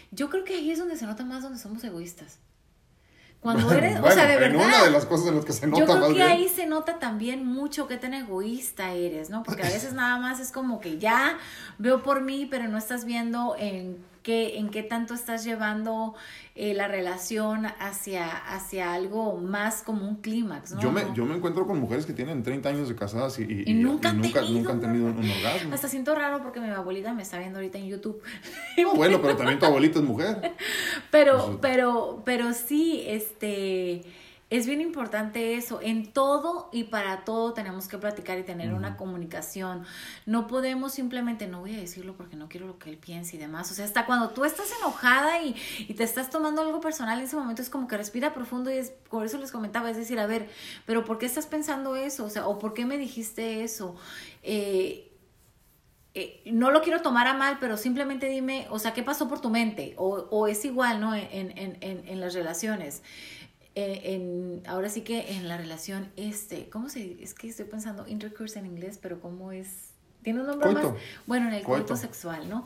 Yo 0.10 0.32
creo 0.32 0.44
que 0.44 0.56
ahí 0.56 0.72
es 0.72 0.80
donde 0.80 0.98
se 0.98 1.06
nota 1.06 1.24
más 1.24 1.44
donde 1.44 1.60
somos 1.60 1.84
egoístas. 1.84 2.40
Cuando 3.42 3.72
eres, 3.74 4.00
o 4.00 4.12
sea, 4.12 4.26
de 4.26 4.34
en 4.34 4.40
verdad. 4.40 4.66
una 4.68 4.84
de 4.84 4.92
las 4.92 5.06
cosas 5.06 5.28
en 5.28 5.36
las 5.38 5.46
que 5.46 5.54
se 5.54 5.66
nota 5.68 5.80
Yo 5.80 5.86
creo 5.86 5.98
más 6.00 6.08
que 6.10 6.14
bien. 6.16 6.28
ahí 6.28 6.50
se 6.50 6.66
nota 6.66 7.00
también 7.00 7.46
mucho 7.46 7.88
qué 7.88 7.98
tan 7.98 8.14
egoísta 8.14 8.92
eres, 8.92 9.30
¿no? 9.30 9.44
Porque 9.44 9.64
a 9.64 9.70
veces 9.70 9.94
nada 9.94 10.18
más 10.18 10.40
es 10.40 10.52
como 10.52 10.80
que 10.82 10.98
ya 11.00 11.38
veo 11.78 12.04
por 12.04 12.22
mí, 12.22 12.48
pero 12.50 12.68
no 12.68 12.78
estás 12.78 13.06
viendo 13.06 13.56
en 13.58 13.98
qué, 14.24 14.58
en 14.58 14.70
qué 14.70 14.84
tanto 14.84 15.14
estás 15.14 15.44
llevando 15.44 16.14
eh, 16.56 16.74
la 16.74 16.88
relación 16.88 17.66
hacia, 17.80 18.28
hacia 18.30 18.94
algo 18.94 19.38
más 19.38 19.82
como 19.84 20.08
un 20.08 20.18
clímax, 20.18 20.74
¿no? 20.74 20.82
Yo 20.82 20.92
me, 20.92 21.04
yo 21.14 21.26
me 21.26 21.36
encuentro 21.36 21.66
con 21.66 21.80
mujeres 21.80 22.06
que 22.06 22.14
tienen 22.14 22.44
30 22.44 22.70
años 22.70 22.90
de 22.90 22.96
casadas 22.96 23.40
y, 23.40 23.44
y- 23.44 23.64
Y 23.66 23.72
y- 23.72 23.74
nunca 23.76 24.10
y 24.10 24.12
han 24.12 24.22
nunca, 24.22 24.40
tenido, 24.42 24.60
nunca 24.60 24.72
han 24.74 24.82
tenido 24.82 25.06
un, 25.08 25.18
un 25.20 25.30
orgasmo. 25.32 25.74
Hasta 25.74 25.88
siento 25.88 26.16
raro 26.16 26.42
porque 26.44 26.60
mi 26.60 26.70
abuelita 26.70 27.14
me 27.14 27.22
está 27.22 27.38
viendo 27.40 27.60
ahorita 27.60 27.78
en 27.78 27.88
YouTube. 27.88 28.22
No, 28.78 28.94
bueno, 28.96 29.22
pero 29.22 29.36
también 29.38 29.60
tu 29.60 29.66
abuelita 29.66 30.00
es 30.00 30.06
mujer. 30.06 30.54
Pero, 31.12 31.60
pero, 31.62 32.22
pero 32.26 32.54
sí, 32.54 33.04
este, 33.08 34.04
es 34.50 34.66
bien 34.66 34.82
importante 34.82 35.56
eso. 35.56 35.80
En 35.82 36.12
todo 36.12 36.70
y 36.72 36.86
para 36.86 37.24
todo 37.24 37.54
tenemos 37.54 37.88
que 37.88 37.98
platicar 38.00 38.40
y 38.40 38.44
tener 38.44 38.74
una 38.74 38.98
comunicación. 38.98 39.86
No 40.26 40.48
podemos 40.48 40.94
simplemente, 40.94 41.48
no 41.48 41.60
voy 41.60 41.76
a 41.76 41.80
decirlo 41.80 42.16
porque 42.16 42.36
no 42.36 42.50
quiero 42.50 42.66
lo 42.66 42.80
que 42.80 42.90
él 42.90 42.98
piense 42.98 43.36
y 43.36 43.40
demás. 43.40 43.72
O 43.72 43.76
sea, 43.76 43.86
hasta 43.86 44.08
cuando 44.08 44.30
tú 44.30 44.46
estás 44.46 44.72
enojada 44.80 45.42
y, 45.44 45.56
y 45.88 45.94
te 45.94 46.04
estás 46.04 46.32
tomando 46.32 46.62
algo 46.62 46.82
personal 46.82 47.20
en 47.20 47.26
ese 47.26 47.36
momento 47.36 47.62
es 47.62 47.70
como 47.70 47.88
que 47.88 47.98
respira 47.98 48.34
profundo 48.34 48.72
y 48.72 48.78
es, 48.78 48.90
por 48.90 49.24
eso 49.26 49.38
les 49.38 49.52
comentaba, 49.52 49.92
es 49.92 49.98
decir, 49.98 50.20
a 50.20 50.26
ver, 50.26 50.50
pero 50.86 51.06
¿por 51.06 51.20
qué 51.20 51.28
estás 51.28 51.46
pensando 51.46 51.96
eso? 51.96 52.26
O 52.26 52.30
sea, 52.30 52.48
¿o 52.48 52.58
por 52.58 52.74
qué 52.74 52.86
me 52.86 52.98
dijiste 52.98 53.64
eso? 53.64 53.96
Eh, 54.42 55.06
eh, 56.16 56.42
no 56.46 56.72
lo 56.72 56.82
quiero 56.82 57.04
tomar 57.04 57.28
a 57.28 57.36
mal, 57.36 57.58
pero 57.60 57.78
simplemente 57.78 58.28
dime, 58.28 58.66
o 58.72 58.80
sea, 58.80 58.94
¿qué 58.94 59.04
pasó 59.04 59.30
por 59.30 59.42
tu 59.42 59.52
mente? 59.52 59.94
O, 59.98 60.28
o 60.32 60.48
es 60.48 60.66
igual, 60.66 61.00
¿no? 61.00 61.14
En, 61.14 61.56
en, 61.56 61.78
en, 61.82 62.08
en 62.08 62.20
las 62.20 62.34
relaciones. 62.34 63.04
Eh, 63.76 64.02
en, 64.16 64.64
ahora 64.68 64.90
sí 64.90 65.02
que 65.02 65.32
en 65.34 65.48
la 65.48 65.58
relación, 65.58 66.12
este, 66.16 66.70
¿cómo 66.70 66.90
se 66.90 67.22
Es 67.22 67.34
que 67.34 67.48
estoy 67.48 67.66
pensando 67.66 68.08
intercourse 68.08 68.60
en 68.60 68.66
inglés, 68.66 69.00
pero 69.02 69.22
¿cómo 69.22 69.52
es? 69.52 69.94
¿Tiene 70.24 70.42
un 70.42 70.48
nombre 70.48 70.74
Coito. 70.74 70.92
más? 70.92 71.02
Bueno, 71.28 71.48
en 71.48 71.54
el 71.54 71.64
coito, 71.64 71.86
Coito. 71.88 71.96
sexual, 71.96 72.50
¿no? 72.50 72.66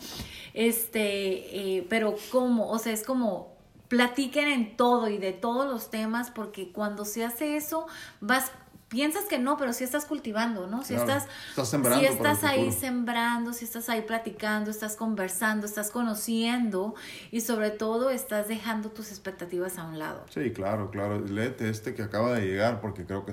Este, 0.53 1.77
eh, 1.77 1.85
pero 1.89 2.15
¿cómo? 2.31 2.69
O 2.69 2.79
sea, 2.79 2.93
es 2.93 3.03
como 3.03 3.53
platiquen 3.89 4.47
en 4.47 4.75
todo 4.75 5.07
y 5.07 5.19
de 5.19 5.33
todos 5.33 5.65
los 5.71 5.91
temas, 5.91 6.31
porque 6.31 6.71
cuando 6.71 7.05
se 7.05 7.23
hace 7.23 7.55
eso, 7.57 7.85
vas 8.21 8.51
piensas 8.93 9.25
que 9.25 9.39
no, 9.39 9.57
pero 9.57 9.73
sí 9.73 9.83
estás 9.83 10.05
cultivando, 10.05 10.67
¿no? 10.67 10.83
Si 10.83 10.93
Claro. 10.93 11.11
estás, 11.11 11.27
Estás 11.49 11.67
sembrando 11.69 11.99
si 11.99 12.05
estás 12.13 12.43
ahí 12.43 12.71
sembrando, 12.71 13.51
si 13.51 13.65
estás 13.65 13.89
ahí 13.89 14.03
platicando, 14.03 14.69
estás 14.69 14.95
conversando, 14.95 15.65
estás 15.65 15.89
conociendo 15.89 16.93
y 17.31 17.41
sobre 17.41 17.71
todo 17.71 18.11
estás 18.11 18.47
dejando 18.47 18.91
tus 18.91 19.09
expectativas 19.09 19.79
a 19.79 19.85
un 19.85 19.97
lado. 19.97 20.23
Sí, 20.29 20.51
claro, 20.53 20.91
claro. 20.91 21.19
Léete 21.19 21.69
este 21.71 21.95
que 21.95 22.03
acaba 22.03 22.33
de 22.33 22.45
llegar 22.45 22.81
porque 22.81 23.03
creo 23.05 23.25
que 23.25 23.31